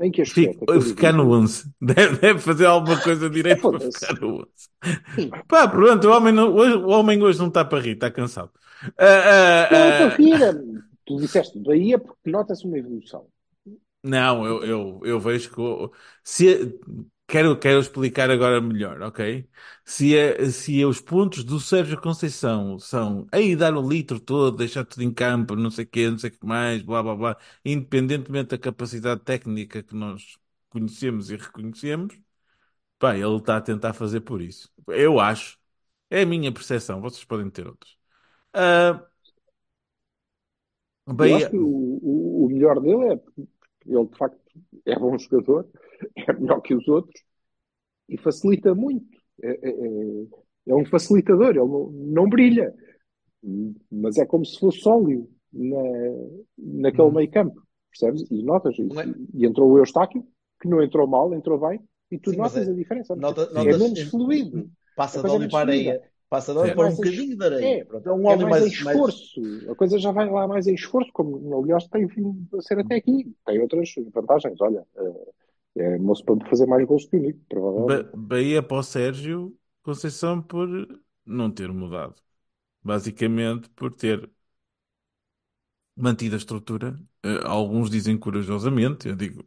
Em 0.00 0.10
que 0.12 0.22
aspecto? 0.22 0.60
Fico, 0.60 0.72
É 0.72 0.80
ficar 0.80 1.12
no 1.12 1.22
evoluiu? 1.24 1.32
11. 1.32 1.72
Deve, 1.80 2.16
deve 2.18 2.38
fazer 2.40 2.66
alguma 2.66 3.00
coisa 3.00 3.30
direito 3.30 3.68
para 3.68 3.80
ficar 3.80 4.14
no 4.20 4.40
11. 4.42 4.68
Sim. 5.14 5.42
Pá, 5.48 5.68
pronto, 5.68 6.06
o 6.08 6.12
homem, 6.12 6.32
não- 6.32 6.54
hoje, 6.54 6.74
o 6.76 6.88
homem 6.88 7.22
hoje 7.22 7.38
não 7.38 7.48
está 7.48 7.64
para 7.64 7.80
rir, 7.80 7.92
está 7.92 8.10
cansado. 8.10 8.52
Ah, 8.98 9.68
Não 9.70 9.84
é 9.84 9.92
ah, 9.92 9.92
para 9.92 10.08
rir. 10.16 10.42
é- 10.42 10.52
Tu 11.06 11.16
disseste 11.20 11.58
Bahia 11.58 11.98
porque 11.98 12.30
nota-se 12.30 12.66
uma 12.66 12.78
evolução. 12.78 13.26
Não, 14.02 14.46
eu, 14.46 14.64
eu, 14.64 15.00
eu 15.04 15.20
vejo 15.20 15.50
que. 15.50 15.60
Se, 16.24 16.78
quero, 17.28 17.58
quero 17.60 17.80
explicar 17.80 18.30
agora 18.30 18.60
melhor, 18.60 19.02
ok? 19.02 19.48
Se, 19.84 20.16
é- 20.16 20.50
se 20.50 20.84
os 20.84 21.00
pontos 21.00 21.44
do 21.44 21.60
Sérgio 21.60 22.00
Conceição 22.00 22.78
são 22.80 23.26
aí 23.32 23.56
dar 23.56 23.74
o 23.76 23.88
litro 23.88 24.20
todo, 24.20 24.56
deixar 24.58 24.84
tudo 24.86 25.02
em 25.04 25.14
campo, 25.14 25.56
não 25.56 25.70
sei 25.70 25.84
o 25.84 25.88
quê, 25.88 26.10
não 26.10 26.18
sei 26.18 26.30
o 26.30 26.34
que 26.38 26.46
mais, 26.46 26.82
blá 26.82 27.02
blá 27.02 27.16
blá, 27.16 27.38
independentemente 27.64 28.50
da 28.50 28.58
capacidade 28.58 29.22
técnica 29.22 29.82
que 29.82 29.94
nós 29.94 30.38
conhecemos 30.70 31.30
e 31.30 31.36
reconhecemos, 31.36 32.18
pá, 32.98 33.16
ele 33.16 33.36
está 33.36 33.56
a 33.58 33.60
tentar 33.60 33.94
fazer 33.94 34.20
por 34.22 34.42
isso. 34.42 34.72
Eu 34.88 35.20
acho. 35.20 35.58
É 36.10 36.22
a 36.22 36.26
minha 36.26 36.52
percepção, 36.52 37.00
vocês 37.02 37.24
podem 37.24 37.50
ter 37.50 37.66
outros. 37.68 37.98
Ah, 38.54 39.06
Eu 41.18 41.34
acho 41.34 41.48
Bahia. 41.48 41.50
que 41.50 41.56
o, 41.56 41.66
o, 42.02 42.44
o 42.46 42.48
melhor 42.48 42.80
dele 42.80 43.14
é 43.14 43.20
ele, 43.86 44.06
de 44.06 44.16
facto, 44.18 44.38
é 44.86 44.96
bom 44.98 45.16
jogador, 45.18 45.66
é 46.16 46.32
melhor 46.34 46.60
que 46.62 46.74
os 46.74 46.86
outros 46.88 47.20
e 48.08 48.18
facilita 48.18 48.74
muito. 48.74 49.06
É, 49.42 49.50
é, 49.50 49.70
é- 49.70 50.26
é 50.68 50.74
um 50.74 50.84
facilitador, 50.86 51.50
ele 51.50 51.58
não, 51.60 51.90
não 51.90 52.28
brilha, 52.28 52.74
mas 53.90 54.16
é 54.18 54.26
como 54.26 54.44
se 54.44 54.58
fosse 54.58 54.80
sólido 54.80 55.28
na, 55.52 55.78
naquele 56.58 57.10
Uhum. 57.10 57.12
meio 57.12 57.30
campo, 57.30 57.62
percebes? 57.90 58.30
E 58.30 58.42
notas 58.42 58.76
é? 58.96 59.18
E 59.34 59.46
entrou 59.46 59.70
o 59.70 59.78
Eustáquio, 59.78 60.26
que 60.60 60.68
não 60.68 60.82
entrou 60.82 61.06
mal, 61.06 61.32
entrou 61.34 61.58
bem, 61.58 61.80
e 62.10 62.18
tu 62.18 62.32
Sim, 62.32 62.36
notas 62.36 62.68
é, 62.68 62.68
a 62.68 62.72
diferença. 62.72 63.16
nota. 63.16 63.50
É 63.54 63.72
notas, 63.72 63.74
menos 63.74 64.02
fluido, 64.02 64.70
passa 64.94 65.22
de 65.24 65.30
é 65.30 65.30
óleo 65.30 65.48
menos 65.48 65.50
para 65.50 65.60
areia, 65.60 66.02
passa 66.28 66.52
de 66.52 66.58
óleo 66.58 66.72
É 66.72 66.74
para 66.74 66.88
um 66.88 66.94
mais 66.94 66.96
bocadinho 66.96 67.36
de 67.36 67.44
areia. 67.44 67.80
é, 67.80 67.86
Pronto, 67.86 68.08
é 68.08 68.12
um 68.12 68.26
é 68.26 68.36
óleo 68.36 68.48
mais 68.48 68.60
em 68.60 68.68
mais, 68.68 68.78
mais. 68.78 69.04
esforço. 69.04 69.40
A 69.70 69.74
coisa 69.76 69.98
já 69.98 70.12
vai 70.12 70.28
lá 70.30 70.48
mais 70.48 70.66
em 70.66 70.74
esforço, 70.74 71.10
como 71.12 71.62
aliás 71.62 71.86
tem 71.88 72.06
vindo 72.06 72.46
a 72.58 72.62
ser 72.62 72.78
até 72.78 72.96
aqui. 72.96 73.34
Tem 73.46 73.60
outras 73.60 73.90
vantagens. 74.14 74.60
Olha, 74.60 74.86
é, 74.96 75.30
é 75.78 75.98
moço 75.98 76.24
para 76.24 76.44
fazer 76.48 76.66
mais 76.66 76.86
gols 76.86 77.06
que 77.06 77.16
o 77.16 77.20
Nico, 77.20 77.40
Ba- 77.76 78.04
provavelmente. 78.04 78.08
Bahia 78.14 78.62
para 78.62 78.78
o 78.78 78.82
Sérgio 78.82 79.58
Conceição 79.82 80.42
por 80.42 80.68
não 81.24 81.50
ter 81.50 81.72
mudado. 81.72 82.20
Basicamente 82.82 83.68
por 83.70 83.94
ter 83.94 84.30
mantido 85.96 86.34
a 86.36 86.38
estrutura. 86.38 86.98
Eh, 87.22 87.40
alguns 87.44 87.90
dizem 87.90 88.18
corajosamente, 88.18 89.08
eu 89.08 89.16
digo, 89.16 89.44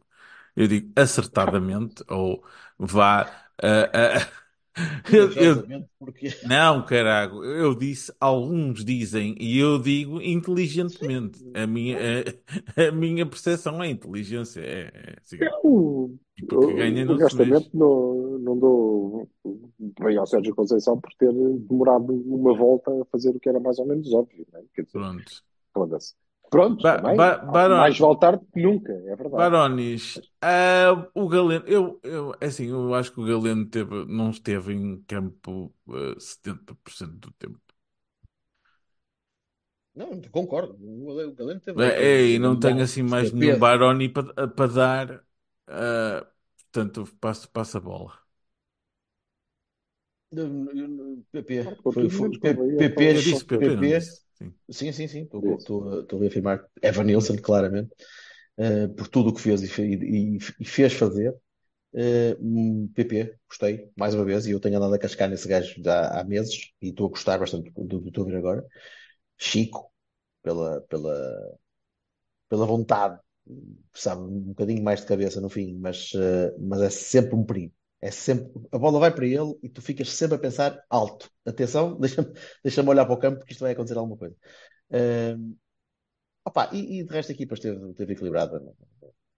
eu 0.56 0.66
digo 0.68 0.92
acertadamente, 0.96 2.04
ou 2.08 2.44
vá. 2.78 3.22
ah, 3.62 3.90
ah, 3.94 4.41
Eu- 5.12 5.86
porque 5.98 6.28
Não, 6.46 6.84
carago, 6.84 7.44
eu 7.44 7.74
disse 7.74 8.12
alguns 8.18 8.84
dizem 8.84 9.36
e 9.38 9.58
eu 9.58 9.78
digo 9.78 10.20
inteligentemente. 10.20 11.44
A 11.54 11.66
minha, 11.66 11.98
a, 12.76 12.88
a 12.88 12.92
minha 12.92 13.26
percepção 13.26 13.82
é 13.82 13.90
inteligência. 13.90 14.60
É, 14.60 14.90
é. 14.96 15.16
Eu, 15.64 16.18
porque 16.48 16.74
ganha 16.74 17.04
não 17.04 17.16
se 17.18 17.22
honestamente, 17.24 17.70
não, 17.74 18.38
não 18.38 18.58
dou 18.58 19.28
bem 20.00 20.16
ao 20.16 20.26
Sérgio 20.26 20.54
Conceição 20.54 21.00
por 21.00 21.12
ter 21.14 21.32
demorado 21.32 22.12
uma 22.12 22.56
volta 22.56 22.90
a 22.90 23.04
fazer 23.06 23.30
o 23.30 23.40
que 23.40 23.48
era 23.48 23.60
mais 23.60 23.78
ou 23.78 23.86
menos 23.86 24.12
óbvio, 24.12 24.46
né? 24.52 24.62
Quer 24.74 24.82
dizer, 24.82 24.98
Pronto. 24.98 25.42
foda-se. 25.72 26.14
Pronto, 26.52 26.82
Ba- 26.82 26.92
também. 26.92 27.18
ba- 27.18 27.38
Mais 27.78 27.98
vale 28.02 28.18
tarde 28.20 28.44
que 28.52 28.60
nunca, 28.66 28.92
é 29.12 29.16
verdade. 29.16 29.52
Barones, 29.54 30.20
ah, 30.42 31.08
o 31.14 31.26
Galeno, 31.28 31.64
eu, 31.66 31.98
eu, 32.02 32.34
é 32.40 32.46
assim, 32.46 32.66
eu 32.68 32.94
acho 32.94 33.12
que 33.12 33.20
o 33.20 33.24
Galeno 33.24 33.66
teve, 33.68 34.04
não 34.06 34.30
esteve 34.30 34.74
em 34.74 35.02
campo 35.04 35.74
ah, 35.88 36.18
70% 36.20 37.16
do 37.18 37.32
tempo. 37.32 37.60
Não, 39.94 40.20
concordo. 40.30 40.74
O 40.80 41.34
Galeno 41.34 41.60
teve 41.60 41.78
É, 41.78 42.26
e 42.34 42.38
não 42.38 42.58
tenho 42.58 42.82
bom- 42.82 42.84
assim 42.84 43.02
mais 43.02 43.32
nenhum 43.32 43.56
peso. 43.56 43.58
Baroni 43.58 44.08
para 44.08 44.46
para 44.48 44.72
dar, 44.72 45.24
ah, 45.68 46.26
portanto, 46.70 47.06
passo, 47.20 47.48
passo 47.50 47.78
a 47.78 47.80
bola. 47.80 48.18
PP. 51.32 51.66
PP, 52.78 53.22
PP, 53.22 53.60
não 53.60 53.74
PP. 53.74 53.78
disse? 53.78 54.22
Sim. 54.42 54.54
Sim, 54.70 54.92
sim, 54.92 55.08
sim. 55.08 55.22
Estou 55.22 55.58
estou- 55.58 56.00
estou 56.00 56.18
a 56.18 56.22
reafirmar. 56.22 56.64
Evan 56.82 57.04
Nilsson, 57.04 57.36
claramente, 57.38 57.90
eh, 58.58 58.88
por 58.88 59.08
tudo 59.08 59.30
o 59.30 59.34
que 59.34 59.40
fez 59.40 59.62
e, 59.62 59.82
e- 59.82 60.38
e 60.60 60.64
fez 60.64 60.92
fazer. 60.94 61.34
Eh, 61.94 62.36
um 62.40 62.88
PP, 62.94 63.38
gostei, 63.48 63.90
mais 63.96 64.14
uma 64.14 64.24
vez, 64.24 64.46
e 64.46 64.52
eu 64.52 64.60
tenho 64.60 64.76
andado 64.78 64.94
a 64.94 64.98
cascar 64.98 65.28
nesse 65.30 65.48
gajo 65.48 65.74
já 65.84 66.20
há 66.20 66.24
meses 66.24 66.72
e 66.82 66.88
estou 66.90 67.06
a 67.08 67.10
gostar 67.10 67.38
bastante 67.38 67.70
do 67.72 68.02
que 68.02 68.08
estou 68.10 68.24
a 68.24 68.28
ver 68.28 68.36
agora. 68.38 68.66
Chico, 69.38 69.92
pela, 70.42 70.82
pela, 70.82 71.58
pela 72.48 72.66
vontade, 72.66 73.18
sabe, 73.94 74.22
um 74.22 74.40
bocadinho 74.40 74.82
mais 74.82 75.00
de 75.00 75.06
cabeça 75.06 75.40
no 75.40 75.48
fim, 75.48 75.76
mas, 75.78 76.12
eh, 76.14 76.54
mas 76.60 76.80
é 76.82 76.90
sempre 76.90 77.34
um 77.36 77.44
perigo. 77.44 77.74
É 78.02 78.10
sempre, 78.10 78.52
a 78.72 78.78
bola 78.78 78.98
vai 78.98 79.14
para 79.14 79.26
ele 79.26 79.56
e 79.62 79.68
tu 79.68 79.80
ficas 79.80 80.10
sempre 80.10 80.36
a 80.36 80.40
pensar 80.40 80.84
alto. 80.90 81.30
Atenção, 81.46 81.96
deixa-me 82.00 82.32
deixa-me 82.62 82.88
olhar 82.90 83.06
para 83.06 83.14
o 83.14 83.18
campo 83.18 83.38
porque 83.38 83.52
isto 83.52 83.62
vai 83.62 83.72
acontecer 83.72 83.96
alguma 83.96 84.16
coisa. 84.16 84.36
Eh, 84.90 85.36
opa, 86.44 86.70
e, 86.72 87.00
e 87.00 87.04
de 87.04 87.12
resto 87.12 87.30
a 87.30 87.34
equipa 87.34 87.54
esteve, 87.54 87.90
esteve 87.90 88.12
equilibrada. 88.12 88.58
Não, 88.60 88.74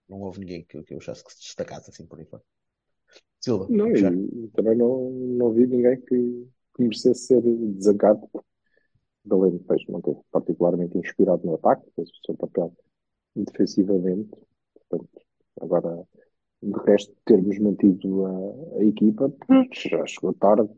não 0.08 0.20
houve 0.20 0.40
ninguém 0.40 0.64
que, 0.64 0.82
que 0.82 0.94
eu 0.94 0.98
achasse 0.98 1.24
que 1.24 1.32
se 1.32 1.40
destacasse 1.40 1.90
assim 1.90 2.06
por 2.06 2.18
aí 2.18 2.24
fora. 2.26 2.42
Silva, 3.40 3.66
Não, 3.68 3.92
também 4.54 4.76
não, 4.76 5.10
não 5.10 5.52
vi 5.52 5.66
ninguém 5.66 6.00
que, 6.00 6.48
que 6.74 6.82
merecesse 6.82 7.26
ser 7.26 7.42
desancado. 7.42 8.26
Galeno 9.26 9.60
fez, 9.66 9.86
não 9.88 10.00
teve 10.00 10.18
particularmente 10.30 10.98
inspirado 10.98 11.46
no 11.46 11.54
ataque, 11.54 11.90
fez 11.94 12.08
o 12.08 12.26
seu 12.26 12.36
papel 12.36 12.74
defensivamente. 13.34 14.30
Portanto, 14.74 15.20
agora, 15.60 16.06
de 16.64 16.80
resto, 16.86 17.14
termos 17.24 17.58
mantido 17.58 18.26
a, 18.26 18.78
a 18.80 18.84
equipa, 18.84 19.28
putz, 19.46 19.82
já 19.82 20.06
chegou 20.06 20.32
tarde 20.34 20.68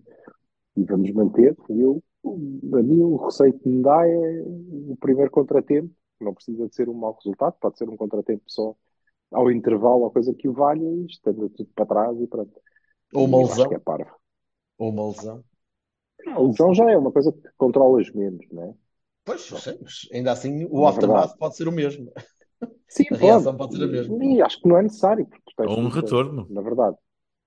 e 0.76 0.84
vamos 0.84 1.10
manter. 1.12 1.56
Eu, 1.68 2.02
a 2.24 2.82
mim, 2.82 3.00
o 3.00 3.16
receio 3.16 3.52
que 3.58 3.68
me 3.68 3.82
dá 3.82 4.06
é 4.06 4.42
o 4.42 4.96
primeiro 5.00 5.30
contratempo. 5.30 5.90
Não 6.20 6.34
precisa 6.34 6.66
de 6.68 6.74
ser 6.74 6.88
um 6.88 6.94
mau 6.94 7.14
resultado, 7.14 7.54
pode 7.60 7.76
ser 7.78 7.88
um 7.88 7.96
contratempo 7.96 8.42
só 8.46 8.74
ao 9.30 9.50
intervalo, 9.50 10.02
ou 10.02 10.10
coisa 10.10 10.32
que 10.32 10.48
o 10.48 10.52
valha, 10.52 10.82
e 10.82 11.06
estando 11.06 11.48
tudo 11.50 11.68
para 11.74 11.86
trás 11.86 12.20
e 12.20 12.26
pronto. 12.26 12.58
Ou 13.12 13.26
uma 13.26 13.38
lesão, 13.38 13.68
que 13.68 13.74
é 13.74 13.78
parvo. 13.78 14.10
ou 14.78 14.90
uma 14.90 15.08
lesão. 15.08 15.44
A 16.26 16.40
lesão 16.40 16.74
já 16.74 16.90
é 16.90 16.96
uma 16.96 17.12
coisa 17.12 17.32
que 17.32 17.48
controlas 17.56 18.10
menos, 18.12 18.46
não 18.50 18.62
é? 18.64 18.74
Pois, 19.24 19.50
eu 19.50 19.58
sei, 19.58 19.78
mas 19.82 20.08
ainda 20.12 20.32
assim 20.32 20.64
o 20.70 20.82
Na 20.82 20.88
aftermath 20.88 21.36
pode 21.36 21.56
ser 21.56 21.68
o 21.68 21.72
mesmo. 21.72 22.10
Sim, 22.88 23.04
A 23.12 23.16
pode. 23.18 23.56
pode 23.58 23.76
ser 23.76 23.84
a 23.84 23.88
mesma. 23.88 24.24
E 24.24 24.42
acho 24.42 24.60
que 24.60 24.68
não 24.68 24.78
é 24.78 24.82
necessário, 24.82 25.26
porque 25.26 25.52
tens 25.56 25.70
Ou 25.70 25.78
um 25.80 25.88
soluções. 25.88 25.98
retorno. 25.98 26.42
Na 26.48 26.60
verdade, 26.62 26.96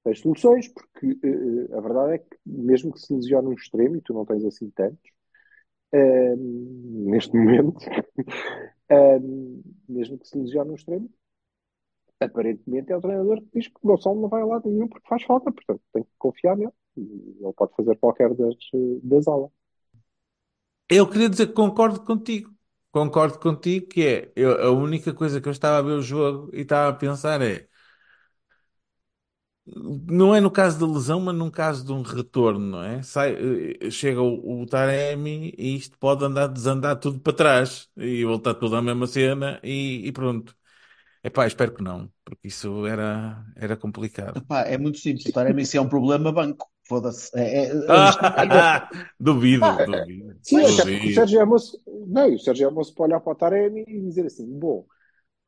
tens 0.04 0.20
soluções, 0.20 0.68
porque 0.70 1.08
eh, 1.24 1.78
a 1.78 1.82
verdade 1.82 2.14
é 2.16 2.18
que 2.20 2.38
mesmo 2.46 2.94
que 2.94 3.00
se 3.00 3.14
lesione 3.14 3.48
um 3.50 3.54
extremo, 3.54 3.98
e 3.98 4.02
tu 4.02 4.14
não 4.14 4.26
tens 4.26 4.46
assim 4.46 4.70
tantos, 4.72 5.12
eh, 5.94 6.36
neste 6.38 7.36
momento, 7.38 7.80
eh, 8.90 9.20
mesmo 9.90 10.18
que 10.20 10.28
se 10.28 10.38
lesione 10.38 10.72
um 10.72 10.76
extremo, 10.76 11.10
aparentemente 12.20 12.92
é 12.92 12.98
o 12.98 13.02
treinador 13.02 13.42
que 13.42 13.50
diz 13.60 13.68
que 13.68 13.76
o 13.84 13.88
Gonçalo 13.88 14.22
não 14.22 14.30
vai 14.30 14.42
a 14.42 14.46
lado 14.46 14.70
nenhum 14.70 14.88
porque 14.88 15.08
faz 15.08 15.24
falta, 15.24 15.52
portanto 15.52 15.82
tem 15.94 16.04
que 16.04 16.10
confiar 16.18 16.56
nele. 16.58 16.72
Ele 16.98 17.54
pode 17.56 17.74
fazer 17.76 17.96
qualquer 17.98 18.34
das, 18.36 18.56
das 19.04 19.28
aulas. 19.28 19.52
Eu 20.90 21.10
queria 21.10 21.30
dizer 21.30 21.48
que 21.48 21.54
concordo 21.54 22.04
contigo. 22.04 22.54
Concordo 22.92 23.40
contigo 23.40 23.88
que 23.88 24.02
é, 24.08 24.32
eu- 24.36 24.62
a 24.68 24.72
única 24.72 25.14
coisa 25.14 25.40
que 25.42 25.48
eu 25.48 25.52
estava 25.52 25.78
a 25.80 25.82
ver 25.82 25.94
o 25.94 26.02
jogo 26.02 26.50
e 26.54 26.62
estava 26.62 26.90
a 26.90 26.94
pensar 26.94 27.42
é, 27.42 27.68
não 29.66 30.34
é 30.36 30.42
no 30.42 30.50
caso 30.52 30.80
da 30.80 30.92
lesão, 30.92 31.20
mas 31.22 31.36
num 31.36 31.52
caso 31.52 31.86
de 31.86 31.92
um 31.92 32.02
retorno, 32.02 32.60
não 32.66 32.84
é? 32.84 33.02
Sai, 33.04 33.36
eh, 33.82 33.92
chega 33.92 34.22
o, 34.22 34.62
o 34.64 34.66
Taremi 34.66 35.54
e 35.58 35.76
isto 35.76 35.98
pode 35.98 36.24
andar, 36.26 36.48
desandar 36.48 36.98
tudo 37.00 37.20
para 37.20 37.34
trás 37.36 37.90
e 37.96 38.24
voltar 38.26 38.56
tudo 38.56 38.76
à 38.76 38.82
mesma 38.82 39.06
cena 39.08 39.60
e, 39.64 40.08
e 40.08 40.12
pronto. 40.12 40.56
Epá, 41.24 41.48
espero 41.48 41.74
que 41.76 41.84
não, 41.84 42.12
porque 42.26 42.48
isso 42.50 42.86
era, 42.88 43.46
era 43.56 43.78
complicado. 43.78 44.40
Epá, 44.40 44.62
é 44.64 44.78
muito 44.78 44.98
simples. 45.00 45.26
O 45.28 45.32
Taremi, 45.34 45.66
se 45.66 45.78
é 45.78 45.82
um 45.82 45.90
problema, 45.90 46.32
banco. 46.32 46.70
Foda-se. 46.90 47.30
É, 47.38 47.66
é- 47.66 47.72
Ah, 47.88 48.90
duvido, 49.20 49.64
Ah, 49.66 49.86
duvido, 49.86 50.36
Sim, 50.42 50.62
porque 50.64 50.82
o 50.82 50.86
duvido. 50.86 51.14
Sérgio 51.14 51.40
Ramos, 51.40 51.72
não, 52.08 52.34
o 52.34 52.40
Sérgio 52.40 52.68
Ramos 52.70 52.90
pode 52.92 53.12
olhar 53.12 53.20
para 53.22 53.32
o 53.34 53.36
Taremi 53.36 53.86
e 53.88 54.02
dizer 54.02 54.26
assim: 54.26 54.48
bom, 54.60 54.86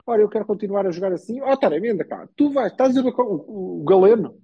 olha, 0.05 0.21
eu 0.21 0.29
quero 0.29 0.45
continuar 0.45 0.85
a 0.85 0.91
jogar 0.91 1.11
assim. 1.11 1.41
Ó, 1.41 1.55
Taremi, 1.57 1.89
anda 1.89 2.05
cá, 2.05 2.27
tu 2.37 2.51
vais, 2.53 2.71
estás 2.71 2.95
a 2.95 3.01
ver 3.01 3.13
o, 3.17 3.79
o 3.81 3.83
Galeno, 3.83 4.37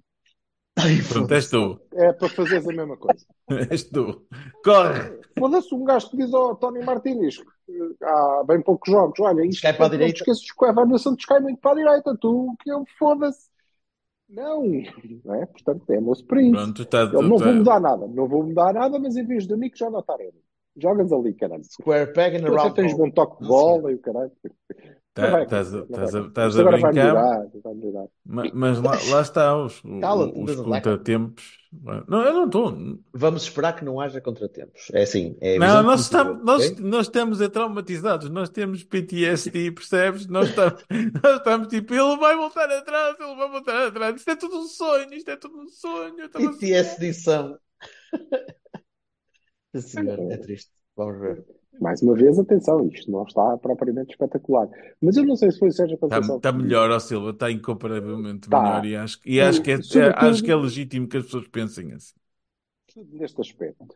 Ai, 0.76 0.98
Pronto, 1.08 1.34
és 1.34 1.48
tu, 1.50 1.80
é 1.94 2.12
para 2.12 2.28
fazeres 2.28 2.68
a 2.68 2.72
mesma 2.72 2.96
coisa. 2.96 3.24
és 3.70 3.84
tu. 3.90 4.26
Corre! 4.64 5.18
Foda-se 5.38 5.74
um 5.74 5.84
gajo 5.84 6.10
que 6.10 6.16
diz 6.16 6.32
ao 6.34 6.56
Tony 6.56 6.84
Martínez 6.84 7.36
há 8.02 8.44
bem 8.46 8.62
poucos 8.62 8.90
jogos, 8.90 9.18
olha, 9.20 9.42
isto 9.42 9.52
Descai 9.62 9.72
para 9.74 9.86
a 9.86 9.88
te 9.88 9.92
direita. 9.98 10.18
esqueças 10.18 10.50
que 10.52 10.64
o 10.64 10.68
Evan 10.68 10.86
Nilsson 10.86 11.14
descai 11.14 11.40
muito 11.40 11.60
para 11.60 11.72
a 11.72 11.74
direita, 11.74 12.16
tu 12.20 12.54
que 12.62 12.70
eu 12.70 12.84
foda-se. 12.98 13.48
Não, 14.28 14.62
não 15.24 15.34
é? 15.34 15.46
Portanto, 15.46 15.90
é 15.90 15.98
para 16.26 16.42
isso. 16.42 16.52
Pronto, 16.52 16.82
está, 16.82 17.02
Ele 17.02 17.28
não 17.28 17.38
vou 17.38 17.54
mudar 17.54 17.80
nada, 17.80 18.06
não 18.06 18.28
vou 18.28 18.42
mudar 18.44 18.72
nada, 18.74 18.98
mas 18.98 19.16
em 19.16 19.24
vez 19.26 19.46
de 19.46 19.56
mim 19.56 19.70
que 19.70 19.78
joga 19.78 19.98
o 19.98 20.02
Taremi. 20.02 20.42
Jogas 20.76 21.10
ali, 21.12 21.34
caralho. 21.34 21.64
Square 21.64 22.12
peg 22.12 22.36
and 22.36 22.40
a 22.44 22.46
Tu 22.46 22.54
até 22.54 22.62
round 22.62 22.74
tens 22.74 22.94
bom 22.94 23.10
toque 23.10 23.42
de 23.42 23.48
bola 23.48 23.90
e 23.90 23.94
o 23.94 23.98
caralho. 23.98 24.30
Não 24.44 25.24
tá- 25.24 25.30
vai 25.30 25.42
estás 25.44 25.74
a- 25.74 25.78
vai 25.78 25.86
estás 25.88 26.14
a- 26.14 26.20
estás 26.20 26.54
vai 26.54 26.64
brincar, 26.72 26.92
melhorar, 26.92 27.46
vai 27.64 27.74
melhorar. 27.74 28.06
ma- 28.24 28.50
mas 28.54 28.80
lá, 28.80 28.92
lá 29.10 29.20
está 29.22 29.56
os, 29.60 29.82
os 29.82 30.44
Besanleca. 30.44 30.90
contratempos. 30.90 31.57
Não, 31.70 32.24
eu 32.24 32.32
não 32.32 32.46
estou. 32.46 32.98
Vamos 33.12 33.42
esperar 33.42 33.74
que 33.74 33.84
não 33.84 34.00
haja 34.00 34.20
contratempos. 34.20 34.88
É 34.92 35.02
assim, 35.02 35.36
é 35.40 35.56
a 35.56 35.58
Não, 35.58 35.82
nós 35.82 36.00
estamos, 36.00 36.42
nós, 36.42 36.78
nós 36.78 37.06
estamos 37.06 37.40
é 37.42 37.48
traumatizados, 37.48 38.30
nós 38.30 38.48
temos 38.48 38.82
PTSD, 38.84 39.70
percebes? 39.72 40.26
Nós 40.26 40.48
estamos, 40.48 40.82
nós 41.22 41.36
estamos 41.36 41.68
tipo, 41.68 41.92
ele 41.92 42.16
vai 42.16 42.36
voltar 42.36 42.70
atrás, 42.70 43.16
ele 43.20 43.36
vai 43.36 43.50
voltar 43.50 43.86
atrás. 43.88 44.16
Isto 44.16 44.30
é 44.30 44.36
tudo 44.36 44.58
um 44.58 44.66
sonho, 44.66 45.12
isto 45.12 45.30
é 45.30 45.36
tudo 45.36 45.58
um 45.58 45.68
sonho. 45.68 46.24
A 46.24 46.30
sonhar. 46.32 46.52
PTSD 46.52 47.12
são. 47.12 47.58
Sim, 49.74 49.80
senhor, 49.82 50.32
é 50.32 50.38
triste. 50.38 50.72
Vamos 50.96 51.20
ver. 51.20 51.57
Mais 51.80 52.02
uma 52.02 52.14
vez, 52.14 52.38
atenção, 52.38 52.86
isto 52.88 53.10
não 53.10 53.24
está 53.24 53.56
propriamente 53.58 54.10
espetacular. 54.12 54.68
Mas 55.00 55.16
eu 55.16 55.24
não 55.24 55.36
sei 55.36 55.50
se 55.50 55.58
foi 55.58 55.68
o 55.68 55.72
Sérgio 55.72 55.98
Está, 56.04 56.18
Conceição 56.18 56.40
está 56.40 56.52
que 56.52 56.56
disse. 56.56 56.60
melhor, 56.60 56.90
ó 56.90 56.98
Silva, 56.98 57.30
está 57.30 57.50
incomparavelmente 57.50 58.48
Está. 58.48 58.64
melhor 58.64 58.84
e 58.84 58.96
acho, 58.96 59.18
e 59.24 59.40
acho 59.40 59.62
que 59.62 59.72
é, 59.72 59.82
sobretudo- 59.82 60.14
acho 60.16 60.42
que 60.42 60.50
é 60.50 60.56
legítimo 60.56 61.08
que 61.08 61.16
as 61.18 61.24
pessoas 61.24 61.46
pensem 61.48 61.92
assim. 61.92 62.14
neste 63.18 63.40
aspecto. 63.40 63.94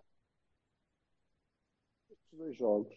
Estes 2.11 2.39
dois 2.39 2.57
jogos, 2.57 2.93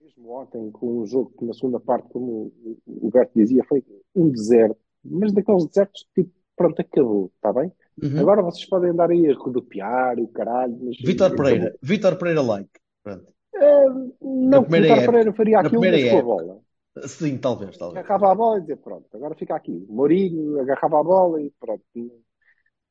mesmo 0.00 0.30
ontem, 0.32 0.70
com 0.72 1.00
um 1.02 1.06
jogo 1.06 1.32
que 1.38 1.44
na 1.46 1.54
segunda 1.54 1.80
parte, 1.80 2.08
como 2.10 2.52
o 2.86 3.08
o 3.08 3.10
Berto 3.10 3.32
dizia, 3.36 3.64
foi 3.64 3.84
um 4.14 4.30
deserto, 4.30 4.78
mas 5.04 5.32
daqueles 5.32 5.66
desertos 5.66 6.06
tipo, 6.14 6.32
pronto, 6.56 6.80
acabou, 6.80 7.32
está 7.36 7.52
bem? 7.52 7.72
Uhum. 8.02 8.18
Agora 8.18 8.42
vocês 8.42 8.66
podem 8.66 8.90
andar 8.90 9.10
aí 9.10 9.30
a 9.30 9.34
rodopiar 9.34 10.18
e 10.18 10.22
o 10.22 10.28
caralho, 10.28 10.78
mas 10.82 10.96
Vitor. 11.06 11.34
Pereira. 11.36 11.74
Vitor 11.82 12.16
Pereira 12.18 12.42
like. 12.42 12.80
Pronto. 13.02 13.31
Eh, 13.54 13.88
não, 14.20 14.62
que 14.64 14.70
primeira 14.70 14.94
Vitor. 14.94 15.12
Pereira 15.12 15.32
faria 15.32 15.58
aquilo, 15.60 15.80
mas 15.80 16.10
com 16.10 16.18
a 16.18 16.22
bola. 16.22 16.60
Sim, 17.06 17.38
talvez, 17.38 17.76
talvez. 17.76 18.04
Agarrava 18.04 18.32
a 18.32 18.34
bola 18.34 18.58
e 18.58 18.60
dizia, 18.60 18.76
pronto, 18.76 19.06
agora 19.14 19.34
fica 19.34 19.54
aqui. 19.54 19.86
Mourinho 19.88 20.60
agarrava 20.60 21.00
a 21.00 21.04
bola 21.04 21.40
e 21.40 21.50
pronto. 21.58 21.82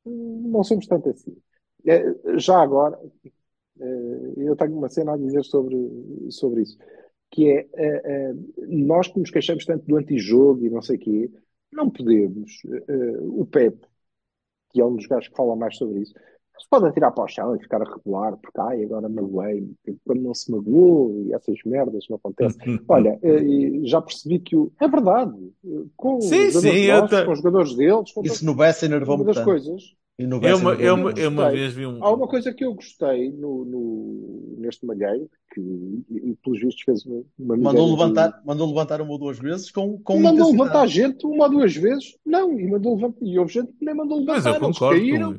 Não 0.04 0.64
somos 0.64 0.86
tanto 0.86 1.08
assim. 1.10 1.36
Eh, 1.86 2.04
Já 2.38 2.60
agora, 2.60 2.98
eh, 3.80 4.32
eu 4.36 4.56
tenho 4.56 4.76
uma 4.76 4.88
cena 4.88 5.14
a 5.14 5.16
dizer 5.16 5.44
sobre, 5.44 5.76
sobre 6.30 6.62
isso, 6.62 6.76
que 7.30 7.48
é, 7.48 7.68
eh, 7.74 8.02
eh, 8.04 8.34
nós 8.68 9.08
que 9.08 9.18
nos 9.20 9.30
queixamos 9.30 9.64
tanto 9.64 9.86
do 9.86 9.96
antijogo 9.96 10.64
e 10.64 10.70
não 10.70 10.82
sei 10.82 10.96
o 10.96 11.00
quê, 11.00 11.30
não 11.72 11.90
podemos, 11.90 12.60
eh, 12.66 12.84
eh, 12.88 13.18
o 13.20 13.46
Pepe, 13.46 13.86
que 14.70 14.80
é 14.80 14.84
um 14.84 14.96
dos 14.96 15.06
gajos 15.06 15.28
que 15.28 15.36
fala 15.36 15.56
mais 15.56 15.76
sobre 15.76 16.00
isso, 16.00 16.14
se 16.62 16.68
pode 16.68 16.86
atirar 16.86 17.12
para 17.12 17.24
o 17.24 17.28
chão 17.28 17.56
e 17.56 17.60
ficar 17.60 17.82
a 17.82 17.84
rebolar, 17.84 18.36
porque 18.38 18.60
ai, 18.60 18.84
agora 18.84 19.08
magoei, 19.08 19.68
quando 20.04 20.22
não 20.22 20.34
se 20.34 20.50
magoou 20.50 21.12
e 21.26 21.34
essas 21.34 21.58
merdas 21.64 22.06
não 22.08 22.16
acontecem. 22.16 22.60
Olha, 22.88 23.18
eh, 23.22 23.80
já 23.84 24.00
percebi 24.00 24.38
que 24.40 24.56
o. 24.56 24.72
É 24.80 24.88
verdade, 24.88 25.32
eh, 25.64 25.84
com 25.96 26.38
os 26.40 26.46
Sim, 26.46 26.46
jogadores 26.46 26.82
sim, 26.82 26.86
nossos, 26.86 27.20
com 27.20 27.32
os 27.32 27.38
jogadores 27.38 27.74
deles, 27.76 28.12
com 28.12 28.22
Isso 28.22 28.44
no 28.44 28.54
Bessa 28.54 28.86
uma 28.86 28.86
enervou-me 28.86 29.24
das 29.24 29.34
tanto. 29.34 29.40
coisas. 29.40 29.94
E 30.18 30.24
Eu 30.40 30.56
uma, 30.56 30.74
eu, 30.74 30.94
uma, 30.94 31.10
eu 31.12 31.28
uma 31.30 31.48
vez 31.50 31.74
vi 31.74 31.86
um. 31.86 31.98
Há 32.00 32.10
uma 32.12 32.28
coisa 32.28 32.52
que 32.52 32.64
eu 32.64 32.74
gostei 32.74 33.30
no, 33.32 33.64
no- 33.64 34.56
neste 34.58 34.84
Malheiro, 34.86 35.30
que 35.52 35.60
e, 35.60 36.36
pelos 36.42 36.60
vistos 36.60 36.82
fez 36.84 37.04
uma, 37.06 37.22
uma 37.38 37.56
Mandou 37.58 37.86
miséria 37.86 37.94
de- 37.94 38.02
levantar, 38.02 38.42
mandou 38.44 38.68
levantar 38.68 39.00
uma 39.00 39.12
ou 39.12 39.18
duas 39.18 39.38
vezes 39.38 39.70
com, 39.70 39.98
com 40.02 40.18
mandou 40.18 40.50
levantar 40.50 40.86
gente 40.86 41.26
uma 41.26 41.44
ou 41.44 41.50
duas 41.50 41.74
vezes. 41.74 42.16
Não, 42.24 42.58
e 42.58 42.68
mandou 42.70 42.94
levantar. 42.96 43.24
E 43.26 43.38
houve 43.38 43.52
gente 43.52 43.72
que 43.72 43.84
nem 43.84 43.94
mandou 43.94 44.18
Mas 44.26 44.46
eu 44.46 44.54
levantar. 44.54 44.62
Eles 44.62 44.80
concordo 44.80 44.80
caíram, 44.80 45.38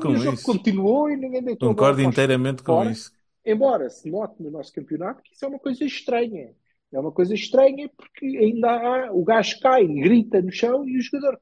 com 0.00 0.12
e 0.12 0.14
o 0.14 0.16
jogo 0.18 0.34
isso. 0.34 0.44
continuou 0.44 1.10
e 1.10 1.16
ninguém 1.16 1.42
deitou 1.42 1.68
Concordo 1.68 2.00
inteiramente 2.02 2.62
com 2.62 2.72
fora. 2.72 2.90
isso. 2.90 3.12
Embora 3.44 3.88
se 3.90 4.10
note 4.10 4.42
no 4.42 4.50
nosso 4.50 4.72
campeonato 4.72 5.22
que 5.22 5.34
isso 5.34 5.44
é 5.44 5.48
uma 5.48 5.58
coisa 5.58 5.84
estranha. 5.84 6.54
É 6.92 6.98
uma 7.00 7.12
coisa 7.12 7.34
estranha 7.34 7.90
porque 7.96 8.26
ainda 8.26 8.70
há. 8.70 9.12
O 9.12 9.24
gajo 9.24 9.58
cai, 9.60 9.86
grita 9.86 10.40
no 10.40 10.50
chão 10.52 10.86
e 10.88 10.96
o 10.98 11.02
jogador 11.02 11.40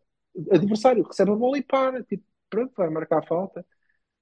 adversário 0.51 1.03
recebe 1.03 1.31
a 1.31 1.37
bola 1.37 1.59
e 1.59 1.63
para. 1.63 2.03
Tipo, 2.05 2.25
pronto, 2.51 2.73
vai 2.77 2.91
marcar 2.91 3.19
a 3.19 3.27
falta. 3.27 3.65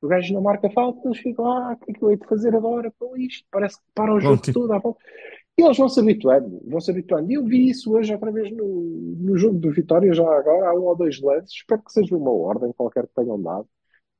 O 0.00 0.08
gajo 0.08 0.34
não 0.34 0.42
marca 0.42 0.66
a 0.68 0.70
falta, 0.72 1.00
eles 1.08 1.18
ficam, 1.18 1.46
ah, 1.46 1.72
o 1.74 1.76
que 1.78 1.92
é 1.92 1.94
que 1.94 2.02
eu 2.02 2.10
hei 2.10 2.16
de 2.18 2.26
fazer 2.26 2.54
agora 2.56 2.92
com 2.98 3.16
isto? 3.16 3.46
Parece 3.50 3.78
que 3.78 3.84
para 3.94 4.12
o 4.14 4.20
jogo 4.20 4.42
Conti- 4.42 4.52
todo 4.52 4.72
à 4.72 4.78
volta. 4.78 5.00
E 5.58 5.62
eles 5.62 5.76
vão 5.76 5.88
se 5.88 6.00
habituando, 6.00 6.60
vão 6.66 6.80
se 6.80 6.90
habituando. 6.90 7.30
E 7.30 7.34
eu 7.34 7.44
vi 7.44 7.68
isso 7.68 7.92
hoje 7.94 8.12
outra 8.12 8.32
vez 8.32 8.50
no, 8.56 8.64
no 9.18 9.36
jogo 9.36 9.58
do 9.58 9.70
Vitória, 9.70 10.12
já 10.12 10.22
agora, 10.22 10.70
há 10.70 10.74
um 10.74 10.84
ou 10.84 10.96
dois 10.96 11.20
lances. 11.20 11.52
Espero 11.54 11.82
que 11.82 11.92
seja 11.92 12.16
uma 12.16 12.30
ordem 12.30 12.72
qualquer 12.72 13.06
que 13.06 13.14
tenham 13.14 13.40
dado. 13.40 13.68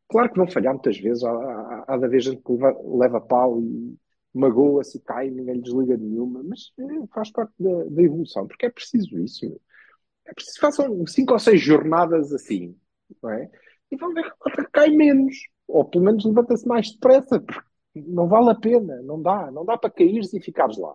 Claro 0.09 0.31
que 0.31 0.37
vão 0.39 0.47
falhar 0.49 0.75
muitas 0.75 0.99
vezes, 0.99 1.25
há, 1.25 1.31
há, 1.31 1.85
há 1.89 1.97
de 1.99 2.21
gente 2.21 2.43
que 2.43 2.53
leva, 2.53 2.79
leva 2.85 3.21
pau 3.21 3.61
e 3.61 3.97
magoa-se 4.35 4.99
e 4.99 5.01
cai, 5.01 5.31
ninguém 5.31 5.57
lhe 5.57 5.63
desliga 5.63 5.97
nenhuma, 5.97 6.43
mas 6.43 6.73
eh, 6.79 7.07
faz 7.15 7.31
parte 7.31 7.53
da, 7.59 7.85
da 7.85 8.03
evolução, 8.03 8.47
porque 8.47 8.67
é 8.67 8.71
preciso 8.71 9.19
isso. 9.19 9.47
É 10.27 10.35
preciso 10.35 10.55
que 10.57 10.61
façam 10.61 11.07
cinco 11.07 11.33
ou 11.33 11.39
seis 11.39 11.61
jornadas 11.61 12.33
assim, 12.33 12.77
não 13.23 13.31
é? 13.31 13.51
E 13.91 13.97
vão 13.97 14.13
ver 14.15 14.25
que 14.25 14.65
cai 14.73 14.91
menos, 14.91 15.35
ou 15.69 15.85
pelo 15.85 16.05
menos 16.05 16.25
levanta-se 16.25 16.67
mais 16.67 16.93
depressa, 16.93 17.41
porque 17.41 17.63
não 17.95 18.29
vale 18.29 18.51
a 18.51 18.55
pena, 18.55 19.03
não 19.03 19.21
dá, 19.21 19.51
não 19.51 19.65
dá 19.65 19.77
para 19.79 19.91
caíres 19.91 20.33
e 20.35 20.41
ficares 20.41 20.79
lá. 20.79 20.95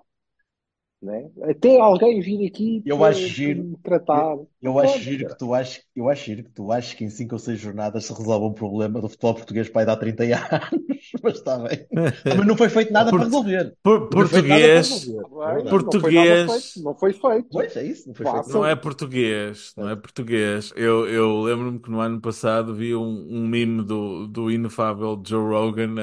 Não 1.01 1.13
é? 1.13 1.51
Até 1.51 1.79
alguém 1.79 2.19
vir 2.21 2.47
aqui 2.47 2.85
Eu 2.85 3.03
para, 3.03 3.05
acho 3.05 3.27
giro. 3.27 3.63
me 3.63 3.77
tratar. 3.77 4.35
Eu, 4.35 4.49
Não 4.61 4.79
eu 4.79 4.79
acho 4.79 4.99
giro 4.99 5.25
cara. 5.25 5.33
que 5.33 5.37
tu 5.37 5.53
achas, 5.53 5.83
eu 5.95 6.09
acho 6.09 6.25
giro 6.25 6.43
que 6.43 6.51
tu 6.51 6.71
achas 6.71 6.93
que 6.93 7.03
em 7.05 7.09
5 7.09 7.35
ou 7.35 7.39
6 7.39 7.59
jornadas 7.59 8.05
se 8.05 8.13
resolve 8.13 8.47
um 8.47 8.53
problema 8.53 8.99
do 9.01 9.09
futebol 9.09 9.35
português 9.35 9.69
para 9.69 9.81
aí 9.81 9.85
dar 9.85 9.97
30 9.97 10.23
anos. 10.25 11.11
Mas 11.23 11.35
está 11.35 11.57
bem. 11.59 11.87
Mas 12.33 12.47
não 12.47 12.57
foi 12.57 12.69
feito 12.69 12.91
nada 12.93 13.13
para 13.13 13.25
resolver. 13.25 13.75
por- 13.83 14.09
Não 14.09 14.25
português, 14.25 14.89
resolver. 14.89 15.27
Não 15.85 15.95
foi 15.95 16.37
português. 16.37 16.41
feito, 16.45 16.81
não 16.83 16.95
foi 16.95 17.13
feito. 17.13 17.49
Pois 17.51 17.75
é 17.75 17.83
isso, 17.83 18.07
não 18.07 18.15
foi 18.15 18.25
feito. 18.25 18.49
Não 18.49 18.65
é 18.65 18.75
português, 18.75 19.73
não 19.77 19.89
é 19.89 19.95
português. 19.95 20.71
Eu, 20.75 21.07
eu 21.07 21.41
lembro-me 21.43 21.79
que 21.79 21.89
no 21.89 21.99
ano 21.99 22.19
passado 22.21 22.75
vi 22.75 22.95
um, 22.95 23.01
um 23.29 23.47
meme 23.47 23.83
do, 23.83 24.27
do 24.27 24.51
inefável 24.51 25.21
Joe 25.25 25.41
Rogan 25.53 25.95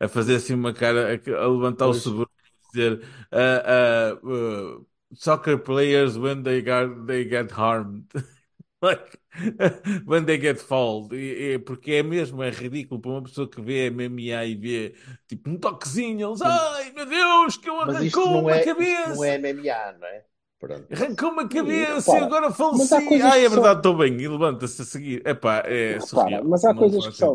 a, 0.00 0.04
a 0.04 0.08
fazer 0.08 0.36
assim 0.36 0.54
uma 0.54 0.72
cara, 0.72 1.14
a, 1.14 1.44
a 1.44 1.48
levantar 1.48 1.86
o 1.88 1.94
Pois. 1.94 1.94
sobretudo 1.94 2.30
e 2.37 2.37
dizer 2.72 3.02
ah, 3.32 4.18
uh, 4.22 4.86
soccer 5.14 5.58
players 5.58 6.16
when 6.18 6.42
they 6.42 6.62
get, 6.62 7.06
they 7.06 7.24
get 7.24 7.50
harmed. 7.52 8.06
Like, 8.80 9.18
when 10.06 10.24
they 10.26 10.38
get 10.38 10.60
fouled. 10.60 11.12
E- 11.12 11.54
e- 11.54 11.58
porque 11.58 11.92
é 11.94 12.02
mesmo, 12.02 12.42
é 12.42 12.50
ridículo 12.50 13.00
para 13.00 13.10
uma 13.10 13.22
pessoa 13.24 13.48
que 13.50 13.60
vê 13.60 13.86
MMA 13.86 14.44
e 14.46 14.54
vê 14.54 14.94
tipo 15.26 15.50
um 15.50 15.58
toquezinho, 15.58 16.28
eles, 16.30 16.40
ai 16.42 16.92
meu 16.92 17.06
Deus, 17.06 17.56
que 17.56 17.68
eu 17.68 17.80
arrancou 17.80 18.42
uma 18.42 18.52
é, 18.52 18.60
cabeça. 18.60 19.08
não 19.08 19.24
é 19.24 19.34
MMA, 19.34 19.92
não 19.92 20.06
é? 20.06 20.24
Pronto. 20.58 20.88
Arrancou-me 20.92 21.42
a 21.42 21.48
cabeça 21.48 22.18
e 22.18 22.20
agora 22.20 22.48
há 22.48 22.52
faleci. 22.52 23.20
Ai, 23.22 23.44
é 23.44 23.48
são- 23.48 23.62
verdade, 23.62 23.78
estou 23.78 23.96
bem. 23.96 24.14
E 24.20 24.28
levanta-se 24.28 24.82
a 24.82 24.84
seguir. 24.84 25.26
Epá, 25.26 25.62
é 25.66 26.00
Repara, 26.00 26.00
surreal. 26.00 26.44
mas 26.44 26.64
há 26.64 26.72
Não 26.72 26.74
coisas 26.74 27.06
que 27.06 27.14
são, 27.16 27.34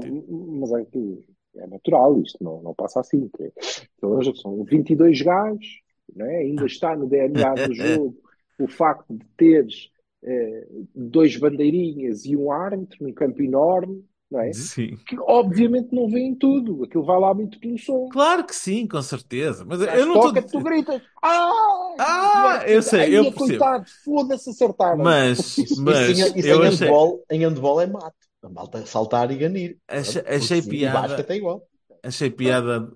mas 0.60 0.72
é 0.74 0.86
que 0.86 1.24
é 1.56 1.68
natural 1.68 2.20
isto, 2.22 2.44
não, 2.44 2.62
não 2.62 2.74
passa 2.74 3.00
assim. 3.00 3.30
que 3.30 3.52
que 3.52 4.06
hoje 4.06 4.36
são 4.42 4.64
22 4.64 5.22
gajos, 5.22 5.82
não 6.16 6.26
é? 6.26 6.38
ainda 6.40 6.66
está 6.66 6.96
no 6.96 7.08
DNA 7.08 7.56
do 7.58 7.74
jogo 7.74 8.18
o 8.58 8.68
facto 8.68 9.14
de 9.18 9.26
teres 9.38 9.90
eh, 10.24 10.68
dois 10.96 11.36
bandeirinhas 11.38 12.26
e 12.26 12.36
um 12.38 12.52
árbitro 12.52 12.98
num 13.04 13.14
campo 13.14 13.42
enorme, 13.42 14.04
não 14.32 14.40
é? 14.42 14.52
Sim. 14.54 14.98
Que 15.06 15.18
obviamente 15.20 15.94
não 15.94 16.08
vêem 16.10 16.36
tudo, 16.36 16.84
aquilo 16.84 17.04
vai 17.06 17.20
lá 17.20 17.34
muito 17.34 17.60
pelo 17.60 17.78
som. 17.78 18.10
Claro 18.10 18.46
que 18.46 18.56
sim, 18.56 18.88
com 18.88 19.02
certeza. 19.02 19.66
Mas 19.66 19.82
eu 19.82 19.88
Mas 19.88 20.06
não 20.08 20.14
toca, 20.14 20.40
estou. 20.40 20.62
tu 20.62 20.62
gritas, 20.62 21.02
ah! 21.22 21.52
Ah, 22.00 22.64
eu 22.68 22.82
sei, 22.82 23.02
Ai, 23.02 23.16
eu 23.18 23.32
percebo. 23.32 23.36
coitado, 23.36 23.86
foda-se 24.04 24.50
acertaram. 24.50 25.04
Mas, 25.04 25.58
Isso, 25.58 25.84
mas 25.84 26.10
isso, 26.10 26.38
em, 26.38 26.40
isso 26.40 26.48
eu 26.48 26.64
em 26.64 26.68
achei, 26.68 26.88
handball, 26.88 27.24
em 27.30 27.40
handball 27.40 27.82
é 27.82 27.88
mato. 27.88 28.23
A 28.44 28.50
malta 28.50 28.86
saltar 28.86 29.32
e 29.32 29.38
ganir. 29.38 29.80
achei, 29.88 30.22
achei 30.28 30.62
porque 30.62 30.70
e 30.76 30.80
piada. 30.80 31.16
é 31.34 31.36
igual. 31.36 31.68
Achei 32.04 32.30
piada 32.30 32.94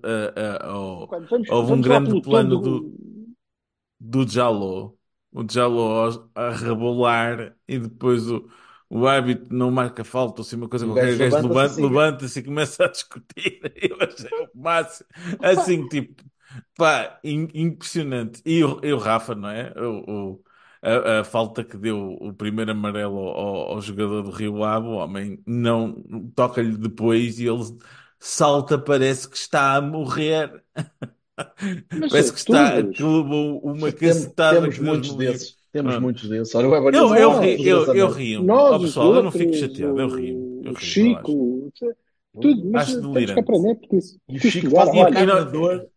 ao- 0.62 1.08
Quando 1.08 1.28
vamos, 1.28 1.48
houve 1.50 1.72
um 1.72 1.80
grande 1.80 2.14
plano 2.20 2.56
do, 2.56 2.80
do, 4.00 4.24
do. 4.24 4.98
O 5.32 5.44
Jaló 5.50 6.30
a 6.34 6.50
rebolar 6.50 7.54
e 7.68 7.78
depois 7.78 8.28
o, 8.30 8.48
o 8.88 9.06
árbitro 9.06 9.54
não 9.54 9.70
marca 9.70 10.02
falta 10.04 10.40
ou 10.40 10.46
assim, 10.46 10.56
uma 10.56 10.68
coisa 10.68 10.86
o 10.86 10.88
qualquer. 10.88 11.14
O 11.14 11.18
gajo 11.18 11.36
levanta-se 11.36 11.48
levanta- 11.48 11.72
e 11.72 11.74
siga. 11.74 11.88
levanta-se 11.88 12.38
e 12.40 12.42
começa 12.42 12.84
a 12.84 12.88
discutir. 12.88 13.60
Eu 13.76 13.96
achei 14.00 14.30
o 14.54 14.58
máximo. 14.58 15.08
Assim, 15.42 15.86
tipo, 15.88 16.22
pá, 16.76 17.20
im- 17.24 17.48
impressionante. 17.54 18.42
E 18.44 18.64
o, 18.64 18.80
e 18.82 18.92
o 18.92 18.98
Rafa, 18.98 19.34
não 19.34 19.50
é? 19.50 19.72
O, 19.76 20.32
o- 20.34 20.44
a, 20.82 21.20
a 21.20 21.24
falta 21.24 21.64
que 21.64 21.76
deu 21.76 22.12
o 22.20 22.32
primeiro 22.32 22.70
amarelo 22.72 23.18
ao, 23.18 23.72
ao 23.74 23.80
jogador 23.80 24.22
do 24.22 24.30
Rio 24.30 24.62
Ave, 24.64 24.86
o 24.88 24.90
homem 24.92 25.42
não 25.46 26.02
toca-lhe 26.34 26.76
depois 26.76 27.38
e 27.40 27.46
ele 27.48 27.64
salta, 28.18 28.78
parece 28.78 29.28
que 29.28 29.36
está 29.36 29.76
a 29.76 29.80
morrer. 29.82 30.62
Mas 31.96 32.10
Parece 32.10 32.32
que 32.32 32.38
está, 32.38 32.82
que 32.82 33.02
levou 33.02 33.60
uma 33.60 33.92
Tem- 33.92 33.92
cacetada 33.92 34.60
temos 34.60 34.78
que 34.78 34.82
Deus 34.82 35.00
muitos 35.00 35.14
desses. 35.16 35.58
Temos 35.72 35.96
Pronto. 35.96 36.02
muitos 36.02 36.28
desses. 36.28 36.54
Olha, 36.54 36.68
Eu, 36.90 37.14
eu, 37.14 37.32
vai 37.32 37.40
ri, 37.40 37.66
eu, 37.66 37.88
eu 37.94 38.08
rio-me. 38.10 38.46
Nós, 38.46 38.70
Ó, 38.70 38.78
os 38.78 38.80
pessoal, 38.80 39.14
eu 39.14 39.22
não 39.22 39.30
fico 39.32 39.52
outros, 39.52 39.56
chateado, 39.56 40.00
eu 40.00 40.08
o, 40.08 40.08
rio-me. 40.08 40.48
Eu 40.62 40.72
o 40.72 40.74
rio-me, 40.74 41.02
Chico, 41.02 41.72
tudo, 42.40 42.70
mas 42.70 42.82
Acho 42.82 43.00
temos 43.10 43.32
que 43.34 43.38
delirante. 43.38 43.40
aprender 43.40 43.74
porque 43.76 43.96
isso, 43.96 44.20
o 44.28 44.38
Chico 44.40 44.70
melhora. 44.70 44.70
faz 44.70 44.90
uma 44.92 45.06
Olha, 45.06 45.12
cara 45.12 45.26
nós, 45.26 45.44
de 45.46 45.50
dor. 45.52 45.88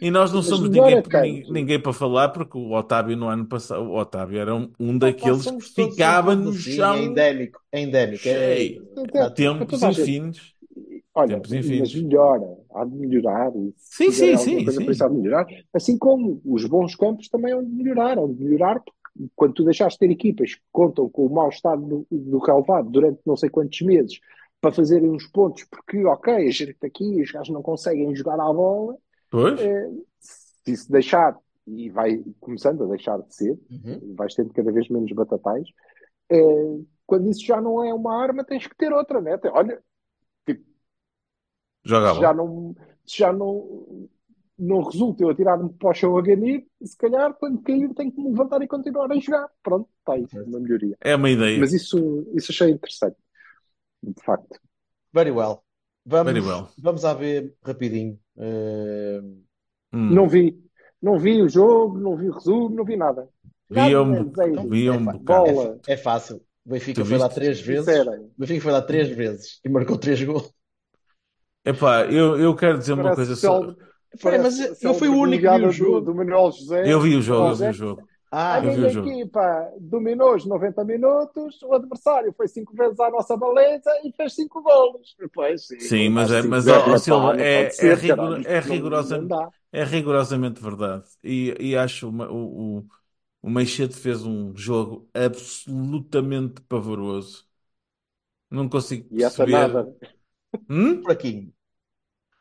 E 0.00 0.10
nós 0.10 0.32
não 0.32 0.42
mas 0.42 0.42
somos 0.42 0.68
ninguém, 0.70 0.98
é 0.98 1.02
quem? 1.02 1.42
nin- 1.42 1.46
ninguém 1.48 1.80
para 1.80 1.92
falar, 1.92 2.30
porque 2.30 2.56
o 2.58 2.72
Otávio 2.72 3.16
no 3.16 3.28
ano 3.28 3.46
passado, 3.46 3.82
o 3.84 3.96
Otávio 3.98 4.38
era 4.40 4.54
um, 4.54 4.72
um 4.78 4.98
daqueles 4.98 5.50
que 5.50 5.64
ficava 5.64 6.34
no 6.36 6.52
assim, 6.52 6.54
chão 6.54 6.94
é 6.94 7.04
endémico. 7.04 7.60
É 7.72 7.80
endémico. 7.80 8.28
É, 8.28 8.80
até 8.96 9.30
tempos 9.30 9.82
infindos. 9.82 10.54
Olha, 11.14 11.42
Tempos 11.42 11.52
mas 11.52 11.92
infindos. 11.92 11.94
melhora, 11.94 12.44
há 12.74 12.84
de 12.84 12.94
melhorar. 12.96 13.52
E 13.56 13.74
Sim, 13.88 14.12
sim, 14.12 14.36
sim, 14.36 14.70
coisa 14.84 15.08
sim. 15.08 15.08
melhorar. 15.08 15.46
Assim 15.72 15.98
como 15.98 16.40
os 16.44 16.64
bons 16.66 16.94
campos 16.94 17.28
também 17.28 17.52
hão 17.52 17.64
de 17.64 17.70
melhorar. 17.70 18.18
Hão 18.18 18.32
de 18.32 18.42
melhorar 18.44 18.80
porque 18.80 19.30
quando 19.34 19.54
tu 19.54 19.64
deixaste 19.64 19.98
de 19.98 20.06
ter 20.08 20.12
equipas 20.12 20.54
que 20.54 20.60
contam 20.72 21.08
com 21.08 21.26
o 21.26 21.30
mau 21.34 21.48
estado 21.48 21.82
do, 21.86 22.06
do 22.10 22.38
relevado 22.38 22.90
durante 22.90 23.20
não 23.26 23.36
sei 23.36 23.48
quantos 23.48 23.80
meses 23.80 24.20
para 24.60 24.72
fazerem 24.72 25.10
uns 25.10 25.26
pontos, 25.26 25.64
porque, 25.70 26.04
ok, 26.04 26.34
a 26.34 26.50
gente 26.50 26.70
está 26.70 26.86
aqui, 26.86 27.22
os 27.22 27.30
gajos 27.30 27.50
não 27.52 27.62
conseguem 27.62 28.14
jogar 28.14 28.34
à 28.40 28.52
bola, 28.52 28.96
Pois? 29.30 29.60
eh, 29.60 29.90
se 30.20 30.72
isso 30.72 30.90
deixar, 30.90 31.38
e 31.66 31.90
vai 31.90 32.22
começando 32.40 32.84
a 32.84 32.86
deixar 32.88 33.18
de 33.22 33.34
ser, 33.34 33.58
Uhum. 33.70 34.14
vais 34.14 34.34
tendo 34.34 34.52
cada 34.52 34.72
vez 34.72 34.88
menos 34.88 35.12
batatais, 35.12 35.68
eh, 36.30 36.78
quando 37.06 37.30
isso 37.30 37.44
já 37.44 37.60
não 37.60 37.84
é 37.84 37.94
uma 37.94 38.16
arma, 38.22 38.44
tens 38.44 38.66
que 38.66 38.76
ter 38.76 38.92
outra, 38.92 39.20
né? 39.20 39.38
Olha, 39.52 39.82
Joga 41.84 42.14
se 42.14 42.20
já 42.20 42.34
não, 42.34 42.74
já 43.04 43.32
não, 43.32 44.08
não 44.58 44.82
resulta 44.82 45.22
eu 45.22 45.30
atirar-me 45.30 45.70
para 45.74 45.90
o 45.90 45.94
chão 45.94 46.16
a 46.16 46.22
ganir, 46.22 46.66
se 46.82 46.96
calhar 46.96 47.34
quando 47.34 47.60
cair 47.62 47.92
tenho 47.94 48.12
que 48.12 48.20
me 48.20 48.30
levantar 48.30 48.62
e 48.62 48.68
continuar 48.68 49.10
a 49.10 49.18
jogar. 49.18 49.48
Pronto, 49.62 49.88
está 50.00 50.14
aí, 50.14 50.26
uma 50.46 50.60
melhoria. 50.60 50.96
É 51.00 51.14
uma 51.14 51.30
ideia. 51.30 51.60
Mas 51.60 51.72
isso, 51.72 52.26
isso 52.34 52.52
achei 52.52 52.70
interessante, 52.70 53.16
de 54.02 54.22
facto. 54.24 54.58
Very 55.12 55.30
well. 55.30 55.64
Vamos, 56.04 56.32
Very 56.32 56.40
well. 56.46 56.68
vamos 56.78 57.04
a 57.04 57.14
ver 57.14 57.54
rapidinho. 57.64 58.18
Eh, 58.38 59.20
Hum. 59.92 60.14
Não 60.14 60.28
vi, 60.28 60.58
não 61.02 61.18
vi 61.18 61.42
o 61.42 61.48
jogo, 61.48 61.98
não 61.98 62.16
vi 62.16 62.28
o 62.28 62.32
resumo, 62.32 62.70
não 62.70 62.84
vi 62.84 62.96
nada. 62.96 63.28
Vi 63.70 63.96
Nada, 63.96 63.96
um, 63.96 64.32
vi 64.68 64.90
um 64.90 64.94
é, 64.94 64.96
é, 64.96 65.18
Bola. 65.18 65.54
fa- 65.54 65.80
é 65.92 65.96
fácil. 65.96 66.36
O 66.64 66.70
Benfica 66.70 67.02
Tu 67.02 67.04
foi 67.04 67.18
lá 67.18 67.28
três 67.28 67.60
vezes. 67.60 67.88
O 68.36 68.40
Benfica 68.40 68.60
foi 68.62 68.72
lá 68.72 68.82
três 68.82 69.08
vezes 69.08 69.60
e 69.64 69.68
marcou 69.68 69.98
três 69.98 70.22
gols. 70.22 70.52
Epá, 71.64 72.04
eu, 72.06 72.38
eu 72.38 72.54
quero 72.54 72.78
dizer 72.78 72.92
uma 72.92 73.02
Parece 73.02 73.16
coisa 73.16 73.34
só. 73.36 73.58
célebre, 73.58 73.76
Foi, 74.20 74.32
parece 74.32 74.52
mas 74.60 74.82
eu 74.82 74.94
fui 74.94 75.08
o 75.08 75.18
único 75.18 75.42
que 75.42 75.48
vi 75.48 75.60
goleada 75.60 75.66
o 75.66 75.70
do, 75.72 75.72
jogo. 75.72 76.00
do 76.00 76.14
Manuel 76.14 76.52
José. 76.52 76.88
Eu 76.88 77.00
vi 77.00 77.16
o 77.16 77.22
jogo, 77.22 77.50
eu 77.50 77.56
vi 77.56 77.68
o 77.68 77.72
jogo. 77.72 78.08
Ah, 78.30 78.56
a 78.58 78.62
minha 78.62 78.90
equipa 78.90 79.72
dominou 79.80 80.34
os 80.34 80.44
90 80.44 80.84
minutos, 80.84 81.62
o 81.62 81.72
adversário 81.72 82.32
foi 82.36 82.48
cinco 82.48 82.74
vezes 82.74 82.98
à 83.00 83.10
nossa 83.10 83.36
baliza 83.36 83.90
e 84.04 84.12
fez 84.12 84.34
cinco 84.34 84.62
golos. 84.62 85.16
Pois, 85.32 85.66
sim, 85.66 85.78
Sim, 85.78 86.08
mas, 86.08 86.30
é, 86.30 86.42
mas 86.42 86.68
ó, 86.68 86.96
Silva, 86.96 87.36
é, 87.38 87.74
é, 87.90 87.94
rigor- 87.94 88.40
é, 88.44 88.60
rigorosa- 88.60 89.30
é 89.72 89.84
rigorosamente 89.84 90.60
verdade. 90.60 91.04
E, 91.22 91.54
e 91.60 91.76
acho 91.76 92.08
uma- 92.08 92.28
o, 92.30 92.78
o, 92.80 92.88
o 93.42 93.50
Meixete 93.50 93.94
fez 93.96 94.22
um 94.24 94.54
jogo 94.56 95.08
absolutamente 95.14 96.60
pavoroso. 96.62 97.46
Não 98.50 98.68
consigo 98.68 99.08
E 99.10 99.22
essa 99.24 99.46
perceber. 99.46 99.46
nada. 99.46 99.86
Hum? 100.70 101.04
fraquinho. 101.04 101.52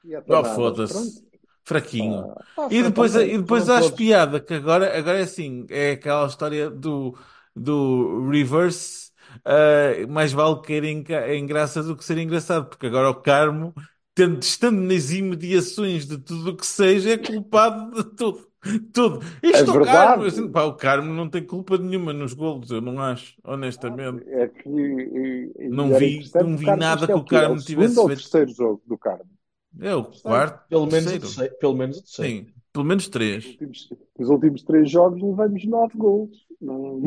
E 0.04 0.16
Oh, 0.30 0.44
foda-se. 0.44 1.24
Fraquinho. 1.66 2.32
Ah, 2.58 2.70
E 2.70 2.82
depois, 2.84 3.16
e 3.16 3.38
depois 3.38 3.70
há 3.70 3.78
as 3.78 3.90
piada 3.90 4.40
que 4.40 4.54
agora, 4.54 4.98
agora 4.98 5.20
é 5.20 5.24
assim, 5.24 5.66
é 5.70 5.92
aquela 5.92 6.28
história 6.28 6.70
do, 6.70 7.18
do 7.56 8.30
reverse, 8.30 9.12
ah, 9.44 10.08
mais 10.10 10.32
vale 10.34 10.62
cair 10.62 10.84
em, 10.84 11.04
em 11.36 11.46
graça 11.46 11.84
do 11.84 11.96
que 11.96 12.04
ser 12.06 12.18
engraçado, 12.18 12.68
porque 12.70 12.88
agora 12.88 13.10
o 13.10 13.16
Carmo, 13.22 13.74
tendo, 14.14 14.42
estando 14.42 14.82
nas 14.82 15.12
imediações 15.12 16.08
de 16.08 16.18
tudo 16.18 16.52
o 16.52 16.58
que 16.58 16.66
seja, 16.66 17.12
é 17.14 17.18
culpado 17.18 17.92
de 18.04 18.16
tudo. 18.16 18.48
Tudo. 18.94 19.20
Isto 19.44 19.70
É 19.70 19.72
o 19.72 19.80
Carmo, 19.80 20.24
assim, 20.26 20.52
pá, 20.52 20.64
o 20.64 20.76
Carmo 20.76 21.14
não 21.14 21.30
tem 21.30 21.46
culpa 21.46 21.78
nenhuma 21.78 22.12
nos 22.14 22.34
golos, 22.34 22.72
eu 22.72 22.82
não 22.82 23.00
acho, 23.00 23.36
honestamente. 23.44 24.26
É 24.42 24.48
que, 24.48 24.70
e- 24.70 25.52
e 25.60 25.70
Não 25.70 25.94
vi- 25.94 26.34
não 26.40 26.58
vi 26.58 26.72
nada 26.72 27.08
é 27.08 27.14
que 27.14 27.20
o? 27.20 27.28
É 27.32 27.48
Carmo 27.48 27.56
o 27.56 27.64
tivesse 27.64 28.00
ou 28.00 28.08
o 28.08 28.10
feito. 28.10 28.20
terceiro 28.20 28.52
jogo 28.52 28.82
do 28.88 28.98
Carmo? 28.98 29.30
É 29.82 29.94
o 29.96 30.04
quarto, 30.06 30.68
Pelo 30.70 30.86
menos 30.86 31.06
o 31.06 31.10
terceiro. 31.10 31.22
terceiro. 31.22 31.56
Pelo 31.60 31.76
menos 31.76 31.98
o 31.98 32.02
terceiro. 32.04 32.46
Sim, 32.48 32.54
pelo 32.72 32.86
menos 32.86 33.04
Os 33.04 33.10
três. 33.10 33.46
últimos, 33.46 33.90
os 34.20 34.30
últimos 34.30 34.64
três 34.64 34.90
jogos 34.90 35.22
levamos 35.22 35.66
nove 35.66 35.98
gols. 35.98 36.46
Não... 36.62 37.02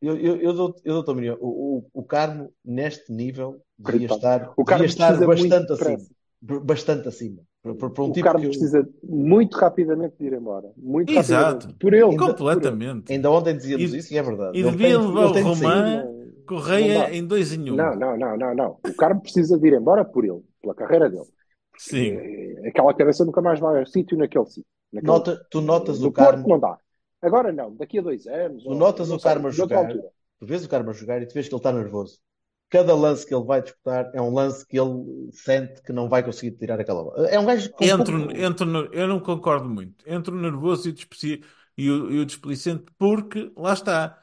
Eu, 0.00 0.16
eu, 0.16 0.36
eu 0.36 0.52
dou, 0.52 0.74
eu 0.84 0.96
a 0.96 0.98
opinião. 1.00 1.36
O, 1.40 1.76
o, 1.78 2.00
o 2.00 2.02
Carmo, 2.02 2.50
neste 2.64 3.12
nível, 3.12 3.60
devia 3.78 4.08
estar, 4.08 4.52
O 4.56 4.64
Carmo 4.64 4.84
devia 4.86 4.86
estar 5.04 5.26
bastante 5.26 5.72
acima. 5.72 5.98
Bastante 6.64 7.06
acima. 7.08 7.38
Para, 7.62 7.74
para- 7.76 7.90
para 7.90 8.02
um 8.02 8.08
O 8.08 8.12
tipo 8.12 8.24
Carmo 8.24 8.40
que 8.40 8.46
eu- 8.46 8.50
precisa 8.50 8.88
muito 9.04 9.56
rapidamente 9.56 10.16
de 10.18 10.26
ir 10.26 10.32
embora. 10.32 10.72
Muito 10.76 11.12
Exato. 11.12 11.44
rapidamente. 11.44 11.78
Por 11.78 11.94
ele. 11.94 12.02
Ainda- 12.04 12.26
Completamente. 12.26 13.12
Ainda 13.12 13.30
ontem 13.30 13.56
dizíamos 13.56 13.94
E- 13.94 13.98
isso 13.98 14.12
e 14.12 14.18
é 14.18 14.22
verdade. 14.24 14.58
e 14.58 14.60
Ele 14.62 14.70
devia 14.72 14.88
tem- 14.88 14.96
levar 15.06 15.20
ele 15.38 15.40
o 15.40 15.54
não 15.56 16.22
Correia 16.46 17.14
em 17.16 17.24
dois 17.24 17.52
em 17.52 17.70
um. 17.70 17.76
Não, 17.76 17.94
não, 17.94 18.16
não, 18.18 18.36
não, 18.36 18.54
não. 18.56 18.76
O 18.84 18.94
Carmo 18.96 19.20
precisa 19.22 19.56
de 19.56 19.68
ir 19.68 19.74
embora 19.74 20.04
por 20.04 20.24
ele, 20.24 20.42
pela 20.60 20.74
carreira 20.74 21.08
dele. 21.08 21.22
Sim. 21.90 22.12
Eh, 22.16 22.68
Aquela 22.68 22.94
cabeça 22.94 23.24
nunca 23.24 23.40
mais 23.42 23.58
vai 23.60 23.78
ao 23.80 23.86
sítio 23.86 24.16
naquele 24.16 24.46
sítio. 24.46 24.64
Naquele- 24.92 25.12
Nota, 25.12 25.46
tu 25.50 25.60
notas 25.60 26.00
no 26.00 26.08
o 26.08 26.12
Porto 26.12 26.30
Carmo, 26.30 26.48
não 26.48 26.58
dá. 26.60 26.76
Agora 27.20 27.52
não, 27.52 27.74
daqui 27.76 27.98
a 27.98 28.02
dois 28.02 28.26
anos. 28.26 28.62
tu 28.64 28.70
ou- 28.70 28.74
notas 28.76 29.10
o 29.10 29.18
Carmo 29.18 29.48
a 29.48 29.50
jogar, 29.50 29.86
altura. 29.86 30.04
tu 30.38 30.46
vês 30.46 30.64
o 30.64 30.68
Carmo 30.68 30.90
a 30.90 30.92
jogar 30.92 31.22
e 31.22 31.26
tu 31.26 31.34
vês 31.34 31.48
que 31.48 31.54
ele 31.54 31.58
está 31.60 31.72
nervoso. 31.72 32.18
Cada 32.70 32.94
lance 32.94 33.26
que 33.26 33.34
ele 33.34 33.44
vai 33.44 33.60
disputar 33.60 34.10
é 34.14 34.20
um 34.20 34.32
lance 34.32 34.66
que 34.66 34.78
ele 34.80 35.30
sente 35.32 35.82
que 35.82 35.92
não 35.92 36.08
vai 36.08 36.22
conseguir 36.22 36.56
tirar 36.56 36.80
aquela 36.80 37.02
bola. 37.04 37.28
É 37.28 37.38
um 37.38 37.44
gajo 37.44 37.70
com 37.70 37.84
Entro, 37.84 38.18
pouco- 38.26 38.36
entro 38.36 38.94
eu 38.94 39.06
não 39.06 39.20
concordo 39.20 39.68
muito. 39.68 40.08
Entro 40.08 40.34
nervoso 40.34 40.88
e 40.88 40.90
o, 40.90 40.94
despeci- 40.94 41.42
e 41.76 41.90
o, 41.90 42.10
e 42.10 42.18
o 42.20 42.24
displicente, 42.26 42.84
porque 42.98 43.52
lá 43.56 43.72
está. 43.74 44.18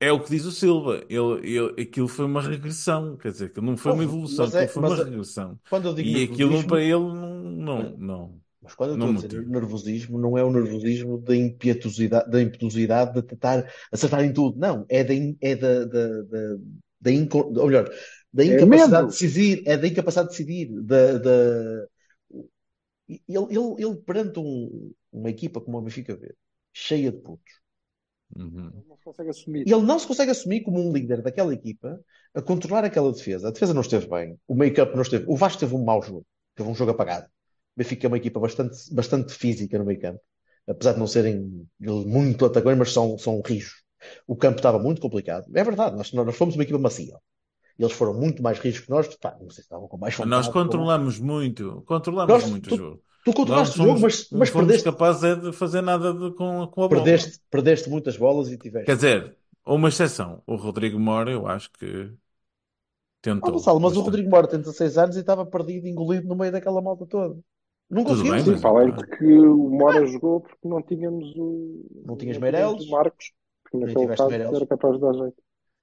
É 0.00 0.10
o 0.12 0.22
que 0.22 0.30
diz 0.30 0.44
o 0.46 0.52
Silva. 0.52 1.04
Ele, 1.08 1.40
ele, 1.58 1.82
aquilo 1.82 2.08
foi 2.08 2.24
uma 2.24 2.40
regressão. 2.42 3.16
Quer 3.16 3.32
dizer, 3.32 3.52
que 3.52 3.60
não 3.60 3.76
foi 3.76 3.92
uma 3.92 4.04
evolução, 4.04 4.46
mas 4.46 4.54
é- 4.54 4.66
aquilo 4.66 4.68
foi 4.68 4.82
mas 4.82 4.94
uma 4.94 4.96
é- 4.98 5.04
regressão. 5.04 5.60
Quando 5.68 5.88
eu 5.88 5.94
digo 5.94 6.10
E 6.10 6.22
aquilo 6.24 6.66
para 6.66 6.80
ele 6.82 6.94
não. 6.94 7.42
não, 7.74 7.96
não. 7.98 8.42
Mas 8.62 8.74
quando 8.74 8.90
eu 8.90 8.94
Não 8.94 9.10
estou 9.10 9.10
a 9.10 9.14
dizer 9.14 9.46
nervosismo, 9.46 10.18
não 10.18 10.36
é 10.36 10.44
o 10.44 10.52
nervosismo 10.52 11.18
da 11.18 11.34
impetuosidade, 11.34 12.30
da 12.30 12.42
impetuosidade 12.42 13.14
de 13.14 13.22
tentar 13.22 13.70
acertar 13.90 14.22
em 14.24 14.32
tudo. 14.32 14.58
Não, 14.58 14.84
é 14.88 15.02
da, 15.04 15.14
é 15.40 15.56
da, 15.56 15.84
da, 15.86 16.22
da, 16.22 16.56
da 17.00 17.10
inco- 17.12 17.52
ou 17.58 17.66
melhor, 17.66 17.90
da 18.32 18.44
É 18.44 18.60
incapacidade 18.60 19.06
medo. 19.06 19.08
de 19.08 19.12
decidir, 19.12 19.62
é 19.66 19.76
da 19.78 19.86
incapacidade 19.88 20.30
de 20.30 20.38
decidir, 20.44 20.82
da, 20.82 21.18
da... 21.18 21.86
Ele, 23.08 23.22
ele, 23.28 23.84
ele 23.84 23.96
perante 23.96 24.38
um- 24.38 24.92
uma 25.12 25.30
equipa 25.30 25.60
como 25.60 25.78
o 25.78 25.82
Benfica 25.82 26.16
B, 26.16 26.34
cheia 26.72 27.10
de 27.10 27.18
putos, 27.18 27.59
Uhum. 28.36 28.70
Não 28.88 28.96
consegue 29.02 29.30
assumir. 29.30 29.60
ele 29.62 29.82
não 29.82 29.98
se 29.98 30.06
consegue 30.06 30.30
assumir 30.30 30.60
como 30.62 30.80
um 30.80 30.92
líder 30.92 31.20
daquela 31.22 31.52
equipa 31.52 32.00
a 32.34 32.40
controlar 32.40 32.84
aquela 32.84 33.12
defesa. 33.12 33.48
A 33.48 33.50
defesa 33.50 33.74
não 33.74 33.80
esteve 33.80 34.06
bem, 34.08 34.38
o 34.46 34.54
meio-campo 34.54 34.94
não 34.94 35.02
esteve. 35.02 35.24
O 35.28 35.36
Vasco 35.36 35.60
teve 35.60 35.74
um 35.74 35.84
mau 35.84 36.02
jogo, 36.02 36.24
teve 36.54 36.68
um 36.68 36.74
jogo 36.74 36.92
apagado. 36.92 37.26
O 37.26 37.28
Benfica 37.76 38.06
é 38.06 38.08
uma 38.08 38.16
equipa 38.16 38.38
bastante, 38.38 38.76
bastante 38.94 39.32
física 39.32 39.78
no 39.78 39.84
meio-campo, 39.84 40.20
apesar 40.68 40.92
de 40.92 40.98
não 41.00 41.06
serem 41.06 41.66
muito 41.80 42.44
atacantes, 42.44 42.78
mas 42.78 42.92
são, 42.92 43.18
são 43.18 43.40
rijos. 43.44 43.82
O 44.26 44.36
campo 44.36 44.58
estava 44.58 44.78
muito 44.78 45.00
complicado. 45.00 45.44
É 45.54 45.62
verdade, 45.64 45.96
nós, 45.96 46.12
nós 46.12 46.36
fomos 46.36 46.54
uma 46.54 46.62
equipa 46.62 46.78
macia. 46.78 47.16
Eles 47.78 47.92
foram 47.92 48.14
muito 48.14 48.42
mais 48.42 48.58
rijos 48.58 48.84
que 48.84 48.90
nós. 48.90 49.14
Pá, 49.16 49.32
não 49.40 49.48
sei 49.50 49.56
se 49.56 49.60
estavam 49.62 49.88
com 49.88 49.96
mais 49.96 50.14
vontade. 50.14 50.30
Nós 50.30 50.48
controlamos 50.48 51.18
muito. 51.18 51.82
Controlamos 51.86 52.32
Nós- 52.32 52.50
muito 52.50 52.68
tu- 52.68 52.74
o 52.74 52.78
jogo. 52.78 53.02
Tu 53.24 53.32
controlaste 53.34 53.78
Nós 53.78 53.86
o 53.86 53.88
jogo, 53.88 54.00
mas, 54.00 54.30
não 54.30 54.38
mas 54.38 54.48
fomos 54.48 54.66
perdeste, 54.66 54.84
capazes 54.84 55.24
é 55.24 55.34
de 55.36 55.52
fazer 55.52 55.82
nada 55.82 56.12
de- 56.14 56.32
com, 56.34 56.66
com 56.68 56.82
a 56.84 56.88
bola. 56.88 57.02
perdeste, 57.02 57.40
perdeste 57.50 57.90
muitas 57.90 58.16
bolas 58.16 58.48
e 58.50 58.56
tiveste. 58.56 58.86
Quer 58.86 58.96
dizer, 58.96 59.36
uma 59.66 59.88
exceção. 59.88 60.42
O 60.46 60.56
Rodrigo 60.56 60.98
Mora, 60.98 61.30
eu 61.30 61.46
acho 61.46 61.70
que 61.72 61.86
Ah, 62.06 62.12
tentou. 63.22 63.52
Gonçalo, 63.52 63.80
mas 63.80 63.96
o. 63.96 64.02
Rodrigo 64.02 64.30
Mora 64.30 64.46
tem 64.48 64.58
16 64.60 64.96
anos 64.98 65.16
e 65.16 65.20
estava 65.20 65.44
perdido, 65.46 65.86
engolido 65.86 66.26
no 66.26 66.36
meio 66.36 66.52
daquela 66.52 66.80
malta 66.80 67.06
toda. 67.06 67.38
Não 67.90 68.04
bem, 68.04 68.14
Sim, 68.40 68.52
mas- 68.52 68.60
para 68.60 68.70
além 68.70 68.94
de 68.94 69.06
que 69.06 69.24
o 69.24 69.68
Mora 69.68 70.06
jogou 70.06 70.40
porque 70.40 70.68
não 70.68 70.80
tínhamos 70.82 71.34
o. 71.36 71.84
Não 72.06 72.16
tinhas 72.16 72.36
não 72.36 72.42
Meireles. 72.42 72.86
o 72.86 72.90
Marcos, 72.90 73.32
que 73.70 73.76
Nem 73.76 73.86
naquele 73.86 74.00
tiveste 74.04 74.16
caso 74.16 74.30
Meireles. 74.30 74.56
era 74.56 74.66
capaz 74.66 74.94
de 74.94 75.00
dar 75.00 75.12
jeito. 75.14 75.42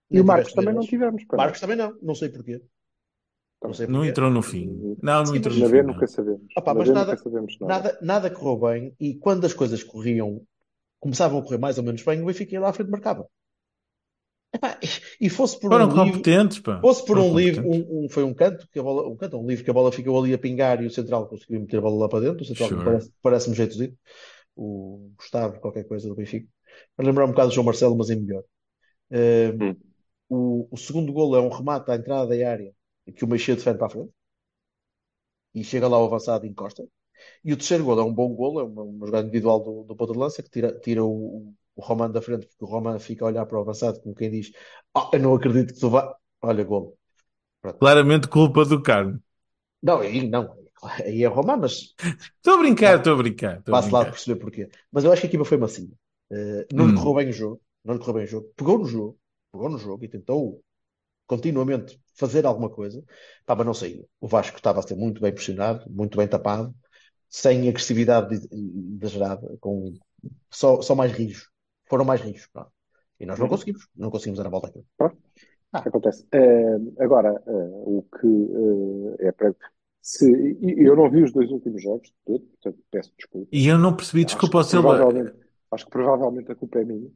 E 0.10 0.22
o 0.22 0.26
Marcos 0.26 0.54
também 0.54 0.74
não 0.74 0.82
tivemos. 0.82 1.26
pá. 1.26 1.38
Marcos 1.38 1.60
também 1.60 1.76
não, 1.76 1.98
não 2.02 2.16
sei 2.16 2.30
porquê. 2.30 2.62
Não 3.62 3.72
Não 3.88 4.06
entrou 4.06 4.30
no 4.30 4.42
fim. 4.42 4.96
Não, 5.02 5.24
não 5.24 5.30
Sim, 5.32 5.38
entrou 5.38 5.56
no 5.58 5.66
fim. 5.66 5.72
Não. 5.78 5.84
nunca 5.84 6.08
sabemos. 6.08 6.54
Opa, 6.58 6.74
mas 6.74 6.90
nada- 6.90 7.12
nunca 7.12 7.24
sabemos 7.24 7.58
nada. 7.60 7.74
Nada, 7.74 8.00
nada 8.02 8.32
correu 8.32 8.58
bem 8.60 8.96
e 9.00 9.16
quando 9.16 9.46
as 9.46 9.54
coisas 9.54 9.84
corriam, 9.84 10.42
começavam 11.00 11.40
a 11.40 11.44
correr 11.44 11.58
mais 11.60 11.78
ou 11.78 11.84
menos 11.86 12.04
bem, 12.04 12.22
o 12.22 12.26
Benfica 12.28 12.54
ia 12.54 12.62
lá 12.62 12.70
à 12.70 12.74
frente 12.74 12.90
e 12.90 12.92
marcava. 12.92 13.28
Epá, 14.54 14.80
e 15.20 15.30
fosse 15.30 15.60
por 15.60 15.72
Foram 15.72 15.88
um 15.90 15.94
livro, 15.94 16.22
competentes, 16.22 16.60
pá. 16.60 16.80
fosse 16.82 17.06
por 17.06 17.18
Foram 17.18 17.30
um 17.32 17.38
livro, 17.38 17.68
um, 17.70 18.06
um- 18.06 18.10
foi 18.10 18.24
um 18.24 18.34
canto, 18.34 18.68
que 18.72 18.80
a 18.80 18.84
bola, 18.84 19.08
um 19.08 19.16
canto, 19.16 19.38
um 19.38 19.48
livro 19.48 19.64
que 19.64 19.70
a 19.70 19.74
bola 19.74 19.92
ficou 19.92 20.20
ali 20.24 20.34
a 20.34 20.38
pingar 20.40 20.82
e 20.82 20.88
o 20.88 20.92
central 20.92 21.28
conseguiu 21.28 21.60
meter 21.62 21.78
a 21.78 21.82
bola 21.82 22.02
lá 22.02 22.10
para 22.10 22.22
dentro. 22.26 22.44
O 22.44 22.46
central 22.46 22.70
Sure. 22.70 22.84
parece, 22.84 23.12
parece-me 23.22 23.56
jeitozinho. 23.56 23.98
O 24.56 25.12
Gustavo, 25.18 25.60
qualquer 25.62 25.86
coisa 25.88 26.08
do 26.10 26.16
Benfica. 26.16 26.48
Para 26.96 27.06
lembrar 27.08 27.26
um 27.26 27.30
bocado 27.32 27.50
do 27.50 27.56
João 27.56 27.66
Marcelo, 27.66 27.98
mas 27.98 28.10
em 28.10 28.18
melhor. 28.22 28.44
Eh, 29.12 29.60
Hum. 29.60 29.78
o, 30.30 30.68
o 30.72 30.78
segundo 30.78 31.14
golo 31.14 31.36
é 31.36 31.42
um 31.42 31.50
remate 31.50 31.92
à 31.92 31.96
entrada 31.96 32.28
da 32.38 32.50
área 32.52 32.74
que 33.14 33.26
o 33.26 33.28
Meixia 33.28 33.56
defende 33.56 33.78
para 33.80 33.88
a 33.88 33.90
frente 33.90 34.12
e 35.54 35.64
chega 35.64 35.88
lá 35.88 36.00
o 36.00 36.06
avançado 36.06 36.46
e 36.46 36.50
encosta. 36.50 36.84
E 37.46 37.54
o 37.54 37.58
terceiro 37.58 37.86
golo 37.86 38.02
é 38.02 38.06
um 38.06 38.14
bom 38.14 38.36
golo, 38.36 38.60
é 38.62 38.64
uma, 38.64 38.84
uma 38.84 39.08
jogada 39.08 39.28
individual 39.28 39.62
do, 39.64 39.84
do 39.86 39.96
ponta 39.96 40.14
de 40.14 40.20
lança 40.20 40.44
que 40.44 40.50
tira, 40.50 40.80
tira 40.80 41.04
o, 41.06 41.54
o 41.76 41.82
Roman 41.82 42.12
da 42.12 42.22
frente, 42.22 42.48
porque 42.48 42.66
o 42.66 42.68
Roman 42.68 43.00
fica 43.00 43.26
a 43.26 43.30
olhar 43.30 43.46
para 43.46 43.58
o 43.60 43.62
avançado 43.62 44.02
como 44.02 44.16
quem 44.16 44.32
diz: 44.32 44.52
"Ah, 44.96 45.10
Eu 45.14 45.20
não 45.22 45.36
acredito 45.36 45.74
que 45.74 45.80
tu 45.80 45.90
vá. 45.90 46.16
Olha, 46.42 46.64
golo. 46.66 46.98
Claramente 47.80 48.28
culpa 48.28 48.64
do 48.66 48.82
Carmo. 48.84 49.20
Não, 49.82 50.00
aí 50.02 50.28
não. 50.30 50.56
Aí 51.06 51.24
é 51.24 51.28
Roman, 51.28 51.58
mas 51.58 51.96
Estou 52.38 52.56
a 52.56 52.58
brincar, 52.64 52.98
estou 52.98 53.14
a 53.14 53.18
brincar. 53.18 53.62
Passe 53.70 53.94
lá 53.94 54.04
de 54.04 54.12
brincar. 54.12 54.12
perceber 54.12 54.40
porquê. 54.40 54.70
Mas 54.92 55.04
eu 55.04 55.12
acho 55.12 55.22
que 55.22 55.28
a 55.28 55.30
equipa 55.30 55.46
foi 55.46 55.58
macia. 55.58 55.90
Eh, 56.32 56.68
não 56.74 56.88
lhe 56.88 56.94
Hum. 56.94 56.98
correu 56.98 57.16
bem 57.16 57.30
o 57.30 57.34
jogo, 57.34 57.62
não 57.84 57.94
lhe 57.94 58.00
correu 58.00 58.16
bem 58.16 58.24
o 58.26 58.28
jogo. 58.28 58.54
Pegou 58.56 58.78
no 58.80 58.86
jogo, 58.86 59.20
pegou 59.52 59.70
no 59.70 59.78
jogo 59.78 60.04
e 60.06 60.10
tentou 60.10 60.64
continuamente 61.28 62.02
fazer 62.16 62.46
alguma 62.46 62.70
coisa. 62.70 63.04
Pá, 63.46 63.56
mas 63.56 63.66
não 63.68 63.74
saía. 63.74 64.06
O 64.22 64.28
Vasco 64.28 64.58
estava 64.58 64.80
a 64.80 64.84
ser 64.84 64.96
muito 64.96 65.22
bem 65.22 65.34
pressionado, 65.34 65.90
muito 65.92 66.18
bem 66.18 66.28
tapado, 66.28 66.74
sem 67.30 67.70
agressividade 67.70 68.36
ex- 68.36 68.48
exagerada, 68.52 69.58
com 69.60 69.94
só, 70.52 70.82
só 70.82 70.96
mais 70.96 71.12
rijos. 71.12 71.50
Foram 71.90 72.06
mais 72.06 72.22
rijos. 72.22 72.48
pá. 72.48 72.68
E 73.20 73.26
nós 73.26 73.40
não 73.40 73.46
Uhum. 73.46 73.52
conseguimos, 73.52 73.88
não 73.96 74.12
conseguimos 74.12 74.40
dar 74.40 74.48
a 74.48 74.50
volta 74.52 74.68
àquilo. 74.70 74.86
Acontece. 75.72 76.26
Eh, 76.32 76.78
agora, 77.00 77.32
eh, 77.46 77.52
o 77.86 78.04
que 78.04 78.28
eh, 79.22 79.28
é 79.28 79.32
para. 79.32 79.56
Se, 80.02 80.26
e- 80.32 80.86
eu 80.88 80.96
não 80.96 81.10
vi 81.10 81.24
os 81.24 81.34
dois 81.34 81.52
últimos 81.52 81.82
jogos 81.84 82.08
de 82.08 82.16
todo, 82.26 82.40
portanto 82.46 82.80
peço 82.90 83.14
desculpa. 83.18 83.48
E 83.52 83.68
eu 83.68 83.78
não 83.78 83.96
percebi, 83.96 84.24
desculpa 84.26 84.60
Acho 84.60 84.66
que 84.66 84.72
Silva. 84.72 84.98
provavelmente, 84.98 85.34
acho 85.72 85.86
que 85.86 85.92
provavelmente 85.92 86.52
a 86.52 86.56
culpa 86.56 86.80
é 86.80 86.86
minha. 86.86 87.12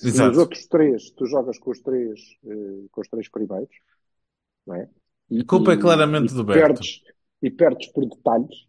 Se 0.00 0.08
Exato. 0.08 0.32
os 0.32 0.38
outros 0.38 0.66
três, 0.66 1.10
tu 1.10 1.26
jogas 1.26 1.58
com 1.58 1.70
os 1.70 1.80
três, 1.80 2.20
eh, 2.44 2.86
com 2.90 3.00
os 3.00 3.08
três 3.08 3.28
primeiros, 3.30 3.74
não 4.66 4.74
é? 4.76 4.88
E, 5.30 5.40
A 5.40 5.44
culpa 5.44 5.72
é 5.72 5.76
e- 5.76 5.78
claramente 5.80 6.32
e 6.32 6.36
do 6.36 6.44
Berto. 6.44 6.74
perdes, 6.74 7.02
e 7.42 7.50
perdes 7.50 7.88
por 7.92 8.04
detalhes, 8.06 8.68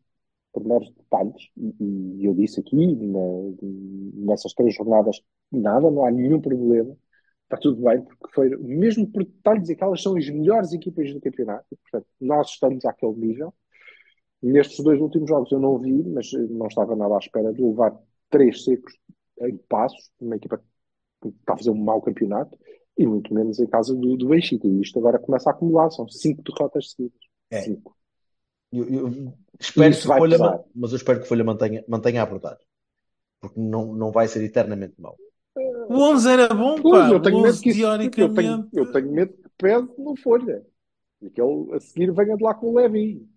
por 0.53 0.63
meros 0.65 0.89
detalhes, 0.91 1.49
e, 1.57 1.75
e 2.19 2.25
eu 2.25 2.33
disse 2.33 2.59
aqui, 2.59 2.95
na- 2.95 4.25
nessas 4.25 4.53
três 4.53 4.73
jornadas, 4.75 5.21
nada, 5.51 5.91
não 5.91 6.05
há 6.05 6.11
nenhum 6.11 6.41
problema, 6.41 6.95
está 7.43 7.57
tudo 7.57 7.81
bem, 7.83 8.01
porque 8.01 8.27
foi 8.33 8.49
mesmo 8.57 9.07
por 9.07 9.23
detalhes, 9.23 9.69
aquelas 9.69 10.01
são 10.01 10.17
as 10.17 10.27
melhores 10.29 10.73
equipas 10.73 11.13
do 11.13 11.21
campeonato, 11.21 11.65
portanto, 11.83 12.07
nós 12.19 12.49
estamos 12.49 12.83
àquele 12.85 13.13
nível. 13.15 13.53
Nestes 14.41 14.83
dois 14.83 14.99
últimos 15.01 15.29
jogos 15.29 15.51
eu 15.51 15.59
não 15.59 15.77
vi, 15.79 15.91
mas 16.03 16.31
eh, 16.33 16.37
não 16.49 16.67
estava 16.67 16.95
nada 16.95 17.15
à 17.15 17.17
espera 17.19 17.51
de 17.53 17.61
levar 17.61 17.97
três 18.29 18.63
secos 18.63 18.93
em 19.41 19.57
passos, 19.69 20.11
uma 20.19 20.35
equipa 20.35 20.61
está 21.25 21.53
a 21.53 21.57
fazer 21.57 21.69
um 21.69 21.75
mau 21.83 22.01
campeonato, 22.01 22.57
e 22.97 23.05
muito 23.05 23.33
menos 23.33 23.59
em 23.59 23.67
casa 23.67 23.93
do, 23.93 24.17
do 24.17 24.27
Benfica. 24.27 24.67
E 24.67 24.81
isto 24.81 24.97
agora 24.99 25.19
começa 25.19 25.49
a 25.49 25.53
acumular, 25.53 25.89
são 25.91 26.07
cinco 26.07 26.41
derrotas 26.43 26.91
seguidas. 26.91 27.19
É. 27.51 27.61
Cinco. 27.61 27.95
Eu, 28.71 28.83
eu 28.89 29.33
espero 29.59 29.95
que 29.95 30.07
vai 30.07 30.17
Folha, 30.19 30.37
pesar. 30.37 30.63
mas 30.75 30.91
eu 30.91 30.97
espero 30.97 31.21
que 31.21 31.27
Folha 31.27 31.43
mantenha, 31.43 31.83
mantenha 31.87 32.21
a 32.21 32.23
abordagem. 32.23 32.65
Porque 33.39 33.59
não, 33.59 33.93
não 33.93 34.11
vai 34.11 34.27
ser 34.27 34.43
eternamente 34.43 34.95
mau. 34.99 35.15
O 35.89 35.93
11 35.93 36.29
era 36.29 36.53
bom, 36.53 36.81
Pois, 36.81 37.07
pá. 37.07 37.13
eu 37.13 37.21
tenho 37.21 37.37
medo 37.37 37.49
11 37.49 37.61
que 37.63 37.69
isso, 37.69 37.81
eu 37.85 38.33
tenho, 38.33 38.69
eu 38.73 38.91
tenho 38.91 39.11
medo 39.11 39.33
que 39.33 39.49
pese 39.57 39.87
no 39.97 40.15
Folha. 40.17 40.65
E 41.21 41.29
que 41.29 41.41
ele 41.41 41.73
a 41.75 41.79
seguir 41.79 42.11
venha 42.11 42.35
de 42.35 42.43
lá 42.43 42.53
com 42.53 42.67
o 42.67 42.75
Levi. 42.75 43.27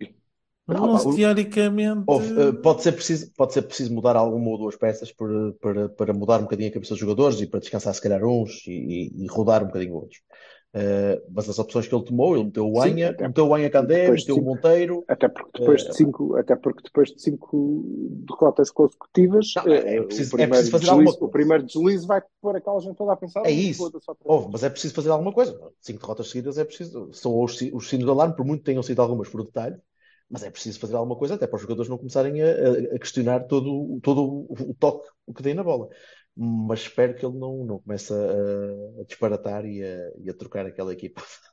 O 0.70 0.86
Não, 0.86 0.94
11 0.94 1.04
pá, 1.04 1.10
o- 1.10 1.14
teoricamente. 1.16 2.04
Houve, 2.06 2.40
eh, 2.40 2.52
pode 2.52 2.82
ser 2.82 2.92
preciso, 2.92 3.30
pode 3.36 3.52
ser 3.52 3.62
preciso 3.62 3.92
mudar 3.94 4.16
alguma 4.16 4.50
ou 4.50 4.58
duas 4.58 4.76
peças 4.76 5.12
para, 5.12 5.52
para, 5.60 5.88
para 5.88 6.12
mudar 6.12 6.38
um 6.38 6.42
bocadinho 6.42 6.68
a 6.70 6.72
cabeça 6.72 6.90
dos 6.94 7.00
jogadores 7.00 7.40
e 7.40 7.46
para 7.46 7.60
descansar 7.60 7.94
se 7.94 8.00
calhar 8.02 8.24
uns 8.24 8.66
e, 8.66 8.72
e- 8.72 9.24
e 9.24 9.26
rodar 9.26 9.62
um 9.62 9.66
bocadinho 9.66 9.94
outros. 9.94 10.20
Eh, 10.72 11.20
mas 11.34 11.48
as 11.48 11.58
opções 11.58 11.88
que 11.88 11.94
ele 11.96 12.04
tomou, 12.04 12.36
ele 12.36 12.44
meteu 12.44 12.64
o 12.70 12.80
Anha, 12.80 13.12
meteu 13.20 13.48
o 13.48 13.52
Anha 13.56 13.68
Candé, 13.68 14.08
meteu 14.08 14.36
o 14.36 14.42
Monteiro. 14.42 15.02
Até 15.08 15.28
porque 15.28 15.58
depois 15.58 15.82
Eh, 15.82 15.88
de 15.88 15.96
cinco, 15.96 16.36
até 16.36 16.54
porque 16.54 16.82
depois 16.84 17.08
de 17.10 17.20
cinco 17.20 17.74
derrotas 18.28 18.70
consecutivas, 18.70 19.52
Não, 19.56 19.64
é- 19.72 19.78
é 19.78 19.96
eh, 19.96 20.02
preciso- 20.02 20.30
o 20.36 20.40
é 20.40 20.46
primeiro 20.46 20.50
preciso 20.50 20.70
fazer 20.70 20.84
deslize, 20.84 20.90
alguma 20.92 21.12
coisa. 21.12 21.24
o 21.24 21.28
primeiro 21.28 21.62
deslize 21.66 22.06
vai 22.06 22.22
pôr 22.40 22.54
aquela 22.54 22.78
gente 22.78 22.94
toda 22.96 23.12
a 23.12 23.16
pensar, 23.16 23.40
É 23.40 23.48
"Oh, 23.48 23.50
isso. 23.50 23.78
foda-se 23.82 24.08
outra 24.08 24.24
vez." 24.24 24.36
Houve, 24.42 24.48
mas 24.52 24.62
é 24.62 24.70
preciso 24.70 24.94
fazer 24.94 25.10
alguma 25.10 25.32
coisa. 25.32 25.60
Cinco 25.80 25.98
derrotas 26.02 26.30
seguidas 26.30 26.56
é 26.56 26.64
preciso. 26.64 27.08
São 27.12 27.42
os, 27.42 27.60
os 27.72 27.88
sinos 27.88 28.04
de 28.04 28.10
alarme, 28.12 28.36
por 28.36 28.46
muito 28.46 28.60
que 28.60 28.66
tenham 28.66 28.82
sido 28.84 29.02
algumas 29.02 29.28
por 29.28 29.42
detalhe, 29.44 29.74
mas 30.30 30.42
é 30.44 30.50
preciso 30.50 30.78
fazer 30.80 30.96
alguma 30.96 31.16
coisa 31.16 31.34
até 31.34 31.46
para 31.46 31.56
os 31.56 31.62
jogadores 31.62 31.88
não 31.90 31.98
começarem 31.98 32.40
a, 32.42 32.94
a- 32.96 32.98
questionar 32.98 33.40
todo, 33.46 33.68
o- 33.96 34.00
todo 34.02 34.46
o, 34.50 34.74
toque 34.78 35.08
que 35.36 35.42
tem 35.42 35.54
na 35.54 35.64
bola. 35.64 35.88
Mas 36.36 36.80
espero 36.82 37.14
que 37.14 37.26
ele 37.26 37.38
não, 37.38 37.64
não 37.64 37.78
comece 37.80 38.12
a, 38.14 39.00
a 39.00 39.04
disparatar 39.04 39.64
e 39.66 39.82
a, 39.82 40.10
e 40.24 40.30
a 40.30 40.34
trocar 40.34 40.66
aquela 40.66 40.92
equipa. 40.92 41.22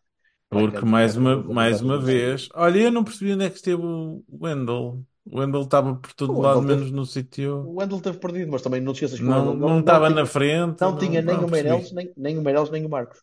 Porque 0.49 0.86
mais 0.86 1.17
uma, 1.17 1.43
mais 1.43 1.82
uma 1.82 1.99
vez. 1.99 2.47
Olha, 2.53 2.80
eu 2.84 2.91
não 2.91 3.03
percebi 3.03 3.34
onde 3.34 3.45
é 3.45 3.49
que 3.49 3.57
esteve 3.57 3.82
o 3.84 4.23
Wendel. 4.32 5.03
O 5.25 5.39
Wendel 5.39 5.61
estava 5.63 5.93
por 5.95 6.13
todo 6.13 6.34
O 6.34 6.41
lado, 6.41 6.61
menos 6.61 6.84
teve- 6.86 6.95
no 6.95 7.05
sítio. 7.05 7.57
O 7.65 7.75
Wendel 7.82 7.99
teve 8.01 8.17
perdido, 8.17 8.51
mas 8.51 8.61
também 8.61 8.80
não 8.80 8.93
te 8.93 9.03
esqueças 9.03 9.19
que 9.19 9.25
Não, 9.25 9.53
não 9.53 9.80
estava 9.82 10.09
na 10.09 10.25
frente. 10.25 10.80
não 10.80 10.97
tinha 10.97 11.21
nem 11.21 11.36
não 11.36 11.45
o. 11.45 11.49
Meireles, 11.51 11.91
nem, 11.91 12.13
nem 12.15 12.38
o 12.38 12.41
Meireles, 12.41 12.69
nem 12.69 12.86
o 12.86 12.89
Marcos. 12.89 13.19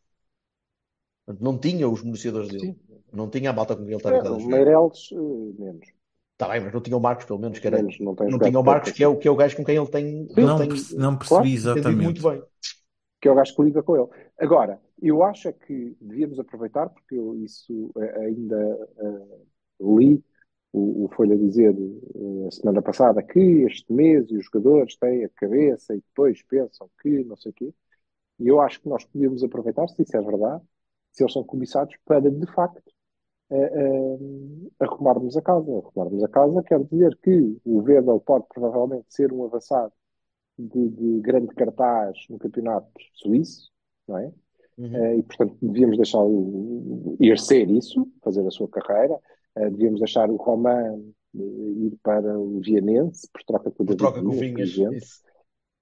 Não 1.39 1.59
tinha 1.59 1.87
os 1.89 2.03
municiadores 2.03 2.49
dele. 2.51 2.77
Não 3.15 3.31
tinha 3.31 3.51
a 3.51 3.53
malta 3.53 3.75
com 3.77 3.83
quem 3.83 3.89
ele 3.93 3.97
estava 3.97 4.17
É, 4.17 4.19
a 4.19 4.37
o 4.37 4.39
jogar. 4.39 4.65
Meireles, 4.65 5.11
eh, 5.13 5.17
menos. 5.63 5.89
Está 6.33 6.49
bem, 6.49 6.61
mas 6.61 6.73
não 6.73 6.81
tinha 6.81 6.97
o 6.97 7.01
Marcos, 7.01 7.25
pelo 7.27 7.39
menos, 7.39 7.59
que 7.59 7.67
era, 7.67 7.79
Menos, 7.79 7.99
não 8.01 8.15
tem 8.15 8.29
não 8.29 8.41
tinha 8.41 8.59
o 8.59 8.63
Marcos, 8.65 8.91
que 8.93 9.03
é 9.05 9.09
o, 9.09 9.17
que 9.19 9.29
é 9.29 9.31
o 9.31 9.37
gajo 9.37 9.57
com 9.57 9.65
quem 9.65 9.77
ele 9.77 9.87
tem, 9.89 10.29
ele 10.37 10.51
Não, 10.51 10.57
tem 10.57 10.69
perce- 10.69 10.97
não 10.97 11.17
Claro, 11.27 11.49
percebi 11.49 11.53
entendido 11.65 12.03
exatamente. 12.03 12.03
muito 12.03 12.23
bem. 12.23 12.43
que 13.21 13.29
é 13.29 13.31
o 13.31 13.35
gajo 13.35 13.55
que 13.57 13.63
liga 13.63 13.83
com 13.83 13.97
ele. 13.97 14.09
Agora, 14.39 14.81
eu 15.01 15.23
acho 15.23 15.49
é 15.49 15.53
que 15.53 15.97
devíamos 16.01 16.39
aproveitar, 16.39 16.89
porque 16.91 17.17
eu 17.17 17.35
isso 17.45 17.93
eh, 17.99 18.27
ainda 18.27 18.57
eh, 18.99 19.39
li 19.81 20.25
o, 20.73 21.05
o 21.07 21.09
Folha 21.17 21.37
dizer 21.37 21.75
eh, 21.75 22.49
a 22.49 22.51
semana 22.51 22.83
passada 22.83 23.23
que 23.23 23.39
este 23.67 23.93
mês 23.93 24.27
e 24.31 24.37
os 24.37 24.45
jogadores 24.47 24.97
têm 24.97 25.25
a 25.25 25.29
cabeça 25.31 25.95
e 25.95 25.99
depois 26.01 26.43
pensam 26.45 26.91
que 27.03 27.25
não 27.25 27.37
sei 27.37 27.51
o 27.53 27.55
quê. 27.55 27.75
E 28.41 28.49
eu 28.49 28.61
acho 28.61 28.81
que 28.83 28.89
nós 28.91 29.05
podíamos 29.07 29.45
aproveitar, 29.45 29.89
se 29.89 30.03
isso 30.03 30.17
é 30.17 30.23
verdade, 30.23 30.65
se 31.13 31.23
eles 31.25 31.33
são 31.35 31.45
comissados, 31.45 31.97
para 32.07 32.21
de 32.31 32.47
facto 32.55 32.83
eh, 33.51 33.73
eh, 33.75 34.19
arrumarmos 34.81 35.37
a 35.37 35.43
casa. 35.43 35.71
Arrumarmos 35.71 36.23
a 36.25 36.29
casa 36.29 36.63
quer 36.63 36.83
dizer 36.85 37.17
que 37.23 37.57
o 37.65 37.83
Vedel 37.83 38.21
pode 38.21 38.45
provavelmente 38.53 39.07
ser 39.09 39.33
um 39.33 39.45
avançado 39.45 39.93
de, 40.59 40.89
de 40.89 41.21
grande 41.21 41.49
cartaz 41.55 42.17
no 42.31 42.39
campeonato 42.39 42.89
suíço, 43.15 43.71
não 44.09 44.19
é? 44.19 44.33
Uhum. 44.79 44.97
Eh, 44.97 45.17
e 45.19 45.23
portanto 45.23 45.57
devíamos 45.63 45.97
deixar 45.97 46.19
o, 46.25 47.17
ir 47.21 47.39
ser 47.39 47.71
isso, 47.71 48.09
fazer 48.23 48.47
a 48.47 48.51
sua 48.51 48.69
carreira. 48.69 49.19
Eh, 49.57 49.71
devíamos 49.71 50.01
deixar 50.01 50.31
o 50.31 50.37
Roman 50.37 50.99
eh, 51.37 51.39
ir 51.39 51.97
para 52.03 52.39
o 52.39 52.61
Vianense 52.61 53.29
por 53.33 53.43
troca 53.45 53.71
com 53.71 53.83
o 53.83 53.87
David 53.87 53.99
troca 53.99 54.23
com 54.23 54.31
Vinhas. 54.31 54.71
Isso. 54.71 55.23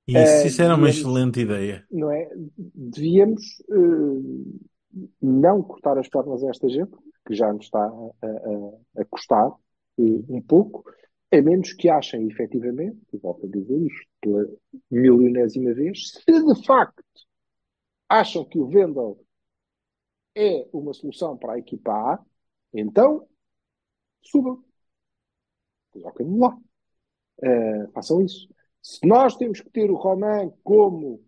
Isso, 0.09 0.47
isso 0.49 0.63
era 0.63 0.75
uma 0.75 0.87
devíamos- 0.89 0.97
excelente 0.99 1.41
ideia. 1.41 1.87
não 1.91 2.11
é? 2.11 2.29
Devíamos 2.57 3.43
eh, 3.71 5.07
não 5.23 5.63
cortar 5.63 5.97
as 5.97 6.09
pernas 6.09 6.43
a 6.45 6.51
esta 6.51 6.69
gente, 6.69 6.91
que 7.27 7.35
já 7.35 7.53
nos 7.53 7.65
está 7.67 7.81
a, 7.85 8.27
a- 8.27 9.03
a 9.03 9.05
custar 9.07 9.51
um 9.99 10.41
pouco, 10.43 10.85
a 11.33 11.41
menos 11.41 11.73
que 11.73 11.89
achem 11.89 12.27
efetivamente, 12.29 12.99
e 13.13 13.19
volto 13.19 13.47
a 13.47 13.49
dizer 13.51 13.79
isto 13.81 14.07
pela 14.21 14.47
milionésima 14.91 15.73
vez, 15.75 16.11
se 16.13 16.25
de 16.27 16.67
facto 16.67 17.03
acham 18.09 18.45
que 18.45 18.61
o 18.61 18.69
Vendel 18.69 19.19
é 20.35 20.69
uma 20.73 20.93
solução 20.93 21.37
para 21.37 21.55
a 21.55 21.59
equipa 21.59 21.93
A, 21.93 22.25
então 22.73 23.29
subam. 24.23 24.65
Coloquem-no 25.91 26.39
lá. 26.39 26.59
Eh, 27.43 27.87
façam 27.95 28.23
isso. 28.23 28.49
Se 28.83 29.07
nós 29.07 29.37
temos 29.37 29.61
que 29.61 29.71
ter 29.71 29.91
o 29.91 29.97
Roman 29.97 30.51
como 30.65 31.23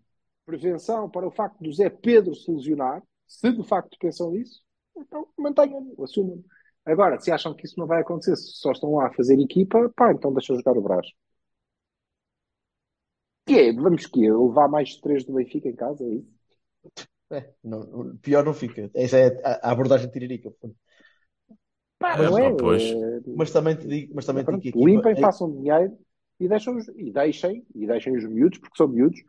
prevenção 0.47 1.09
para 1.11 1.27
o 1.27 1.31
facto 1.31 1.59
do 1.63 1.73
Zé 1.73 1.91
Pedro 1.91 2.35
se 2.35 2.51
lesionar, 2.51 3.03
se 3.27 3.53
de 3.53 3.63
facto 3.67 3.97
pensam 3.99 4.31
nisso, 4.33 4.63
então 4.97 5.29
mantenham-no, 5.39 6.03
assumam-no. 6.05 6.45
Agora, 6.85 7.19
se 7.21 7.33
acham 7.33 7.55
que 7.55 7.67
isso 7.67 7.79
não 7.79 7.87
vai 7.87 8.01
acontecer, 8.03 8.37
se 8.37 8.53
só 8.59 8.73
estão 8.73 8.95
lá 8.95 9.07
a 9.09 9.15
fazer 9.15 9.39
equipa, 9.41 9.91
pá, 9.97 10.13
então 10.13 10.33
deixa 10.33 10.55
jogar 10.55 10.77
o 10.77 10.83
Brás. 10.83 11.07
Que 13.47 13.55
é, 13.67 13.73
vamos 13.85 14.05
que 14.13 14.21
é, 14.27 14.31
levar 14.33 14.69
mais 14.69 14.91
de 14.91 15.01
três 15.01 15.25
do 15.25 15.33
Benfica 15.35 15.69
em 15.69 15.75
casa, 15.75 16.05
é 16.05 16.09
isso? 16.17 16.31
É, 17.31 17.53
não- 17.65 18.17
pior 18.19 18.45
não 18.45 18.55
fica. 18.55 18.91
Essa 18.95 19.17
é 19.19 19.27
a, 19.45 19.69
a 19.69 19.71
abordagem 19.73 20.11
tiririca. 20.11 20.51
Pá, 21.99 22.17
É, 22.17 22.19
não 22.19 22.39
é? 22.39 22.49
Eh, 22.51 23.21
Mas 23.39 23.51
também 23.53 23.77
te 23.77 23.87
digo, 23.89 24.15
mas 24.15 24.27
também 24.27 24.45
te 24.45 24.51
digo 24.51 24.63
Pronto, 24.63 24.63
que 24.63 24.69
equipa, 24.71 24.85
limpem, 24.85 25.17
a- 25.17 25.19
façam 25.19 25.51
dinheiro 25.51 25.97
e 26.41 26.49
deixem, 26.49 26.77
e 26.97 27.11
deixem, 27.13 27.67
e 27.75 27.87
deixem 27.87 28.17
os 28.17 28.25
miúdos, 28.29 28.59
porque 28.59 28.77
são 28.77 28.89
miúdos. 28.89 29.21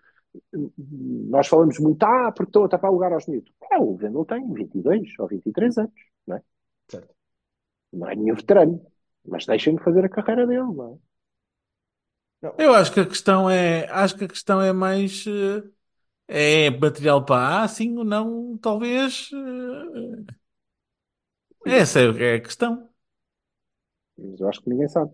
Nós 1.29 1.47
falamos 1.47 1.79
muito, 1.79 2.03
ah, 2.03 2.31
porque 2.31 2.49
estão 2.49 2.63
a 2.65 2.69
tapar 2.69 2.91
lugar 2.91 3.13
aos 3.13 3.27
miúdos. 3.27 3.51
É, 3.71 3.77
o 3.79 3.95
Vendel 3.95 4.25
tem 4.25 4.51
22 4.53 5.13
ou 5.19 5.27
23 5.27 5.77
anos, 5.77 5.93
não 6.27 6.37
é? 6.37 6.41
Certo. 6.91 7.15
Não 7.91 8.07
é 8.09 8.15
nenhum 8.15 8.35
veterano, 8.35 8.79
mas 9.27 9.45
deixem-me 9.47 9.79
fazer 9.81 10.05
a 10.05 10.09
carreira 10.09 10.45
dele, 10.45 10.61
não 10.79 10.93
é? 10.93 10.97
Eu 12.57 12.73
acho 12.73 12.91
que 12.93 12.99
a 13.01 13.05
questão 13.05 13.49
é, 13.49 13.85
acho 13.91 14.15
que 14.17 14.25
a 14.25 14.27
questão 14.27 14.61
é 14.61 14.71
mais 14.71 15.25
eh, 15.27 16.67
é 16.67 16.69
material 16.71 17.25
para 17.25 17.63
A, 17.63 17.67
sim 17.67 17.97
ou 17.97 18.03
não, 18.05 18.57
talvez. 18.59 19.29
eh, 19.33 20.35
Essa 21.65 21.99
é 22.01 22.35
a 22.35 22.41
questão. 22.41 22.89
Mas 24.17 24.39
eu 24.41 24.49
acho 24.49 24.61
que 24.61 24.69
ninguém 24.69 24.87
sabe. 24.89 25.11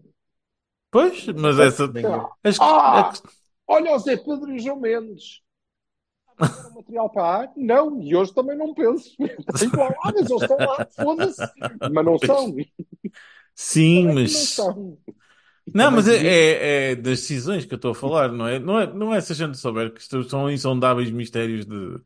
Pois, 0.90 1.26
mas 1.28 1.60
essa. 1.60 1.88
nem 1.94 2.12
eu. 2.12 2.36
as- 2.44 2.60
Ah! 2.60 3.20
a 3.20 3.41
Olha 3.76 3.94
o 3.96 4.00
Zé 4.00 4.18
Pedro 4.18 4.52
e 4.52 4.58
o 4.58 4.60
João 4.60 4.80
Mendes. 4.80 5.42
Era 6.58 6.70
material 6.70 7.10
para 7.10 7.44
A? 7.46 7.54
Não, 7.56 8.02
e 8.02 8.16
hoje 8.16 8.34
também 8.34 8.58
não 8.58 8.74
penso. 8.74 9.16
Está 9.40 9.66
igual. 9.66 9.96
Ah, 10.04 10.12
mas 10.14 10.30
eles 10.30 10.42
estão 10.42 10.62
lá, 10.62 10.86
foda-se. 11.00 11.52
Mas 11.86 12.06
não 12.06 12.18
são. 12.18 12.66
Sim, 13.56 14.08
Como 14.08 14.10
é 14.10 14.14
mas. 14.14 14.32
não 14.32 14.46
são? 14.46 14.98
Não, 15.74 15.90
também 15.90 15.92
mas 15.92 16.08
é, 16.08 16.16
é- 16.18 16.92
é 16.92 16.96
das 16.96 17.20
decisões 17.22 17.66
que 17.66 17.74
eu 17.74 17.78
estou 17.78 17.92
a 17.92 17.96
falar, 17.96 18.32
não 18.32 18.48
é? 18.48 18.60
Não 18.60 18.80
é, 18.80 18.94
não 18.94 19.14
é 19.14 19.22
se 19.22 19.32
a 19.32 19.36
gente 19.36 19.58
souber 19.58 19.94
que 19.94 20.02
são 20.04 20.52
insondáveis 20.52 21.12
mistérios 21.12 21.66
de, 21.66 21.98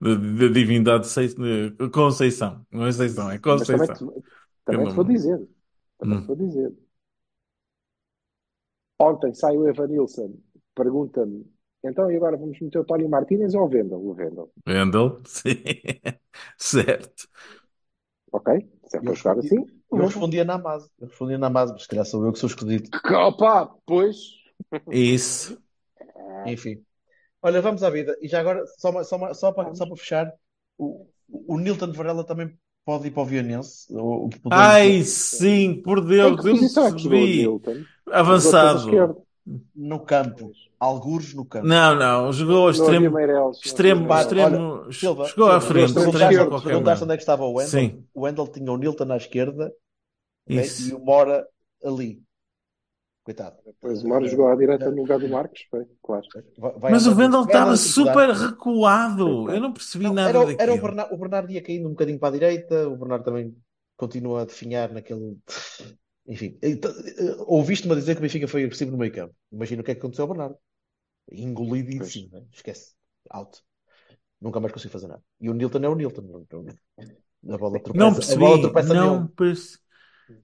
de, 0.00 0.16
de 0.38 0.50
divindade 0.50 1.04
de 1.08 1.88
Conceição. 1.90 2.66
Não 2.70 2.82
é 2.84 2.86
Conceição, 2.88 3.30
é 3.30 3.38
Mas 3.58 3.68
também 3.70 3.88
Conceição. 3.88 3.96
te, 3.96 4.04
também 4.64 4.86
te 4.86 4.94
vou 4.94 5.04
não- 5.04 5.12
dizer. 5.12 5.48
Também 5.98 6.18
Hum. 6.18 6.20
te 6.20 6.26
vou 6.26 6.36
dizer. 6.36 6.72
Ontem 8.98 9.32
sai 9.34 9.56
o 9.56 9.68
Evanilson, 9.68 10.34
pergunta-me, 10.74 11.46
então 11.82 12.10
e 12.10 12.16
agora 12.16 12.36
vamos 12.36 12.58
meter 12.60 12.78
o 12.78 12.84
Tony 12.84 13.06
Martínez 13.08 13.54
ou 13.54 13.64
o 13.64 13.68
Vendel? 13.68 14.00
O 14.00 14.14
Vendel. 14.14 14.50
Wendel? 14.66 15.20
Sim. 15.26 15.62
Certo. 16.58 17.28
Ok? 18.32 18.48
Se 18.88 18.96
é 18.96 19.00
para 19.00 19.10
Eu 19.10 19.14
jogar 19.16 19.38
assim, 19.38 19.64
Eu 19.90 19.98
respondia 20.06 20.44
na 20.44 20.54
Amaz. 20.54 20.90
Eu 20.98 21.06
respondia 21.08 21.38
na 21.38 21.46
Amaz, 21.46 21.70
mas 21.70 21.82
se 21.82 21.88
calhar 21.88 22.04
sou 22.04 22.24
eu 22.24 22.32
que 22.32 22.38
sou 22.38 22.48
escolhido. 22.48 22.88
Opa, 23.28 23.66
pois. 23.86 24.16
Isso. 24.90 25.58
Enfim. 26.46 26.82
Olha, 27.42 27.60
vamos 27.60 27.82
à 27.82 27.90
vida. 27.90 28.16
E 28.20 28.28
já 28.28 28.40
agora, 28.40 28.64
só, 28.78 28.90
uma- 28.90 29.04
só, 29.04 29.16
uma- 29.16 29.34
só, 29.34 29.52
para, 29.52 29.74
só 29.74 29.86
para 29.86 29.96
fechar, 29.96 30.32
o, 30.78 31.06
o 31.28 31.58
Nilton 31.58 31.92
Varela 31.92 32.24
também 32.24 32.58
pode 32.84 33.08
ir 33.08 33.10
para 33.10 33.22
o 33.22 33.26
Vianense. 33.26 33.86
Ou, 33.94 34.28
podemos- 34.30 34.52
Ai, 34.52 35.02
sim, 35.02 35.80
por 35.82 36.04
Deus, 36.04 36.40
que 36.40 36.48
eu 36.48 36.54
é 36.82 36.88
o 36.88 36.92
percebi. 36.94 37.44
Pela 38.04 38.20
Avançado. 38.20 39.23
No 39.74 40.00
campo. 40.00 40.52
Algures 40.78 41.34
no 41.34 41.44
campo. 41.44 41.66
Não, 41.66 41.94
não, 41.94 42.32
jogou 42.32 42.70
extremo, 42.70 43.10
Meireles. 43.10 43.58
extremo, 43.64 44.02
não 44.02 44.10
olha, 44.10 44.20
extremo, 44.22 44.92
Silva, 44.92 45.24
chegou 45.26 45.50
à 45.50 45.60
frente, 45.60 45.94
perguntaste 45.94 47.04
onde 47.04 47.12
é 47.12 47.16
que 47.16 47.22
estava 47.22 47.44
o 47.44 47.52
Wendel. 47.54 47.68
Sim. 47.70 48.04
O 48.14 48.22
Wendel 48.22 48.46
tinha 48.48 48.72
o 48.72 48.76
Nilton 48.76 49.12
à 49.12 49.16
esquerda? 49.16 49.72
Isso. 50.46 50.90
e 50.90 50.94
o 50.94 50.98
Mora 50.98 51.46
ali. 51.82 52.22
Coitado. 53.24 53.56
Depois 53.64 54.02
o 54.04 54.08
Mário 54.08 54.28
jogou 54.28 54.48
à 54.48 54.54
direita 54.54 54.90
no 54.90 54.98
lugar 54.98 55.18
do 55.18 55.26
Marcos, 55.30 55.62
foi, 55.70 55.86
claro. 56.02 56.26
Vai- 56.58 56.72
vai 56.78 56.92
Mas 56.92 57.06
o 57.06 57.14
vai 57.14 57.26
estava 57.26 57.74
super 57.78 58.28
recuado. 58.30 59.50
Eu 59.50 59.60
não 59.62 59.72
percebi 59.72 60.04
Não, 60.04 60.12
nada 60.12 60.28
era, 60.28 60.38
o- 60.40 60.42
era 60.42 60.52
o 60.52 60.56
daquilo. 60.58 60.82
Bernardo, 60.82 61.14
o 61.14 61.18
Bernardo 61.18 61.50
ia 61.50 61.62
caindo 61.62 61.86
um 61.86 61.92
bocadinho 61.92 62.18
para 62.18 62.28
a 62.28 62.32
direita, 62.32 62.86
o 62.86 62.96
Bernardo 62.98 63.24
também 63.24 63.56
continua 63.96 64.42
a 64.42 64.44
definhar 64.44 64.92
naquele. 64.92 65.38
Enfim, 66.26 66.58
então, 66.62 66.90
eh, 66.90 67.36
ouviste-me 67.46 67.92
a 67.92 67.96
dizer 67.96 68.14
que 68.14 68.18
o 68.20 68.22
Benfica 68.22 68.48
foi 68.48 68.64
agressivo 68.64 68.90
no 68.90 68.96
meio 68.98 69.12
campo. 69.12 69.34
Imagina 69.52 69.82
o 69.82 69.84
que 69.84 69.90
é 69.90 69.94
que 69.94 70.00
aconteceu 70.00 70.22
ao 70.24 70.28
Bernardo. 70.28 70.56
Engolido 71.30 71.90
e 71.90 71.98
Pois. 71.98 72.12
cima. 72.12 72.46
Esquece. 72.52 72.94
Out. 73.30 73.60
Nunca 74.40 74.60
mais 74.60 74.72
consigo 74.72 74.92
fazer 74.92 75.06
nada. 75.08 75.22
E 75.40 75.48
o 75.50 75.54
Nilton 75.54 75.78
é 75.78 75.88
o 75.88 75.94
Nilton. 75.94 76.22
Não- 76.22 76.64
não- 77.42 77.54
A 77.54 77.58
bola 77.58 77.78
tropeça, 77.80 77.98
Não 77.98 78.06
a 78.08 78.10
bola 78.10 78.14
percebi. 78.16 78.62
tropeça 78.62 78.94
Não, 78.94 79.26
perce- 79.28 79.78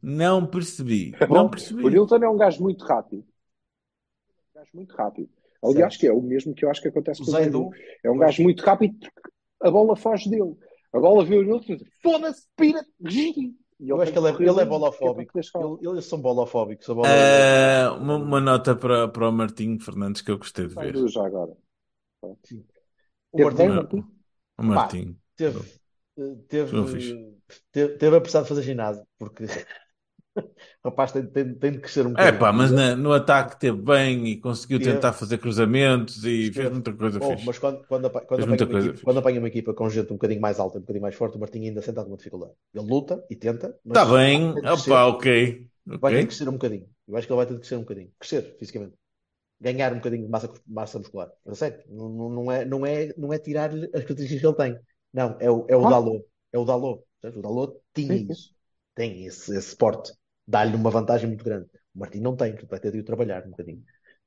não 0.02 0.46
percebi. 0.46 1.12
Bom, 1.28 1.34
Não 1.34 1.46
o 1.46 1.50
percebi. 1.50 1.90
Nilton 1.90 2.16
é 2.16 2.28
um 2.28 2.36
gajo 2.36 2.62
muito 2.62 2.84
rápido. 2.84 3.22
Um 3.22 4.58
gajo 4.58 4.70
muito 4.74 4.94
rápido. 4.94 5.30
Aliás, 5.62 5.94
Certo. 5.94 6.00
que 6.00 6.06
é 6.06 6.12
o 6.12 6.20
mesmo 6.22 6.54
que 6.54 6.64
eu 6.64 6.70
acho 6.70 6.80
que 6.80 6.88
acontece 6.88 7.20
O 7.22 7.24
com 7.24 7.30
o 7.30 7.32
Zaidu. 7.34 7.70
É 8.04 8.10
um 8.10 8.16
gajo 8.18 8.42
muito 8.42 8.62
rápido 8.62 8.98
porque 8.98 9.30
a 9.62 9.70
bola 9.70 9.96
foge 9.96 10.28
dele. 10.30 10.56
A 10.92 10.98
bola 10.98 11.24
vê 11.24 11.36
o 11.36 11.42
Nilton 11.42 11.72
e 11.72 11.76
diz, 11.76 11.88
foda-se, 12.02 12.46
pira, 12.56 12.84
eu 13.86 14.00
acho 14.00 14.12
que 14.12 14.18
ele 14.18 14.28
é, 14.28 14.30
ele 14.30 14.60
é 14.60 14.64
bolofóbico. 14.64 15.38
Eles 15.82 16.04
são 16.04 16.20
bolofóbicos. 16.20 16.88
A 16.88 16.94
bola 16.94 17.08
Ah, 17.08 17.92
uma, 17.98 18.16
uma 18.16 18.40
nota 18.40 18.74
para, 18.76 19.08
para 19.08 19.28
o 19.28 19.32
Martinho 19.32 19.80
Fernandes 19.80 20.22
que 20.22 20.30
eu 20.30 20.38
gostei 20.38 20.66
de 20.66 20.74
ver. 20.74 20.96
Já 21.08 21.26
agora. 21.26 21.52
o. 23.32 23.38
Martim? 23.40 24.04
O 24.58 24.62
Martinho. 24.62 25.16
teve, 25.36 25.58
eh, 26.18 26.36
teve, 26.48 26.72
teve, 27.72 27.98
teve 27.98 28.16
a 28.16 28.20
precisar 28.20 28.42
de 28.42 28.48
fazer 28.48 28.62
ginásio, 28.62 29.06
porque 29.18 29.44
o 30.36 30.42
rapaz 30.88 31.12
tem, 31.12 31.26
tem, 31.26 31.54
tem 31.54 31.72
de 31.72 31.80
crescer 31.80 32.06
um 32.06 32.10
É 32.16 32.30
bocadinho. 32.30 32.32
pá, 32.32 32.52
mas 32.52 32.70
na- 32.72 32.94
no 32.96 33.12
ataque 33.12 33.58
teve 33.58 33.80
bem 33.80 34.26
e 34.28 34.40
conseguiu 34.40 34.80
tentar 34.80 35.12
fazer 35.12 35.38
cruzamentos 35.38 36.24
e 36.24 36.52
fez 36.52 36.68
Teve. 36.68 36.70
muita 36.70 36.92
coisa 36.94 37.20
Bom, 37.20 37.20
fixe. 37.20 37.44
mas 37.44 37.58
quando, 37.58 37.86
quando, 37.86 38.06
apa- 38.06 38.22
quando 38.26 38.42
Fez 38.42 38.44
apanha 38.44 38.66
coisa 38.68 38.88
equipa, 38.88 38.92
fixe. 38.92 39.04
quando 39.04 39.18
apanha 39.18 39.38
uma 39.40 39.48
equipa 39.48 39.74
com 39.74 39.88
gente 39.90 40.10
um 40.12 40.16
bocadinho 40.16 40.40
mais 40.40 40.58
alta, 40.60 40.78
um 40.78 40.80
bocadinho 40.82 41.02
mais 41.02 41.14
forte, 41.14 41.36
o 41.36 41.40
Martinho 41.40 41.66
ainda 41.66 41.82
senta 41.82 42.00
alguma 42.00 42.16
dificuldade. 42.18 42.52
Ele 42.74 42.86
luta 42.86 43.24
e 43.30 43.36
tenta, 43.36 43.78
mas 43.84 44.00
Está 44.00 44.04
bem, 44.04 44.52
opá, 44.74 45.06
ok. 45.06 45.68
vai 46.00 46.12
ter 46.14 46.20
de 46.22 46.26
crescer 46.28 46.48
um 46.48 46.52
bocadinho. 46.52 46.88
Eu 47.08 47.16
acho 47.16 47.26
que 47.26 47.32
ele 47.32 47.36
vai 47.38 47.46
ter 47.46 47.54
de 47.54 47.60
crescer 47.60 47.76
um 47.76 47.80
bocadinho. 47.80 48.12
Crescer 48.18 48.56
fisicamente. 48.58 48.94
Ganhar 49.60 49.92
um 49.92 49.96
bocadinho 49.96 50.24
de 50.24 50.30
massa, 50.30 50.52
massa 50.66 50.98
muscular. 50.98 51.30
Não, 51.88 52.08
não, 52.10 52.30
não 52.30 52.52
é, 52.52 52.64
não, 52.64 52.86
é, 52.86 53.14
não 53.18 53.32
é 53.32 53.38
tirar-lhe 53.38 53.86
as 53.86 54.04
características 54.04 54.40
que 54.40 54.46
ele 54.46 54.56
tem. 54.74 54.80
Não, 55.12 55.36
é 55.40 55.50
o, 55.50 55.66
é 55.68 55.76
o 55.76 55.86
Ah. 55.86 55.88
Dalot. 55.88 56.24
É 56.52 56.58
o 56.58 56.64
Dalot. 56.64 57.04
Sabes? 57.22 57.38
O 57.38 57.42
Dalot 57.42 57.78
tinha 57.94 58.16
Sim, 58.16 58.26
sim. 58.26 58.30
isso. 58.30 58.54
Tem 58.94 59.26
esse, 59.26 59.56
esse 59.56 59.76
porte. 59.76 60.12
Dá-lhe 60.50 60.74
uma 60.76 60.90
vantagem 60.90 61.28
muito 61.28 61.44
grande. 61.44 61.66
O 61.94 61.98
Martim 62.00 62.20
não 62.20 62.36
tem, 62.36 62.50
portanto 62.52 62.70
vai 62.70 62.80
ter 62.80 62.92
de 62.92 63.00
o 63.00 63.04
trabalhar 63.04 63.46
um 63.46 63.50
bocadinho. 63.50 63.82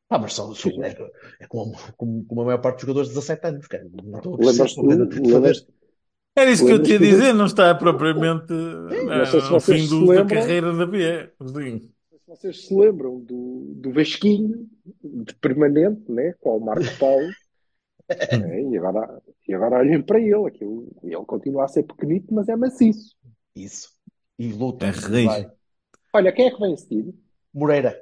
Ah, 0.09 0.19
mas 0.19 0.33
são, 0.33 0.53
são- 0.53 0.71
é, 0.83 0.95
é 1.39 1.47
como, 1.47 1.73
como, 1.97 2.23
como 2.25 2.41
a 2.41 2.45
maior 2.45 2.61
parte 2.61 2.75
dos 2.77 2.81
jogadores 2.83 3.09
de 3.09 3.15
17 3.15 3.47
anos, 3.47 3.67
cara. 3.67 3.83
Não 4.03 4.17
estou 4.17 4.35
a 4.35 4.37
não 4.37 4.43
lembras 4.45 5.31
fazer. 5.31 5.67
Era 6.35 6.51
isso 6.51 6.65
que 6.65 6.71
eu 6.71 6.77
ia 6.77 6.99
do- 6.99 7.05
dizer, 7.05 7.33
não 7.33 7.45
está 7.45 7.75
propriamente 7.75 8.51
não 8.53 9.25
sei 9.25 9.41
se 9.41 9.47
no 9.51 9.59
vocês 9.59 9.81
fim 9.81 9.87
do- 9.89 10.05
da 10.07 10.13
lembram. 10.13 10.39
carreira 10.41 10.73
da 10.73 10.85
B. 10.85 11.31
Sim. 11.47 11.79
se 11.79 12.27
vocês 12.27 12.65
se 12.67 12.75
lembram 12.75 13.19
do, 13.19 13.73
do 13.75 13.91
Vasquinho 13.93 14.67
de 15.03 15.35
permanente, 15.35 16.11
né, 16.11 16.33
com 16.39 16.57
o 16.57 16.65
Marco 16.65 16.85
Paulo, 16.99 17.27
É, 18.09 18.61
e 18.61 18.77
agora, 18.77 19.21
e 19.47 19.53
agora 19.53 19.77
olhem 19.77 20.01
para 20.01 20.19
ele, 20.19 20.45
aquilo, 20.47 20.91
ele 21.03 21.15
continua 21.25 21.63
a 21.63 21.67
ser 21.67 21.83
pequenito, 21.83 22.33
mas 22.33 22.49
é 22.49 22.55
maciço. 22.55 23.15
Isso. 23.55 23.89
E 24.37 24.51
luta. 24.51 24.85
É 24.87 24.89
rijo. 24.91 25.25
vai. 25.25 25.49
Olha, 26.13 26.31
quem 26.31 26.45
é 26.47 26.51
que 26.51 26.59
vem 26.59 26.75
seguir? 26.77 27.13
Moreira. 27.53 27.93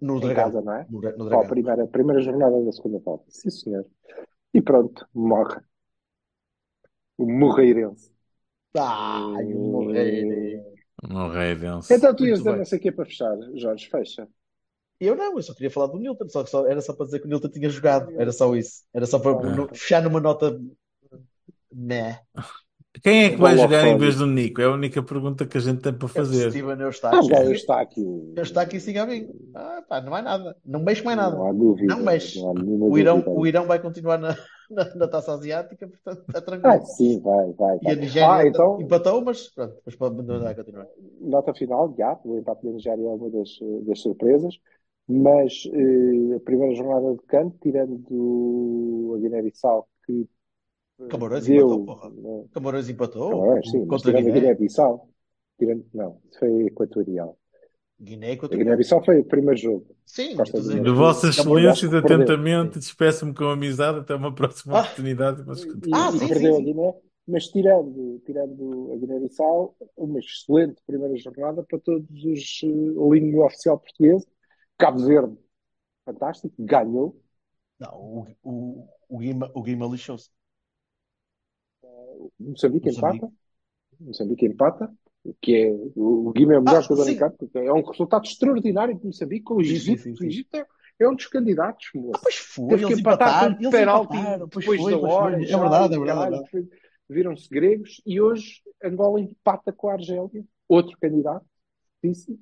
No 0.00 0.20
Em 0.20 0.20
Dragão. 0.20 0.44
casa, 0.44 0.60
não 0.62 0.72
é? 0.74 0.86
No, 0.90 1.00
a 1.00 1.24
Dragão. 1.26 1.48
primeira, 1.48 1.86
primeira 1.86 2.20
jornada 2.22 2.62
da 2.64 2.72
segunda 2.72 2.98
volta. 2.98 3.24
Sim, 3.30 3.50
senhor. 3.50 3.86
E 4.54 4.62
pronto, 4.62 5.06
morre. 5.14 5.60
O 7.18 7.26
Morreirense. 7.30 8.10
Ai, 8.78 9.52
o 9.54 9.60
Moreira. 9.72 10.36
No 11.08 11.28
rei 11.30 11.54
denso. 11.54 11.88
Então 11.90 12.14
tu 12.14 12.24
ias 12.26 12.42
bem. 12.42 12.56
não 12.58 12.64
sei 12.64 12.78
o 12.78 12.82
que 12.82 12.92
para 12.92 13.04
fechar, 13.04 13.36
Jorge, 13.54 13.88
fecha. 13.88 14.28
Eu 14.98 15.14
não, 15.14 15.36
eu 15.36 15.42
só 15.42 15.52
queria 15.54 15.70
falar 15.70 15.88
do 15.88 15.98
Nilton, 15.98 16.28
só, 16.28 16.44
só- 16.46 16.66
era 16.66 16.80
só 16.80 16.94
para 16.94 17.04
dizer 17.06 17.20
que 17.20 17.26
o 17.26 17.28
Nilton 17.28 17.48
tinha 17.50 17.68
jogado, 17.68 18.10
era 18.18 18.32
só 18.32 18.54
isso. 18.56 18.82
Era 18.94 19.06
só 19.06 19.18
para 19.18 19.32
Ah. 19.32 19.42
no- 19.42 19.68
fechar 19.74 20.02
numa 20.02 20.20
nota. 20.20 20.58
Né. 21.72 22.20
Quem 23.02 23.24
é 23.24 23.30
que 23.30 23.36
vai 23.36 23.56
jogar 23.56 23.86
em 23.86 23.96
vez 23.98 24.16
do 24.16 24.26
Nico? 24.26 24.60
É 24.60 24.64
a 24.64 24.70
única 24.70 25.02
pergunta 25.02 25.46
que 25.46 25.56
a 25.56 25.60
gente 25.60 25.80
tem 25.82 25.92
para 25.92 26.08
fazer. 26.08 26.50
Steven 26.50 26.76
Ah, 26.80 26.82
Eustáquio. 26.84 27.28
já 27.28 27.44
está 27.52 27.80
aqui. 27.80 28.02
Eu 28.36 28.42
está 28.42 28.62
aqui 28.62 28.80
siga 28.80 29.02
a 29.02 29.06
mim. 29.06 29.28
Ah, 29.54 29.82
pá, 29.88 30.00
não 30.00 30.14
há 30.14 30.22
nada. 30.22 30.56
Não 30.64 30.80
mexe 30.80 31.04
mais 31.04 31.16
nada. 31.16 31.36
Não 31.36 31.46
há 31.46 31.52
dúvida. 31.52 31.94
Não 31.94 32.02
mexe. 32.04 32.40
Não 32.40 32.52
O 32.52 32.98
Irão, 32.98 33.16
dúvida. 33.18 33.30
o 33.40 33.46
Irão 33.46 33.66
vai 33.66 33.78
continuar 33.80 34.18
na, 34.18 34.36
na, 34.70 34.94
na 34.94 35.08
taça 35.08 35.32
asiática, 35.32 35.86
portanto 35.88 36.24
está 36.26 36.40
tranquilo. 36.40 36.74
Ah, 36.74 36.80
sim, 36.80 37.20
vai, 37.20 37.52
vai. 37.52 37.76
E 37.82 37.90
a 37.90 37.94
vai. 37.94 37.96
Nigéria 37.96 38.28
Ah, 38.32 38.46
então, 38.46 38.80
empatou, 38.80 39.22
mas 39.24 39.48
pronto, 39.48 39.76
mas 39.84 39.96
pode 39.96 40.22
vai 40.22 40.54
continuar. 40.54 40.86
nota 41.20 41.54
final, 41.54 41.94
já, 41.96 42.18
o 42.24 42.38
empate 42.38 42.64
da 42.66 42.72
Nigéria 42.72 43.02
é 43.02 43.08
uma 43.08 43.30
das, 43.30 43.48
das 43.86 44.00
surpresas, 44.00 44.58
mas 45.08 45.68
eh, 45.72 46.36
a 46.36 46.40
primeira 46.40 46.74
jornada 46.74 47.12
de 47.14 47.22
campo, 47.26 47.56
tirando 47.62 49.14
a 49.14 49.18
Guiné-Bissau, 49.18 49.88
que 50.06 50.28
Camarões 51.08 51.46
deu. 51.46 51.56
empatou, 51.56 51.84
porra. 51.84 52.10
né, 52.10 52.44
Camarões 52.52 52.88
empatou 52.88 53.30
Camarões, 53.30 53.70
sim, 53.70 53.86
contra 53.86 54.10
a 54.10 54.14
tirando 54.14 54.28
a 54.28 54.32
Guiné. 54.32 54.40
Guiné-Bissau, 54.40 55.08
tirando, 55.58 55.86
não, 55.92 56.20
isso 56.30 56.38
foi 56.38 56.66
equatorial. 56.66 57.38
Guiné 58.00 58.36
contra 58.36 58.56
Guiné-Bissau 58.58 59.04
foi 59.04 59.20
o 59.20 59.24
primeiro 59.24 59.58
jogo. 59.58 59.96
Sim. 60.04 60.36
De 60.82 60.90
vossas 60.90 61.36
excelências, 61.38 61.92
atentamente, 61.94 62.78
despeço-me 62.78 63.32
com 63.34 63.44
amizade. 63.44 64.00
Até 64.00 64.14
uma 64.14 64.34
próxima 64.34 64.78
Ah. 64.78 64.82
oportunidade. 64.82 65.42
Mas... 65.46 65.62
E, 65.62 65.70
Ah, 65.92 66.12
sim, 66.12 66.28
perdeu 66.28 66.54
sim, 66.56 66.60
a 66.60 66.64
Guiné, 66.64 66.94
mas 67.26 67.48
tirando, 67.48 68.22
tirando 68.26 68.92
a 68.92 68.96
Guiné-Bissau, 68.96 69.76
uma 69.96 70.18
excelente 70.18 70.82
primeira 70.86 71.16
jornada 71.16 71.62
para 71.64 71.78
todos 71.78 72.06
os 72.24 72.60
uh, 72.62 73.14
língua 73.14 73.46
oficial 73.46 73.78
portuguesa. 73.78 74.26
Cabo 74.78 74.98
Verde, 75.00 75.36
fantástico, 76.04 76.54
ganhou. 76.58 77.18
Não, 77.80 77.94
o, 77.94 78.26
o, 78.42 78.88
o 79.08 79.18
Guima, 79.18 79.50
o 79.54 79.62
Guima 79.62 79.86
lixou-se. 79.86 80.28
Moçambique 82.38 82.86
Moçambique. 82.86 83.16
empata. 83.18 83.32
Moçambique 84.00 84.46
empata. 84.46 84.90
Que 85.40 85.56
é, 85.56 85.72
o 85.96 86.32
Guima 86.32 86.54
é 86.54 86.58
o 86.58 86.62
melhor 86.62 86.78
Ah, 86.78 86.82
jogador 86.82 87.04
sim. 87.04 87.12
em 87.12 87.16
campo. 87.16 87.36
porque 87.38 87.58
É 87.58 87.72
um 87.72 87.82
resultado 87.82 88.24
extraordinário 88.24 88.96
de 88.96 89.04
Moçambique 89.04 89.42
com 89.44 89.54
o 89.54 89.60
Egito. 89.60 90.08
O. 90.08 90.24
Egito 90.24 90.54
é, 90.56 90.66
é 91.00 91.08
um 91.08 91.16
dos 91.16 91.26
candidatos, 91.26 91.88
moço. 91.94 92.12
Ah, 92.14 92.20
pois 92.22 92.36
foi, 92.36 92.68
Teve 92.68 92.86
que 92.86 92.92
empatar 92.94 93.56
com 93.56 93.66
um 93.66 93.70
penalti 93.70 94.16
depois 94.38 94.64
foi, 94.64 94.90
da 94.92 94.98
hora. 94.98 95.36
É 95.36 95.46
verdade, 95.46 95.94
é 95.94 95.98
verdade, 95.98 96.34
é 96.36 96.40
verdade. 96.40 96.68
Viram-se 97.08 97.48
gregos 97.48 98.00
e 98.06 98.20
hoje 98.20 98.62
Angola 98.82 99.20
empata 99.20 99.72
com 99.72 99.88
a 99.88 99.92
Argélia, 99.94 100.44
outro 100.68 100.96
candidato, 101.00 101.44
disse, 102.02 102.38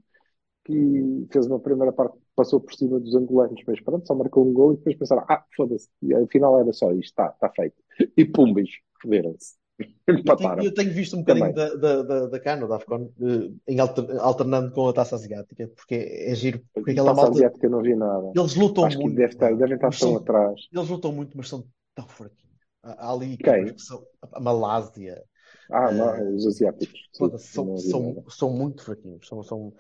que 0.64 1.27
fez 1.31 1.47
uma 1.47 1.61
primeira 1.61 1.93
parte, 1.93 2.16
passou 2.35 2.61
por 2.61 2.72
cima 2.75 2.99
dos 2.99 3.14
angolanos, 3.14 3.62
mas 3.66 3.81
pronto, 3.83 4.07
só 4.07 4.14
marcou 4.14 4.47
um 4.49 4.53
gol 4.55 4.72
e 4.72 4.77
depois 4.77 4.97
pensaram, 4.97 5.25
ah, 5.29 5.45
foda-se, 5.55 5.89
afinal 6.25 6.59
era 6.59 6.72
só 6.72 6.91
isto, 6.93 7.11
está 7.11 7.29
tá 7.31 7.51
feito. 7.51 7.77
E 8.16 8.25
pumbas, 8.25 8.68
foderam-se. 9.03 9.55
Eu 10.25 10.35
tenho, 10.37 10.61
eu 10.61 10.72
tenho 10.75 10.93
visto 10.93 11.16
um 11.16 11.20
bocadinho 11.20 11.53
da, 11.53 11.75
da, 11.75 12.03
da, 12.03 12.27
da 12.29 12.41
Cano, 12.41 12.68
da 12.68 12.77
AFCON, 12.77 13.11
eh, 13.20 13.72
em 13.72 13.79
alter- 13.81 14.18
alternando 14.20 14.72
com 14.72 14.89
a 14.89 14.93
taça 14.93 15.14
asiática, 15.16 15.68
porque 15.68 15.95
é 15.95 16.35
giro. 16.35 16.64
Porque 16.72 16.93
aquela 16.93 17.12
Taça 17.12 17.14
malta, 17.14 17.41
asiática 17.41 17.68
não 17.68 17.83
vi 17.83 17.95
nada. 17.97 18.35
eles 18.35 18.55
lutam 18.55 18.87
Acho 18.87 18.99
que 18.99 19.11
muito, 19.11 19.16
deve 19.16 19.33
estar, 19.35 19.55
devem 19.57 19.75
estar 19.77 19.93
tão 19.93 20.14
são, 20.14 20.16
atrás. 20.16 20.61
eles 20.72 20.89
lutam 20.89 21.12
muito, 21.12 21.37
mas 21.37 21.49
são 21.49 21.68
tão 21.95 22.09
fraquinhos. 22.09 22.55
Há, 22.83 23.12
ali 23.12 23.35
equipas 23.35 23.70
que 23.72 23.83
são, 23.83 24.07
a 24.33 24.41
Malásia, 24.41 25.22
Ah, 25.70 25.91
eh, 25.91 25.93
não, 25.93 26.35
os 26.35 26.47
asiáticos. 26.47 27.09
Sim, 27.12 27.37
são, 27.39 27.77
são, 27.77 28.25
são 28.29 28.51
muito 28.51 28.83
fraquinhos. 28.85 29.27
São, 29.27 29.43
são 29.43 29.75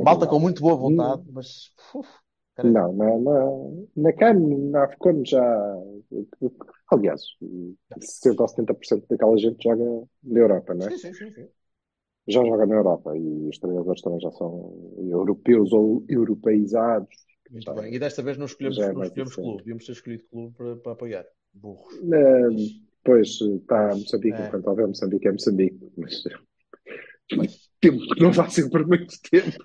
malta 0.00 0.26
com 0.28 0.40
muito 0.40 0.62
boa 0.62 0.76
vontade, 0.76 1.22
mas 1.32 1.72
uf. 1.94 2.08
Não, 2.62 2.92
na, 2.92 3.18
na, 3.18 3.50
na 3.96 4.12
CAN, 4.12 4.34
na 4.70 4.84
AFCON 4.84 5.24
já. 5.24 5.42
Aliás, 6.90 7.22
60 8.00 8.42
ou 8.42 8.48
70% 8.48 9.06
daquela 9.08 9.36
gente 9.38 9.62
joga 9.62 9.84
na 10.22 10.38
Europa, 10.38 10.74
não 10.74 10.86
é? 10.86 10.90
Sim, 10.90 10.98
sim, 10.98 11.14
sim, 11.14 11.32
sim. 11.32 11.48
Já 12.28 12.44
joga 12.44 12.66
na 12.66 12.74
Europa 12.76 13.16
e 13.16 13.48
os 13.48 13.58
treinadores 13.58 14.02
também 14.02 14.20
já 14.20 14.30
são 14.32 14.72
europeus 14.98 15.72
ou 15.72 16.04
europeizados. 16.08 17.08
Muito 17.50 17.74
bem. 17.74 17.94
E 17.94 17.98
desta 17.98 18.22
vez 18.22 18.38
não 18.38 18.46
escolhemos, 18.46 18.78
é 18.78 18.92
não 18.92 19.02
escolhemos 19.02 19.34
clube, 19.34 19.58
devíamos 19.58 19.86
ter 19.86 19.92
escolhido 19.92 20.24
clube 20.30 20.54
para, 20.56 20.76
para 20.76 20.92
apoiar. 20.92 21.26
Burros. 21.54 21.94
Pois 23.04 23.40
está 23.40 23.88
Moçambique, 23.88 24.40
É. 24.40 24.46
enquanto 24.46 24.66
houver 24.68 24.86
Moçambique 24.86 25.26
é 25.28 25.32
Moçambique, 25.32 25.92
mas 25.96 26.22
tempo 27.80 28.14
que 28.14 28.22
não 28.22 28.30
vai 28.32 28.48
ser 28.50 28.70
por 28.70 28.86
muito 28.86 29.14
tempo. 29.28 29.58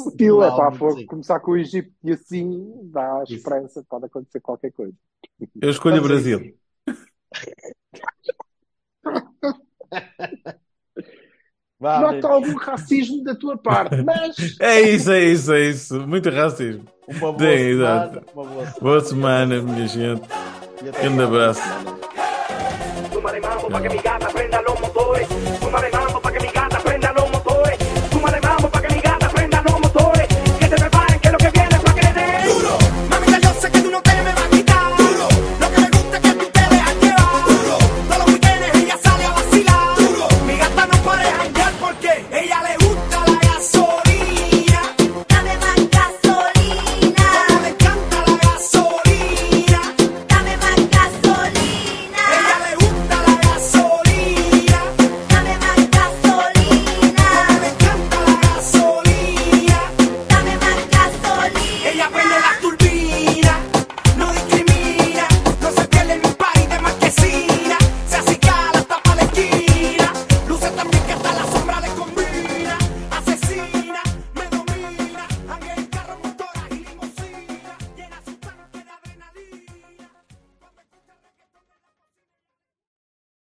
Aquilo 0.00 0.42
é 0.42 0.50
sim. 0.94 1.06
começar 1.06 1.38
com 1.40 1.52
o 1.52 1.56
Egito 1.56 1.92
e 2.02 2.12
assim 2.12 2.72
dá 2.84 3.22
Isso. 3.24 3.34
esperança, 3.34 3.84
pode 3.88 4.06
acontecer 4.06 4.40
qualquer 4.40 4.72
coisa. 4.72 4.94
Eu 5.60 5.70
escolho 5.70 5.96
o 5.96 6.02
Vamos 6.02 6.08
Brasil. 6.08 6.54
Vá, 11.78 12.00
Nota 12.00 12.28
algum 12.28 12.56
racismo 12.56 13.24
da 13.24 13.34
tua 13.34 13.58
parte, 13.58 14.00
mas 14.02 14.36
É 14.60 14.80
isso, 14.80 15.10
é 15.10 15.24
isso, 15.24 15.52
é 15.52 15.60
isso. 15.62 16.06
Muito 16.06 16.30
racismo. 16.30 16.84
Uma 17.08 17.32
boa 17.32 17.38
Sim, 17.38 17.56
semana. 17.58 18.22
Uma 18.34 18.44
boa 18.44 18.66
semana. 18.66 18.80
Boa 18.80 19.00
semana, 19.00 19.62
minha 19.62 19.88
gente. 19.88 20.22
Até 20.80 21.02
Grande 21.02 21.22
abraço. 21.22 21.60